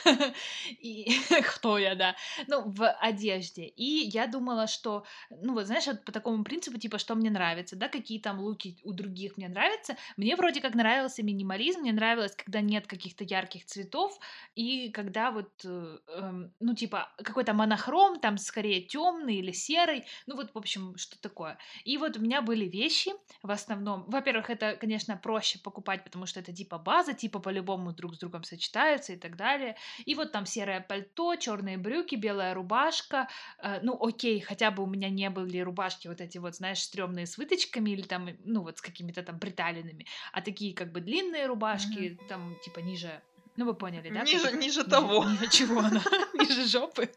И 0.80 1.06
кто 1.46 1.76
я, 1.76 1.94
да. 1.94 2.16
Ну, 2.46 2.62
в 2.64 2.90
одежде. 2.90 3.64
И 3.66 4.08
я 4.08 4.26
думала, 4.26 4.66
что, 4.66 5.04
ну, 5.28 5.52
вот 5.52 5.66
знаешь, 5.66 5.84
по 6.06 6.12
такому 6.12 6.42
принципу, 6.42 6.78
типа, 6.78 6.98
что 6.98 7.14
мне 7.14 7.30
нравится, 7.30 7.76
да, 7.76 7.88
какие 7.88 8.20
там 8.20 8.40
луки 8.40 8.78
у 8.84 8.92
других 8.92 9.36
мне 9.36 9.48
нравятся. 9.48 9.96
Мне 10.16 10.34
вроде 10.36 10.62
как 10.62 10.74
нравился 10.74 11.22
минимализм, 11.22 11.80
мне 11.80 11.92
нравилось, 11.92 12.34
когда 12.34 12.62
нет 12.62 12.86
каких-то 12.86 13.24
ярких 13.24 13.66
цветов, 13.66 14.18
и 14.54 14.90
когда 14.90 15.30
вот, 15.30 15.50
э, 15.64 15.98
э, 16.08 16.48
ну, 16.58 16.74
типа, 16.74 17.12
какой-то 17.18 17.52
монохром, 17.52 18.18
там, 18.18 18.38
скорее 18.38 18.80
темный 18.80 19.36
или 19.36 19.52
серый, 19.52 20.04
ну, 20.26 20.36
вот, 20.36 20.54
в 20.54 20.58
общем, 20.58 20.96
что 20.96 21.20
такое. 21.20 21.58
И 21.84 21.98
вот 21.98 22.16
у 22.16 22.20
меня 22.20 22.40
были 22.40 22.64
вещи, 22.64 23.10
в 23.42 23.50
основном, 23.50 24.04
во-первых, 24.08 24.48
это, 24.48 24.76
конечно, 24.76 25.16
проще 25.16 25.58
покупать, 25.58 26.02
потому 26.14 26.26
что 26.26 26.38
это 26.38 26.52
типа 26.52 26.78
база, 26.78 27.12
типа 27.12 27.40
по-любому 27.40 27.92
друг 27.92 28.14
с 28.14 28.18
другом 28.18 28.44
сочетаются 28.44 29.12
и 29.12 29.16
так 29.16 29.36
далее. 29.36 29.74
И 30.06 30.14
вот 30.14 30.30
там 30.30 30.46
серое 30.46 30.80
пальто, 30.80 31.34
черные 31.34 31.76
брюки, 31.76 32.14
белая 32.14 32.54
рубашка. 32.54 33.28
Э, 33.58 33.80
ну, 33.82 33.98
окей, 34.00 34.40
хотя 34.40 34.70
бы 34.70 34.84
у 34.84 34.86
меня 34.86 35.10
не 35.10 35.28
были 35.28 35.58
рубашки 35.58 36.06
вот 36.06 36.20
эти 36.20 36.38
вот, 36.38 36.54
знаешь, 36.54 36.82
стрёмные 36.82 37.26
с 37.26 37.36
выточками 37.36 37.90
или 37.90 38.02
там, 38.02 38.28
ну, 38.44 38.62
вот 38.62 38.78
с 38.78 38.80
какими-то 38.80 39.24
там 39.24 39.40
приталенными, 39.40 40.06
а 40.32 40.40
такие 40.40 40.72
как 40.72 40.92
бы 40.92 41.00
длинные 41.00 41.46
рубашки, 41.46 41.98
mm-hmm. 41.98 42.28
там, 42.28 42.56
типа, 42.64 42.78
ниже 42.78 43.20
ну, 43.56 43.66
вы 43.66 43.74
поняли, 43.74 44.10
да? 44.10 44.22
Ниже, 44.22 44.46
ниже, 44.46 44.56
ниже 44.56 44.84
того. 44.84 45.24
Ниже 45.24 45.48
чего 45.48 45.78
она? 45.78 46.02
Ниже 46.34 46.66
жопы. 46.66 47.10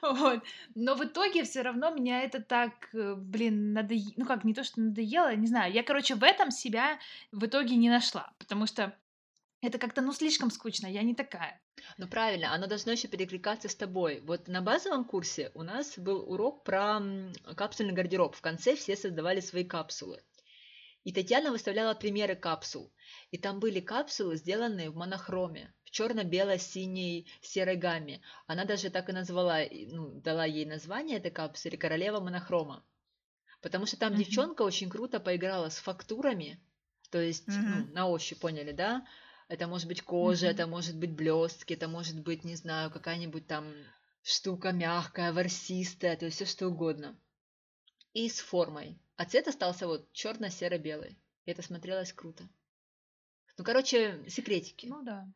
Вот. 0.00 0.42
Но 0.74 0.94
в 0.94 1.04
итоге 1.04 1.42
все 1.42 1.62
равно 1.62 1.90
меня 1.90 2.22
это 2.22 2.40
так, 2.40 2.94
э, 2.94 3.14
блин, 3.16 3.72
надоело. 3.72 4.12
Ну 4.16 4.26
как, 4.26 4.44
не 4.44 4.54
то, 4.54 4.62
что 4.62 4.80
надоело, 4.80 5.34
не 5.34 5.48
знаю. 5.48 5.72
Я, 5.72 5.82
короче, 5.82 6.14
в 6.14 6.22
этом 6.22 6.50
себя 6.50 6.98
в 7.32 7.44
итоге 7.44 7.76
не 7.76 7.90
нашла, 7.90 8.32
потому 8.38 8.66
что 8.66 8.96
это 9.60 9.78
как-то, 9.78 10.02
ну, 10.02 10.12
слишком 10.12 10.50
скучно, 10.50 10.86
я 10.86 11.02
не 11.02 11.14
такая. 11.14 11.60
Ну, 11.96 12.06
правильно, 12.06 12.54
оно 12.54 12.68
должно 12.68 12.92
еще 12.92 13.08
перекликаться 13.08 13.68
с 13.68 13.74
тобой. 13.74 14.20
Вот 14.24 14.46
на 14.46 14.62
базовом 14.62 15.04
курсе 15.04 15.50
у 15.54 15.62
нас 15.62 15.98
был 15.98 16.30
урок 16.30 16.62
про 16.62 17.00
капсульный 17.56 17.92
гардероб. 17.92 18.36
В 18.36 18.40
конце 18.40 18.76
все 18.76 18.96
создавали 18.96 19.40
свои 19.40 19.64
капсулы. 19.64 20.22
И 21.04 21.12
Татьяна 21.12 21.50
выставляла 21.50 21.94
примеры 21.94 22.36
капсул. 22.36 22.92
И 23.30 23.38
там 23.38 23.60
были 23.60 23.80
капсулы, 23.80 24.36
сделанные 24.36 24.90
в 24.90 24.96
монохроме, 24.96 25.72
в 25.84 25.90
черно-бело-синей 25.90 27.26
серой 27.40 27.76
гамме. 27.76 28.20
Она 28.46 28.64
даже 28.64 28.90
так 28.90 29.08
и 29.08 29.12
назвала, 29.12 29.60
ну, 29.70 30.20
дала 30.20 30.44
ей 30.44 30.66
название 30.66 31.18
этой 31.18 31.30
капсуле 31.30 31.78
«Королева 31.78 32.20
монохрома». 32.20 32.84
Потому 33.62 33.86
что 33.86 33.98
там 33.98 34.12
mm-hmm. 34.12 34.16
девчонка 34.16 34.62
очень 34.62 34.90
круто 34.90 35.20
поиграла 35.20 35.68
с 35.68 35.78
фактурами, 35.78 36.60
То 37.10 37.18
есть, 37.18 37.48
ну, 37.48 37.54
Мгм. 37.54 37.92
на 37.94 38.06
ощупь, 38.08 38.38
поняли, 38.38 38.72
да? 38.72 39.06
Это 39.48 39.66
может 39.66 39.88
быть 39.88 40.02
кожа, 40.02 40.46
Мгм. 40.46 40.54
это 40.54 40.66
может 40.66 40.96
быть 40.98 41.12
блестки, 41.12 41.72
это 41.72 41.88
может 41.88 42.20
быть, 42.20 42.44
не 42.44 42.54
знаю, 42.54 42.90
какая-нибудь 42.90 43.46
там 43.46 43.72
штука 44.22 44.72
мягкая, 44.72 45.32
ворсистая, 45.32 46.16
то 46.18 46.26
есть 46.26 46.36
все 46.36 46.44
что 46.44 46.68
угодно. 46.68 47.18
И 48.12 48.28
с 48.28 48.40
формой. 48.40 49.00
А 49.18 49.24
цвет 49.24 49.48
остался 49.48 49.86
вот 49.86 50.12
черно-серо-белый. 50.12 51.18
И 51.44 51.50
это 51.50 51.60
смотрелось 51.60 52.12
круто. 52.12 52.48
Ну, 53.58 53.64
короче, 53.64 54.24
секретики 54.28 54.86
Ну 54.86 55.02
да. 55.02 55.26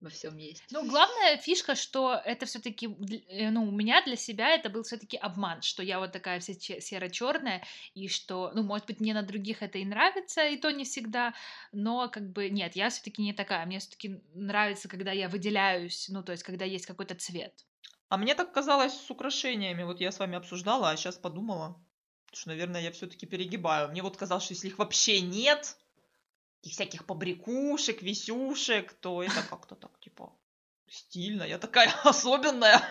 во 0.00 0.10
всем 0.10 0.36
есть. 0.36 0.62
Ну, 0.70 0.86
главная 0.86 1.38
фишка, 1.38 1.74
что 1.74 2.14
это 2.14 2.44
все-таки, 2.44 2.88
ну, 2.88 3.62
у 3.62 3.70
меня 3.70 4.02
для 4.04 4.16
себя 4.16 4.50
это 4.50 4.68
был 4.68 4.82
все-таки 4.82 5.16
обман, 5.16 5.62
что 5.62 5.82
я 5.82 5.98
вот 5.98 6.12
такая 6.12 6.40
вся 6.40 6.54
че- 6.54 6.82
серо-черная, 6.82 7.64
и 7.94 8.08
что, 8.08 8.52
ну, 8.54 8.62
может 8.62 8.86
быть, 8.86 9.00
мне 9.00 9.14
на 9.14 9.22
других 9.22 9.62
это 9.62 9.78
и 9.78 9.86
нравится, 9.86 10.46
и 10.46 10.58
то 10.58 10.70
не 10.70 10.84
всегда, 10.84 11.32
но 11.72 12.10
как 12.10 12.30
бы 12.32 12.50
нет, 12.50 12.76
я 12.76 12.90
все-таки 12.90 13.22
не 13.22 13.32
такая. 13.32 13.64
Мне 13.64 13.78
все-таки 13.78 14.20
нравится, 14.34 14.88
когда 14.88 15.12
я 15.12 15.30
выделяюсь, 15.30 16.10
ну, 16.10 16.22
то 16.22 16.32
есть, 16.32 16.44
когда 16.44 16.66
есть 16.66 16.84
какой-то 16.84 17.14
цвет. 17.14 17.64
А 18.08 18.16
мне 18.16 18.34
так 18.34 18.52
казалось 18.52 18.94
с 18.94 19.10
украшениями. 19.12 19.84
Вот 19.84 20.00
я 20.00 20.10
с 20.10 20.18
вами 20.18 20.36
обсуждала, 20.36 20.90
а 20.90 20.96
сейчас 20.96 21.16
подумала, 21.18 21.85
что, 22.36 22.50
наверное, 22.50 22.80
я 22.80 22.92
все-таки 22.92 23.26
перегибаю. 23.26 23.88
Мне 23.88 24.02
вот 24.02 24.16
казалось, 24.16 24.44
что 24.44 24.54
если 24.54 24.68
их 24.68 24.78
вообще 24.78 25.20
нет, 25.20 25.76
и 26.62 26.70
всяких 26.70 27.06
побрякушек, 27.06 28.02
висюшек, 28.02 28.92
то 28.94 29.22
это 29.22 29.42
как-то 29.48 29.74
так, 29.74 29.98
типа, 30.00 30.32
стильно. 30.88 31.44
Я 31.44 31.58
такая 31.58 31.92
особенная. 32.04 32.82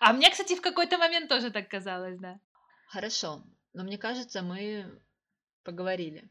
А 0.00 0.12
мне, 0.12 0.30
кстати, 0.30 0.56
в 0.56 0.60
какой-то 0.60 0.98
момент 0.98 1.28
тоже 1.28 1.50
так 1.50 1.68
казалось, 1.68 2.18
да. 2.18 2.40
Хорошо, 2.88 3.42
но 3.72 3.84
мне 3.84 3.98
кажется, 3.98 4.42
мы 4.42 5.00
поговорили 5.62 6.30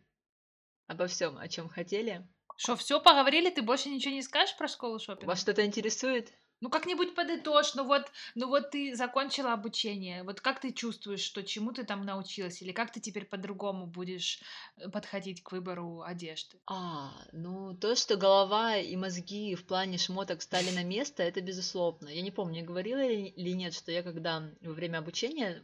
обо 0.87 1.07
всем, 1.07 1.37
о 1.37 1.47
чем 1.47 1.69
хотели. 1.69 2.27
Что, 2.57 2.75
все 2.75 2.99
поговорили, 2.99 3.49
ты 3.49 3.61
больше 3.61 3.89
ничего 3.89 4.13
не 4.13 4.21
скажешь 4.21 4.57
про 4.57 4.67
школу 4.67 4.99
шопинга? 4.99 5.29
Вас 5.29 5.41
что-то 5.41 5.65
интересует? 5.65 6.33
Ну, 6.61 6.69
как-нибудь 6.69 7.15
подытожь, 7.15 7.73
ну 7.75 7.85
вот, 7.85 8.11
ну 8.35 8.47
вот 8.47 8.71
ты 8.71 8.93
закончила 8.93 9.53
обучение, 9.53 10.23
вот 10.23 10.41
как 10.41 10.59
ты 10.59 10.73
чувствуешь, 10.73 11.21
что 11.21 11.41
чему 11.41 11.71
ты 11.71 11.85
там 11.85 12.05
научилась, 12.05 12.61
или 12.61 12.73
как 12.73 12.91
ты 12.91 12.99
теперь 12.99 13.25
по-другому 13.25 13.87
будешь 13.87 14.41
э, 14.75 14.89
подходить 14.89 15.41
к 15.41 15.53
выбору 15.53 16.01
одежды? 16.01 16.59
А, 16.67 17.13
ну 17.31 17.77
то, 17.77 17.95
что 17.95 18.17
голова 18.17 18.75
и 18.75 18.95
мозги 18.97 19.55
в 19.55 19.65
плане 19.65 19.97
шмоток 19.97 20.41
стали 20.41 20.71
на 20.71 20.83
место, 20.83 21.23
это 21.23 21.39
безусловно. 21.39 22.09
Я 22.09 22.21
не 22.21 22.31
помню, 22.31 22.65
говорила 22.65 23.07
ли 23.07 23.27
или 23.27 23.51
нет, 23.51 23.73
что 23.73 23.91
я 23.93 24.03
когда 24.03 24.51
во 24.61 24.73
время 24.73 24.97
обучения 24.97 25.63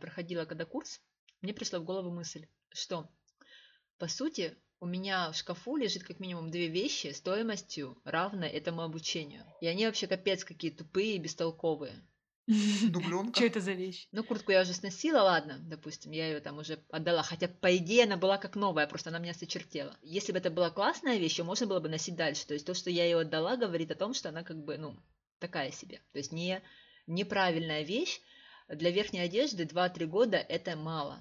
проходила 0.00 0.44
когда 0.44 0.66
курс, 0.66 1.00
мне 1.40 1.54
пришла 1.54 1.78
в 1.78 1.84
голову 1.84 2.10
мысль, 2.10 2.46
что 2.74 3.08
по 3.98 4.08
сути 4.08 4.56
у 4.80 4.86
меня 4.86 5.30
в 5.30 5.36
шкафу 5.36 5.76
лежит 5.76 6.04
как 6.04 6.20
минимум 6.20 6.50
две 6.50 6.68
вещи 6.68 7.08
стоимостью 7.08 7.98
равной 8.04 8.48
этому 8.48 8.82
обучению. 8.82 9.44
И 9.60 9.66
они 9.66 9.86
вообще 9.86 10.06
капец 10.06 10.44
какие 10.44 10.70
тупые 10.70 11.16
и 11.16 11.18
бестолковые. 11.18 12.02
Дубленка. 12.46 13.34
Что 13.34 13.46
это 13.46 13.60
за 13.60 13.72
вещь? 13.72 14.06
Ну, 14.12 14.22
куртку 14.22 14.52
я 14.52 14.62
уже 14.62 14.72
сносила, 14.72 15.18
ладно, 15.22 15.58
допустим, 15.62 16.12
я 16.12 16.28
ее 16.28 16.40
там 16.40 16.58
уже 16.58 16.78
отдала, 16.90 17.22
хотя, 17.22 17.48
по 17.48 17.76
идее, 17.76 18.04
она 18.04 18.16
была 18.16 18.38
как 18.38 18.54
новая, 18.54 18.86
просто 18.86 19.10
она 19.10 19.18
меня 19.18 19.34
сочертела. 19.34 19.96
Если 20.02 20.32
бы 20.32 20.38
это 20.38 20.50
была 20.50 20.70
классная 20.70 21.18
вещь, 21.18 21.38
ее 21.38 21.44
можно 21.44 21.66
было 21.66 21.80
бы 21.80 21.88
носить 21.88 22.14
дальше. 22.14 22.46
То 22.46 22.54
есть 22.54 22.66
то, 22.66 22.74
что 22.74 22.88
я 22.90 23.04
ее 23.04 23.20
отдала, 23.20 23.56
говорит 23.56 23.90
о 23.90 23.96
том, 23.96 24.14
что 24.14 24.28
она 24.28 24.44
как 24.44 24.62
бы, 24.62 24.78
ну, 24.78 24.96
такая 25.40 25.72
себе. 25.72 26.00
То 26.12 26.18
есть 26.18 26.32
не, 26.32 26.62
неправильная 27.06 27.82
вещь. 27.82 28.20
Для 28.68 28.90
верхней 28.90 29.20
одежды 29.20 29.64
2-3 29.64 30.06
года 30.06 30.36
это 30.36 30.76
мало. 30.76 31.20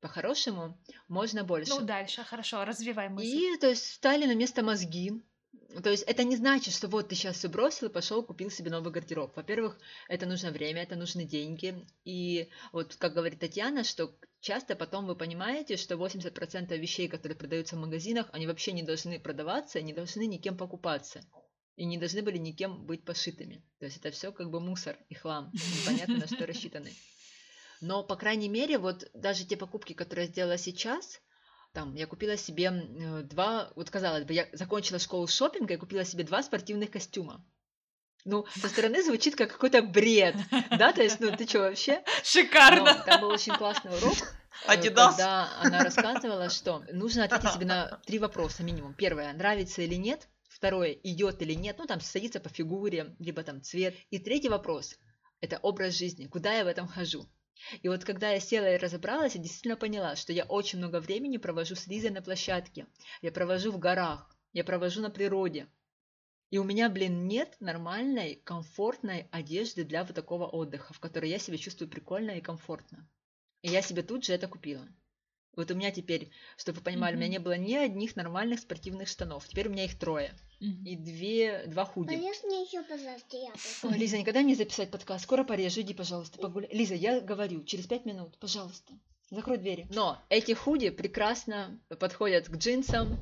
По-хорошему, 0.00 0.78
можно 1.08 1.42
больше. 1.42 1.74
Ну, 1.74 1.80
дальше, 1.80 2.22
хорошо, 2.22 2.64
развивай 2.64 3.08
мысль. 3.08 3.26
И, 3.28 3.56
то 3.58 3.68
есть, 3.68 3.94
стали 3.94 4.26
на 4.26 4.34
место 4.34 4.62
мозги. 4.62 5.12
То 5.82 5.90
есть, 5.90 6.04
это 6.04 6.22
не 6.22 6.36
значит, 6.36 6.72
что 6.72 6.86
вот 6.86 7.08
ты 7.08 7.16
сейчас 7.16 7.38
все 7.38 7.48
бросил, 7.48 7.90
пошел, 7.90 8.22
купил 8.22 8.48
себе 8.50 8.70
новый 8.70 8.92
гардероб. 8.92 9.34
Во-первых, 9.36 9.76
это 10.08 10.26
нужно 10.26 10.52
время, 10.52 10.82
это 10.82 10.94
нужны 10.94 11.24
деньги. 11.24 11.84
И 12.04 12.48
вот, 12.72 12.94
как 12.94 13.14
говорит 13.14 13.40
Татьяна, 13.40 13.82
что 13.82 14.16
часто 14.40 14.76
потом 14.76 15.06
вы 15.06 15.16
понимаете, 15.16 15.76
что 15.76 15.96
80% 15.96 16.76
вещей, 16.76 17.08
которые 17.08 17.36
продаются 17.36 17.74
в 17.74 17.80
магазинах, 17.80 18.28
они 18.32 18.46
вообще 18.46 18.72
не 18.72 18.84
должны 18.84 19.18
продаваться, 19.18 19.82
не 19.82 19.92
должны 19.92 20.26
никем 20.26 20.56
покупаться. 20.56 21.22
И 21.74 21.84
не 21.84 21.98
должны 21.98 22.22
были 22.22 22.38
никем 22.38 22.86
быть 22.86 23.04
пошитыми. 23.04 23.64
То 23.80 23.86
есть, 23.86 23.98
это 23.98 24.12
все 24.12 24.30
как 24.30 24.50
бы 24.50 24.60
мусор 24.60 24.96
и 25.08 25.14
хлам. 25.14 25.50
Непонятно, 25.52 26.18
на 26.18 26.26
что 26.28 26.46
рассчитаны. 26.46 26.92
Но, 27.80 28.02
по 28.02 28.16
крайней 28.16 28.48
мере, 28.48 28.78
вот 28.78 29.08
даже 29.14 29.44
те 29.44 29.56
покупки, 29.56 29.92
которые 29.92 30.26
я 30.26 30.32
сделала 30.32 30.58
сейчас, 30.58 31.20
там, 31.72 31.94
я 31.94 32.06
купила 32.06 32.36
себе 32.36 32.66
э, 32.66 33.22
два, 33.22 33.72
вот 33.76 33.90
казалось 33.90 34.24
бы, 34.24 34.32
я 34.32 34.48
закончила 34.52 34.98
школу 34.98 35.26
шопинга 35.26 35.74
и 35.74 35.76
купила 35.76 36.04
себе 36.04 36.24
два 36.24 36.42
спортивных 36.42 36.90
костюма. 36.90 37.44
Ну, 38.24 38.46
со 38.56 38.68
стороны 38.68 39.02
звучит 39.02 39.36
как 39.36 39.52
какой-то 39.52 39.80
бред, 39.80 40.34
да, 40.70 40.92
то 40.92 41.02
есть, 41.02 41.20
ну, 41.20 41.34
ты 41.36 41.46
что 41.46 41.60
вообще? 41.60 42.02
Но 42.06 42.24
Шикарно! 42.24 43.04
там 43.06 43.20
был 43.20 43.28
очень 43.28 43.54
классный 43.54 43.96
урок, 43.96 44.16
э, 44.66 44.72
Адидас. 44.72 45.16
когда 45.16 45.48
она 45.60 45.84
рассказывала, 45.84 46.50
что 46.50 46.82
нужно 46.92 47.24
ответить 47.24 47.52
себе 47.52 47.66
на 47.66 48.00
три 48.06 48.18
вопроса 48.18 48.64
минимум. 48.64 48.94
Первое, 48.94 49.32
нравится 49.32 49.82
или 49.82 49.94
нет? 49.94 50.28
Второе, 50.48 50.90
идет 50.90 51.40
или 51.42 51.52
нет? 51.52 51.76
Ну, 51.78 51.86
там, 51.86 52.00
садится 52.00 52.40
по 52.40 52.48
фигуре, 52.48 53.14
либо 53.20 53.44
там 53.44 53.62
цвет. 53.62 53.94
И 54.10 54.18
третий 54.18 54.48
вопрос, 54.48 54.96
это 55.40 55.58
образ 55.58 55.94
жизни, 55.94 56.26
куда 56.26 56.52
я 56.54 56.64
в 56.64 56.68
этом 56.68 56.88
хожу? 56.88 57.28
И 57.82 57.88
вот 57.88 58.04
когда 58.04 58.30
я 58.30 58.40
села 58.40 58.74
и 58.74 58.78
разобралась, 58.78 59.34
я 59.34 59.40
действительно 59.40 59.76
поняла, 59.76 60.16
что 60.16 60.32
я 60.32 60.44
очень 60.44 60.78
много 60.78 61.00
времени 61.00 61.36
провожу 61.36 61.74
с 61.74 61.86
Лизой 61.86 62.10
на 62.10 62.22
площадке. 62.22 62.86
Я 63.22 63.32
провожу 63.32 63.72
в 63.72 63.78
горах, 63.78 64.34
я 64.52 64.64
провожу 64.64 65.00
на 65.00 65.10
природе. 65.10 65.68
И 66.50 66.58
у 66.58 66.64
меня, 66.64 66.88
блин, 66.88 67.26
нет 67.26 67.56
нормальной, 67.60 68.36
комфортной 68.36 69.28
одежды 69.30 69.84
для 69.84 70.04
вот 70.04 70.14
такого 70.14 70.46
отдыха, 70.46 70.94
в 70.94 71.00
которой 71.00 71.30
я 71.30 71.38
себя 71.38 71.58
чувствую 71.58 71.90
прикольно 71.90 72.32
и 72.32 72.40
комфортно. 72.40 73.06
И 73.62 73.68
я 73.68 73.82
себе 73.82 74.02
тут 74.02 74.24
же 74.24 74.32
это 74.32 74.48
купила. 74.48 74.88
Вот 75.58 75.72
у 75.72 75.74
меня 75.74 75.90
теперь, 75.90 76.30
чтобы 76.56 76.78
вы 76.78 76.84
понимали, 76.84 77.16
у 77.16 77.18
меня 77.18 77.26
не 77.26 77.40
было 77.40 77.58
ни 77.58 77.74
одних 77.74 78.14
нормальных 78.14 78.60
спортивных 78.60 79.08
штанов. 79.08 79.44
Теперь 79.48 79.66
у 79.66 79.72
меня 79.72 79.86
их 79.86 79.98
трое. 79.98 80.32
Мгм. 80.60 80.84
И 80.84 80.94
две, 80.94 81.64
два 81.66 81.84
худи. 81.84 82.14
Порежь 82.14 82.44
мне 82.44 82.62
еще, 82.62 82.80
пожалуйста, 82.84 83.36
яблоко. 83.36 83.60
Ой, 83.82 83.98
Лиза, 83.98 84.18
никогда 84.18 84.42
не 84.42 84.54
записать 84.54 84.92
подкаст. 84.92 85.24
Скоро 85.24 85.42
порежу, 85.42 85.80
иди, 85.80 85.94
пожалуйста, 85.94 86.38
погуляй. 86.38 86.70
Лиза, 86.72 86.94
я 86.94 87.20
говорю, 87.20 87.64
через 87.64 87.88
пять 87.88 88.04
минут, 88.04 88.38
пожалуйста. 88.38 88.92
Закрой 89.30 89.58
двери. 89.58 89.88
Но 89.90 90.22
эти 90.28 90.52
худи 90.52 90.90
прекрасно 90.90 91.80
подходят 91.98 92.48
к 92.48 92.56
джинсам, 92.56 93.18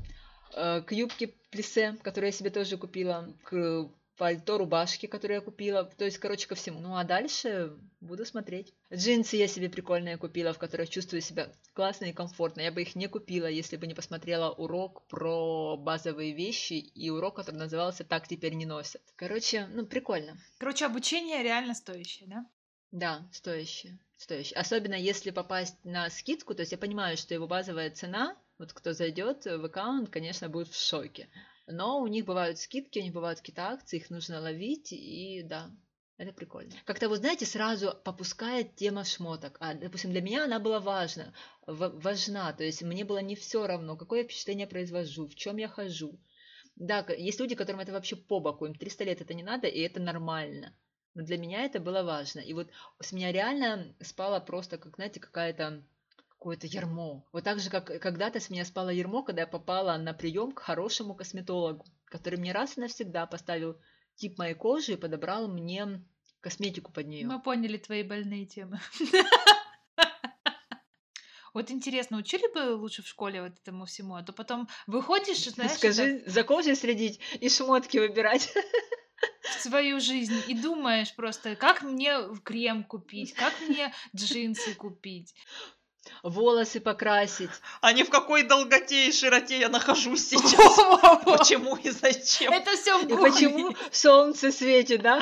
э, 0.53 0.83
к 0.83 0.91
юбке 0.91 1.33
плисе, 1.49 1.97
которую 2.03 2.27
я 2.27 2.37
себе 2.37 2.51
тоже 2.51 2.77
купила, 2.77 3.33
к 3.45 3.89
пальто, 4.17 4.57
рубашке, 4.57 5.07
которую 5.07 5.35
я 5.35 5.41
купила. 5.41 5.85
То 5.85 6.05
есть, 6.05 6.17
короче, 6.17 6.47
ко 6.47 6.55
всему. 6.55 6.79
Ну, 6.79 6.97
а 6.97 7.03
дальше 7.03 7.77
буду 8.01 8.25
смотреть. 8.25 8.73
Джинсы 8.93 9.37
я 9.37 9.47
себе 9.47 9.69
прикольные 9.69 10.17
купила, 10.17 10.53
в 10.53 10.57
которых 10.57 10.89
чувствую 10.89 11.21
себя 11.21 11.51
классно 11.73 12.05
и 12.05 12.13
комфортно. 12.13 12.61
Я 12.61 12.71
бы 12.71 12.81
их 12.81 12.95
не 12.95 13.07
купила, 13.07 13.47
если 13.47 13.77
бы 13.77 13.87
не 13.87 13.93
посмотрела 13.93 14.51
урок 14.51 15.05
про 15.07 15.77
базовые 15.77 16.33
вещи 16.33 16.73
и 16.73 17.09
урок, 17.09 17.35
который 17.35 17.57
назывался 17.57 18.03
«Так 18.03 18.27
теперь 18.27 18.53
не 18.53 18.65
носят». 18.65 19.01
Короче, 19.15 19.67
ну, 19.67 19.85
прикольно. 19.85 20.37
Короче, 20.57 20.85
обучение 20.85 21.43
реально 21.43 21.73
стоящее, 21.73 22.27
да? 22.27 22.45
Да, 22.91 23.29
стоящее. 23.31 23.99
Стоящее. 24.17 24.59
Особенно 24.59 24.95
если 24.95 25.29
попасть 25.29 25.75
на 25.83 26.09
скидку, 26.09 26.55
то 26.55 26.61
есть 26.61 26.71
я 26.71 26.77
понимаю, 26.77 27.17
что 27.17 27.33
его 27.33 27.47
базовая 27.47 27.91
цена, 27.91 28.35
вот 28.57 28.73
кто 28.73 28.93
зайдет 28.93 29.45
в 29.45 29.65
аккаунт, 29.65 30.09
конечно, 30.09 30.49
будет 30.49 30.69
в 30.69 30.75
шоке. 30.75 31.29
Но 31.67 32.01
у 32.01 32.07
них 32.07 32.25
бывают 32.25 32.57
скидки, 32.57 32.99
у 32.99 33.03
них 33.03 33.13
бывают 33.13 33.39
какие-то 33.39 33.67
акции, 33.67 33.97
их 33.97 34.09
нужно 34.09 34.39
ловить, 34.39 34.93
и 34.93 35.43
да, 35.43 35.69
это 36.17 36.31
прикольно. 36.33 36.73
Как-то, 36.85 37.09
вы 37.09 37.17
знаете, 37.17 37.45
сразу 37.45 37.93
попускает 38.03 38.75
тема 38.75 39.03
шмоток. 39.03 39.57
А, 39.59 39.73
допустим, 39.73 40.11
для 40.11 40.21
меня 40.21 40.45
она 40.45 40.59
была 40.59 40.79
важна, 40.79 41.33
ва- 41.65 41.89
важна. 41.89 42.53
То 42.53 42.63
есть 42.63 42.81
мне 42.81 43.03
было 43.05 43.19
не 43.19 43.35
все 43.35 43.67
равно, 43.67 43.97
какое 43.97 44.23
впечатление 44.23 44.65
произвожу, 44.65 45.27
в 45.27 45.35
чем 45.35 45.57
я 45.57 45.67
хожу. 45.67 46.19
Да, 46.75 47.05
есть 47.17 47.39
люди, 47.39 47.55
которым 47.55 47.81
это 47.81 47.91
вообще 47.91 48.15
по 48.15 48.39
боку, 48.39 48.65
им 48.65 48.75
300 48.75 49.03
лет 49.03 49.21
это 49.21 49.33
не 49.33 49.43
надо, 49.43 49.67
и 49.67 49.79
это 49.81 49.99
нормально. 49.99 50.73
Но 51.15 51.23
для 51.23 51.37
меня 51.37 51.65
это 51.65 51.79
было 51.79 52.03
важно. 52.03 52.39
И 52.39 52.53
вот 52.53 52.69
с 53.01 53.11
меня 53.11 53.31
реально 53.31 53.95
спала 54.01 54.39
просто, 54.39 54.77
как, 54.77 54.95
знаете, 54.95 55.19
какая-то 55.19 55.83
какое-то 56.47 56.67
ярмо. 56.67 57.25
Вот 57.33 57.43
так 57.43 57.59
же, 57.59 57.69
как 57.69 57.87
когда-то 58.01 58.39
с 58.39 58.49
меня 58.49 58.63
спало 58.63 58.89
ярмо, 58.89 59.21
когда 59.21 59.41
я 59.41 59.47
попала 59.47 59.97
на 59.97 60.13
прием 60.13 60.53
к 60.53 60.59
хорошему 60.59 61.13
косметологу, 61.13 61.85
который 62.05 62.39
мне 62.39 62.53
раз 62.53 62.77
и 62.77 62.79
навсегда 62.79 63.25
поставил 63.25 63.77
тип 64.15 64.37
моей 64.37 64.53
кожи 64.53 64.93
и 64.93 64.95
подобрал 64.95 65.49
мне 65.49 66.01
косметику 66.39 66.93
под 66.93 67.07
нее. 67.07 67.27
Мы 67.27 67.41
поняли 67.41 67.77
твои 67.77 68.03
больные 68.03 68.45
темы. 68.45 68.79
Вот 71.53 71.71
интересно, 71.71 72.17
учили 72.17 72.53
бы 72.53 72.75
лучше 72.75 73.01
в 73.01 73.07
школе 73.07 73.41
вот 73.41 73.53
этому 73.59 73.85
всему, 73.85 74.13
а 74.13 74.21
то 74.21 74.31
потом 74.31 74.69
выходишь, 74.85 75.43
знаешь, 75.45 75.71
Скажи, 75.71 76.21
за 76.27 76.43
кожей 76.43 76.75
следить 76.75 77.19
и 77.41 77.49
шмотки 77.49 77.97
выбирать. 77.97 78.53
свою 79.59 79.99
жизнь 79.99 80.39
и 80.47 80.53
думаешь 80.53 81.15
просто, 81.15 81.55
как 81.55 81.81
мне 81.81 82.19
крем 82.43 82.83
купить, 82.83 83.33
как 83.33 83.53
мне 83.67 83.91
джинсы 84.15 84.75
купить. 84.75 85.33
Волосы 86.23 86.79
покрасить. 86.79 87.49
А 87.81 87.93
не 87.93 88.03
в 88.03 88.09
какой 88.09 88.43
долготе 88.43 89.07
и 89.07 89.11
широте 89.11 89.59
я 89.59 89.69
нахожусь 89.69 90.27
сейчас. 90.27 90.77
Почему 91.25 91.75
и 91.75 91.89
зачем? 91.89 92.51
Это 92.51 92.75
все 92.75 92.97
в 92.99 93.05
И 93.05 93.15
почему 93.15 93.75
солнце 93.91 94.51
светит, 94.51 95.01
да? 95.01 95.21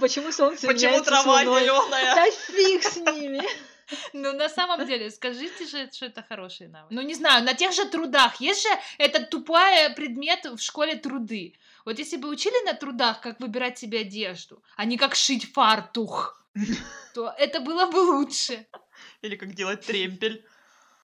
Почему 0.00 0.32
солнце 0.32 0.66
Почему 0.66 1.02
трава 1.02 1.42
зеленая? 1.42 2.14
Да 2.14 2.30
фиг 2.30 2.82
с 2.82 2.96
ними. 2.96 3.42
Ну, 4.12 4.32
на 4.32 4.48
самом 4.48 4.86
деле, 4.86 5.10
скажите 5.10 5.66
же, 5.66 5.90
что 5.92 6.06
это 6.06 6.22
хороший 6.22 6.68
навык. 6.68 6.90
Ну, 6.90 7.02
не 7.02 7.14
знаю, 7.14 7.44
на 7.44 7.54
тех 7.54 7.72
же 7.72 7.84
трудах. 7.86 8.40
Есть 8.40 8.62
же 8.62 8.68
этот 8.98 9.30
тупой 9.30 9.90
предмет 9.96 10.44
в 10.44 10.58
школе 10.58 10.96
труды. 10.96 11.54
Вот 11.84 11.98
если 11.98 12.16
бы 12.16 12.28
учили 12.28 12.64
на 12.64 12.74
трудах, 12.74 13.20
как 13.20 13.40
выбирать 13.40 13.78
себе 13.78 14.00
одежду, 14.00 14.62
а 14.76 14.84
не 14.84 14.96
как 14.96 15.14
шить 15.14 15.52
фартух, 15.52 16.44
то 17.14 17.34
это 17.38 17.60
было 17.60 17.86
бы 17.86 17.98
лучше. 17.98 18.66
Или 19.22 19.36
как 19.36 19.54
делать 19.54 19.84
тремпель. 19.86 20.44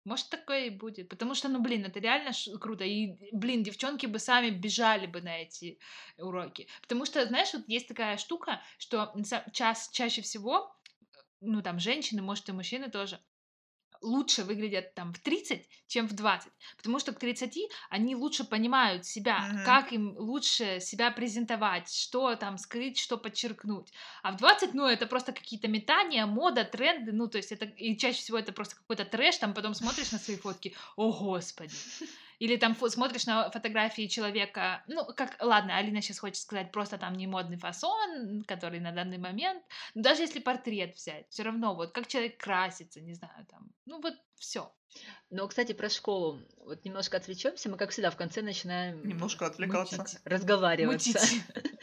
Может, 0.05 0.31
такое 0.31 0.67
и 0.67 0.71
будет. 0.71 1.09
Потому 1.09 1.35
что, 1.35 1.49
ну, 1.49 1.61
блин, 1.61 1.85
это 1.85 1.99
реально 1.99 2.31
круто. 2.61 2.85
И, 2.85 3.17
блин, 3.33 3.65
девчонки 3.65 4.07
бы 4.07 4.21
сами 4.21 4.51
бежали 4.51 5.07
бы 5.07 5.21
на 5.21 5.39
эти 5.39 5.79
уроки. 6.17 6.69
Потому 6.83 7.05
что, 7.07 7.27
знаешь, 7.27 7.53
вот 7.53 7.65
есть 7.67 7.89
такая 7.89 8.17
штука, 8.17 8.63
что 8.79 9.13
час, 9.53 9.91
чаще 9.93 10.23
всего, 10.23 10.73
ну, 11.41 11.61
там, 11.61 11.81
женщины, 11.81 12.23
может, 12.23 12.49
и 12.49 12.53
мужчины 12.53 12.89
тоже, 12.89 13.21
лучше 14.07 14.45
выглядят 14.45 14.95
там 14.95 15.13
в 15.13 15.19
30, 15.19 15.69
чем 15.87 16.07
в 16.09 16.15
20. 16.15 16.53
Потому 16.77 16.99
что 16.99 17.13
к 17.13 17.19
30 17.19 17.69
они 17.91 18.15
лучше 18.17 18.45
понимают 18.45 19.05
себя, 19.05 19.49
Мгм. 19.53 19.65
как 19.65 19.93
им 19.93 20.15
лучше 20.17 20.81
себя 20.81 21.11
презентовать, 21.11 21.93
что 21.93 22.35
там 22.37 22.59
скрыть, 22.59 22.99
что 22.99 23.19
подчеркнуть. 23.19 23.93
А 24.23 24.33
в 24.33 24.37
20, 24.37 24.75
ну, 24.75 24.87
это 24.87 25.07
просто 25.07 25.33
какие-то 25.33 25.69
метания, 25.69 26.27
мода, 26.27 26.65
тренды, 26.65 27.13
ну, 27.13 27.29
то 27.29 27.39
есть 27.39 27.53
это, 27.53 27.65
и 27.67 27.97
чаще 27.99 28.19
всего 28.19 28.39
это 28.39 28.53
просто 28.53 28.77
какой-то 28.77 29.05
трэш, 29.05 29.37
там 29.39 29.55
потом 29.55 29.75
смотришь 29.75 30.13
на 30.13 30.19
свои 30.19 30.37
фотки, 30.37 30.75
о, 30.97 31.13
господи. 31.13 31.85
Или 32.39 32.57
там 32.57 32.77
смотришь 32.77 33.27
на 33.27 33.51
фотографии 33.51 34.07
человека, 34.07 34.85
ну, 34.89 35.05
как, 35.07 35.37
ладно, 35.41 35.77
Алина 35.77 36.03
сейчас 36.03 36.19
хочет 36.19 36.37
сказать, 36.37 36.71
просто 36.71 36.99
там 36.99 37.15
не 37.15 37.27
модный 37.27 37.57
фасон, 37.57 38.45
который 38.47 38.81
на 38.81 38.93
данный 38.93 39.19
момент, 39.19 39.63
но 39.95 40.03
даже 40.03 40.23
если 40.23 40.41
портрет 40.41 40.97
взять, 40.97 41.27
все 41.31 41.43
равно, 41.45 41.75
вот 41.75 41.93
как 41.93 42.07
человек 42.07 42.39
красится, 42.39 43.01
не 43.01 43.15
знаю, 43.15 43.47
там, 43.51 43.71
ну, 43.87 44.01
вот 44.01 44.15
все. 44.35 44.73
Но, 45.31 45.47
кстати, 45.49 45.73
про 45.73 45.91
школу. 45.91 46.41
Вот 46.59 46.85
немножко 46.85 47.17
отвлечемся. 47.17 47.69
Мы, 47.69 47.77
как 47.77 47.91
всегда, 47.91 48.11
в 48.11 48.17
конце 48.17 48.43
начинаем 48.43 49.07
Немножко 49.07 49.47
отвлекаться. 49.47 49.99
Мутить. 49.99 50.19
разговариваться. 50.25 51.11
Мутить. 51.11 51.43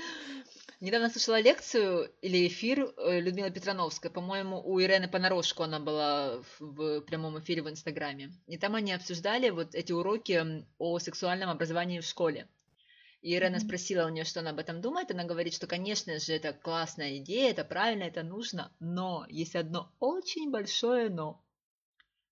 Недавно 0.83 1.09
слушала 1.09 1.39
лекцию 1.39 2.11
или 2.21 2.45
эфир 2.45 2.93
э, 2.97 3.21
Людмилы 3.21 3.49
Петрановской. 3.51 4.11
По-моему, 4.11 4.61
у 4.61 4.81
Ирены 4.81 5.07
Понарошку 5.07 5.63
она 5.63 5.79
была 5.79 6.43
в, 6.59 6.99
прямом 6.99 7.39
эфире 7.39 7.61
в 7.61 7.69
Инстаграме. 7.69 8.33
И 8.47 8.57
там 8.57 8.75
они 8.75 8.91
обсуждали 8.91 9.49
вот 9.49 9.75
эти 9.75 9.93
уроки 9.93 10.65
о 10.79 10.99
сексуальном 10.99 11.49
образовании 11.49 12.01
в 12.01 12.05
школе. 12.05 12.49
И 13.21 13.33
Ирена 13.33 13.59
Мгм. 13.59 13.65
спросила 13.65 14.05
у 14.05 14.09
нее, 14.09 14.25
что 14.25 14.41
она 14.41 14.49
об 14.49 14.59
этом 14.59 14.81
думает. 14.81 15.09
Она 15.09 15.23
говорит, 15.23 15.53
что, 15.53 15.67
конечно 15.67 16.19
же, 16.19 16.33
это 16.33 16.51
классная 16.51 17.15
идея, 17.19 17.51
это 17.51 17.63
правильно, 17.63 18.03
это 18.03 18.21
нужно. 18.21 18.69
Но 18.81 19.25
есть 19.29 19.55
одно 19.55 19.89
очень 20.01 20.51
большое 20.51 21.07
но. 21.09 21.41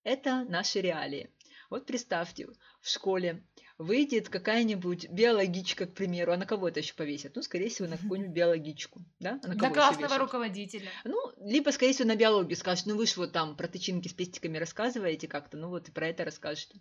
Это 0.04 0.44
наши 0.44 0.82
реалии. 0.82 1.32
Вот 1.70 1.86
представьте, 1.86 2.48
в 2.82 2.90
школе 2.90 3.46
выйдет 3.82 4.30
какая-нибудь 4.30 5.10
биологичка, 5.10 5.88
к 5.88 5.94
примеру, 5.94 6.32
а 6.32 6.38
на 6.38 6.46
кого 6.46 6.70
это 6.70 6.80
еще 6.80 6.94
повесят? 6.94 7.36
Ну, 7.36 7.42
скорее 7.42 7.70
всего, 7.70 7.88
на 7.88 7.98
какую-нибудь 7.98 8.34
биологичку, 8.34 9.02
да? 9.20 9.40
А 9.44 9.48
на 9.48 9.54
ещё 9.54 9.74
классного 9.74 10.18
руководителя. 10.20 10.90
Ну, 11.04 11.18
либо, 11.38 11.72
скорее 11.72 11.94
всего, 11.94 12.08
на 12.08 12.16
биологию 12.16 12.56
скажут, 12.56 12.86
ну 12.86 12.96
вы 12.96 13.08
же 13.08 13.16
вот 13.18 13.32
там 13.32 13.58
про 13.58 13.68
тычинки 13.68 14.08
с 14.08 14.14
пестиками 14.14 14.58
рассказываете 14.58 15.28
как-то, 15.28 15.58
ну 15.58 15.70
вот 15.70 15.90
и 15.90 15.92
про 15.92 16.08
это 16.08 16.24
расскажете. 16.24 16.80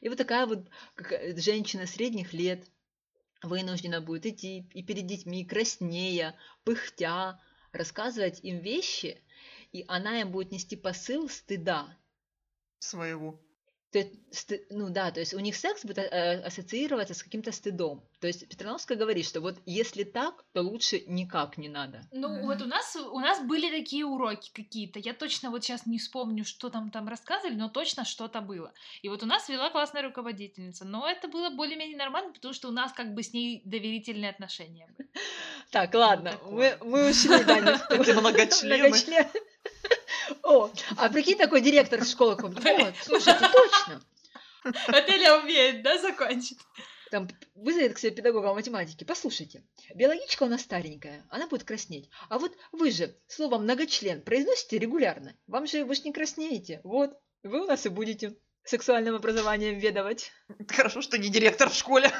И 0.00 0.08
вот 0.08 0.18
такая 0.18 0.46
вот 0.46 0.68
женщина 1.36 1.86
средних 1.86 2.32
лет 2.32 2.64
вынуждена 3.42 4.00
будет 4.00 4.26
идти 4.26 4.68
и 4.72 4.82
перед 4.82 5.06
детьми, 5.06 5.44
краснея, 5.44 6.36
пыхтя, 6.64 7.40
рассказывать 7.72 8.38
им 8.44 8.60
вещи, 8.60 9.20
и 9.72 9.84
она 9.88 10.20
им 10.20 10.30
будет 10.30 10.52
нести 10.52 10.76
посыл 10.76 11.28
стыда. 11.28 11.98
Своего. 12.78 13.40
То 13.92 13.98
есть, 13.98 14.12
сты- 14.30 14.64
ну 14.70 14.88
да, 14.88 15.10
то 15.10 15.20
есть 15.20 15.34
у 15.34 15.38
них 15.38 15.54
секс 15.54 15.84
будет 15.84 15.98
э, 15.98 16.40
ассоциироваться 16.42 17.12
с 17.12 17.22
каким-то 17.22 17.52
стыдом. 17.52 18.02
То 18.20 18.26
есть 18.26 18.48
Петрановская 18.48 18.96
говорит, 18.96 19.26
что 19.26 19.42
вот 19.42 19.56
если 19.66 20.04
так, 20.04 20.44
то 20.54 20.62
лучше 20.62 21.02
никак 21.06 21.58
не 21.58 21.68
надо. 21.68 22.00
Ну, 22.10 22.28
Мгм. 22.30 22.46
вот 22.46 22.62
у 22.62 22.66
нас, 22.66 22.96
у 22.96 23.18
нас 23.18 23.40
были 23.42 23.68
такие 23.70 24.06
уроки 24.06 24.50
какие-то. 24.54 24.98
Я 24.98 25.12
точно 25.12 25.50
вот 25.50 25.62
сейчас 25.62 25.84
не 25.84 25.98
вспомню, 25.98 26.46
что 26.46 26.70
там 26.70 26.90
там 26.90 27.06
рассказывали, 27.06 27.54
но 27.54 27.68
точно 27.68 28.06
что-то 28.06 28.40
было. 28.40 28.72
И 29.02 29.10
вот 29.10 29.22
у 29.22 29.26
нас 29.26 29.50
вела 29.50 29.68
классная 29.68 30.02
руководительница. 30.02 30.86
Но 30.86 31.06
это 31.06 31.28
было 31.28 31.50
более-менее 31.50 31.98
нормально, 31.98 32.32
потому 32.32 32.54
что 32.54 32.68
у 32.68 32.72
нас 32.72 32.92
как 32.92 33.12
бы 33.12 33.22
с 33.22 33.34
ней 33.34 33.60
доверительные 33.66 34.30
отношения 34.30 34.88
были. 34.96 35.10
Так, 35.70 35.92
ладно, 35.94 36.38
мы, 36.50 36.78
мы 36.80 37.10
ушли, 37.10 37.34
Эти 37.34 38.12
многочлены. 38.18 39.28
О, 40.42 40.70
а 40.96 41.08
прикинь, 41.08 41.38
такой 41.38 41.60
директор 41.60 42.04
школы 42.04 42.36
какой-нибудь. 42.36 42.64
Вот, 42.64 42.94
слушайте, 43.02 43.48
точно. 43.52 44.02
Отеля 44.88 45.38
умеет, 45.38 45.82
да, 45.82 45.98
закончить? 45.98 46.58
Там 47.10 47.28
вызовет 47.54 47.94
к 47.94 47.98
себе 47.98 48.12
педагога 48.12 48.54
математики. 48.54 49.04
Послушайте, 49.04 49.62
биологичка 49.94 50.44
у 50.44 50.46
нас 50.46 50.62
старенькая, 50.62 51.26
она 51.28 51.46
будет 51.46 51.64
краснеть. 51.64 52.08
А 52.30 52.38
вот 52.38 52.56
вы 52.72 52.90
же 52.90 53.14
слово 53.26 53.58
многочлен 53.58 54.22
произносите 54.22 54.78
регулярно. 54.78 55.36
Вам 55.46 55.66
же 55.66 55.84
вы 55.84 55.94
же 55.94 56.02
не 56.04 56.12
краснеете. 56.12 56.80
Вот, 56.84 57.12
вы 57.42 57.64
у 57.64 57.66
нас 57.66 57.84
и 57.84 57.90
будете 57.90 58.36
сексуальным 58.64 59.14
образованием 59.14 59.78
ведовать. 59.78 60.32
Хорошо, 60.68 61.02
что 61.02 61.18
не 61.18 61.28
директор 61.28 61.68
в 61.68 61.74
школе. 61.74 62.10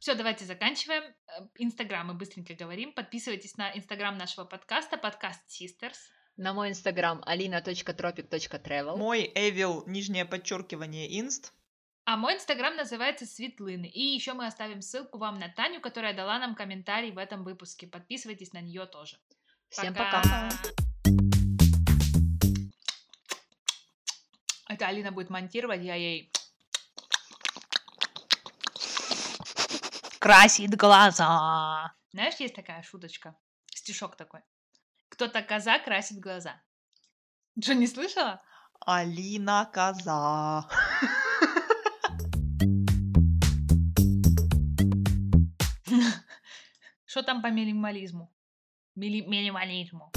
Все, 0.00 0.14
давайте 0.14 0.46
заканчиваем. 0.46 1.02
Э, 1.02 1.46
Инстаграм 1.58 2.06
мы 2.06 2.14
быстренько 2.14 2.54
говорим. 2.54 2.94
Подписывайтесь 2.94 3.58
на 3.58 3.70
инстаграм 3.76 4.16
нашего 4.16 4.46
подкаста, 4.46 4.96
подкаст 4.96 5.42
Sisters. 5.46 5.98
На 6.38 6.54
мой 6.54 6.70
инстаграм 6.70 7.22
alina.tropic.travel. 7.26 8.96
Мой 8.96 9.30
Эвил, 9.34 9.84
нижнее 9.86 10.24
подчеркивание, 10.24 11.20
инст. 11.20 11.52
А 12.06 12.16
мой 12.16 12.36
инстаграм 12.36 12.74
называется 12.76 13.26
Светлыны. 13.26 13.84
И 13.84 14.00
еще 14.00 14.32
мы 14.32 14.46
оставим 14.46 14.80
ссылку 14.80 15.18
вам 15.18 15.38
на 15.38 15.50
Таню, 15.50 15.82
которая 15.82 16.14
дала 16.14 16.38
нам 16.38 16.54
комментарий 16.54 17.12
в 17.12 17.18
этом 17.18 17.44
выпуске. 17.44 17.86
Подписывайтесь 17.86 18.54
на 18.54 18.62
нее 18.62 18.86
тоже. 18.86 19.18
Всем 19.68 19.92
пока. 19.92 20.48
Это 24.66 24.86
Алина 24.86 25.12
будет 25.12 25.28
монтировать, 25.28 25.82
я 25.82 25.96
ей 25.96 26.32
красит 30.20 30.76
глаза. 30.76 31.92
Знаешь, 32.12 32.34
есть 32.38 32.54
такая 32.54 32.82
шуточка, 32.82 33.34
стишок 33.74 34.16
такой. 34.16 34.40
Кто-то 35.08 35.42
коза 35.42 35.78
красит 35.80 36.20
глаза. 36.20 36.60
Что, 37.60 37.74
не 37.74 37.86
слышала? 37.88 38.40
Алина 38.86 39.68
Коза. 39.72 40.68
Что 47.06 47.22
там 47.22 47.42
по 47.42 47.48
минимализму? 47.50 48.32
Мили- 48.94 49.26
минимализму. 49.26 50.12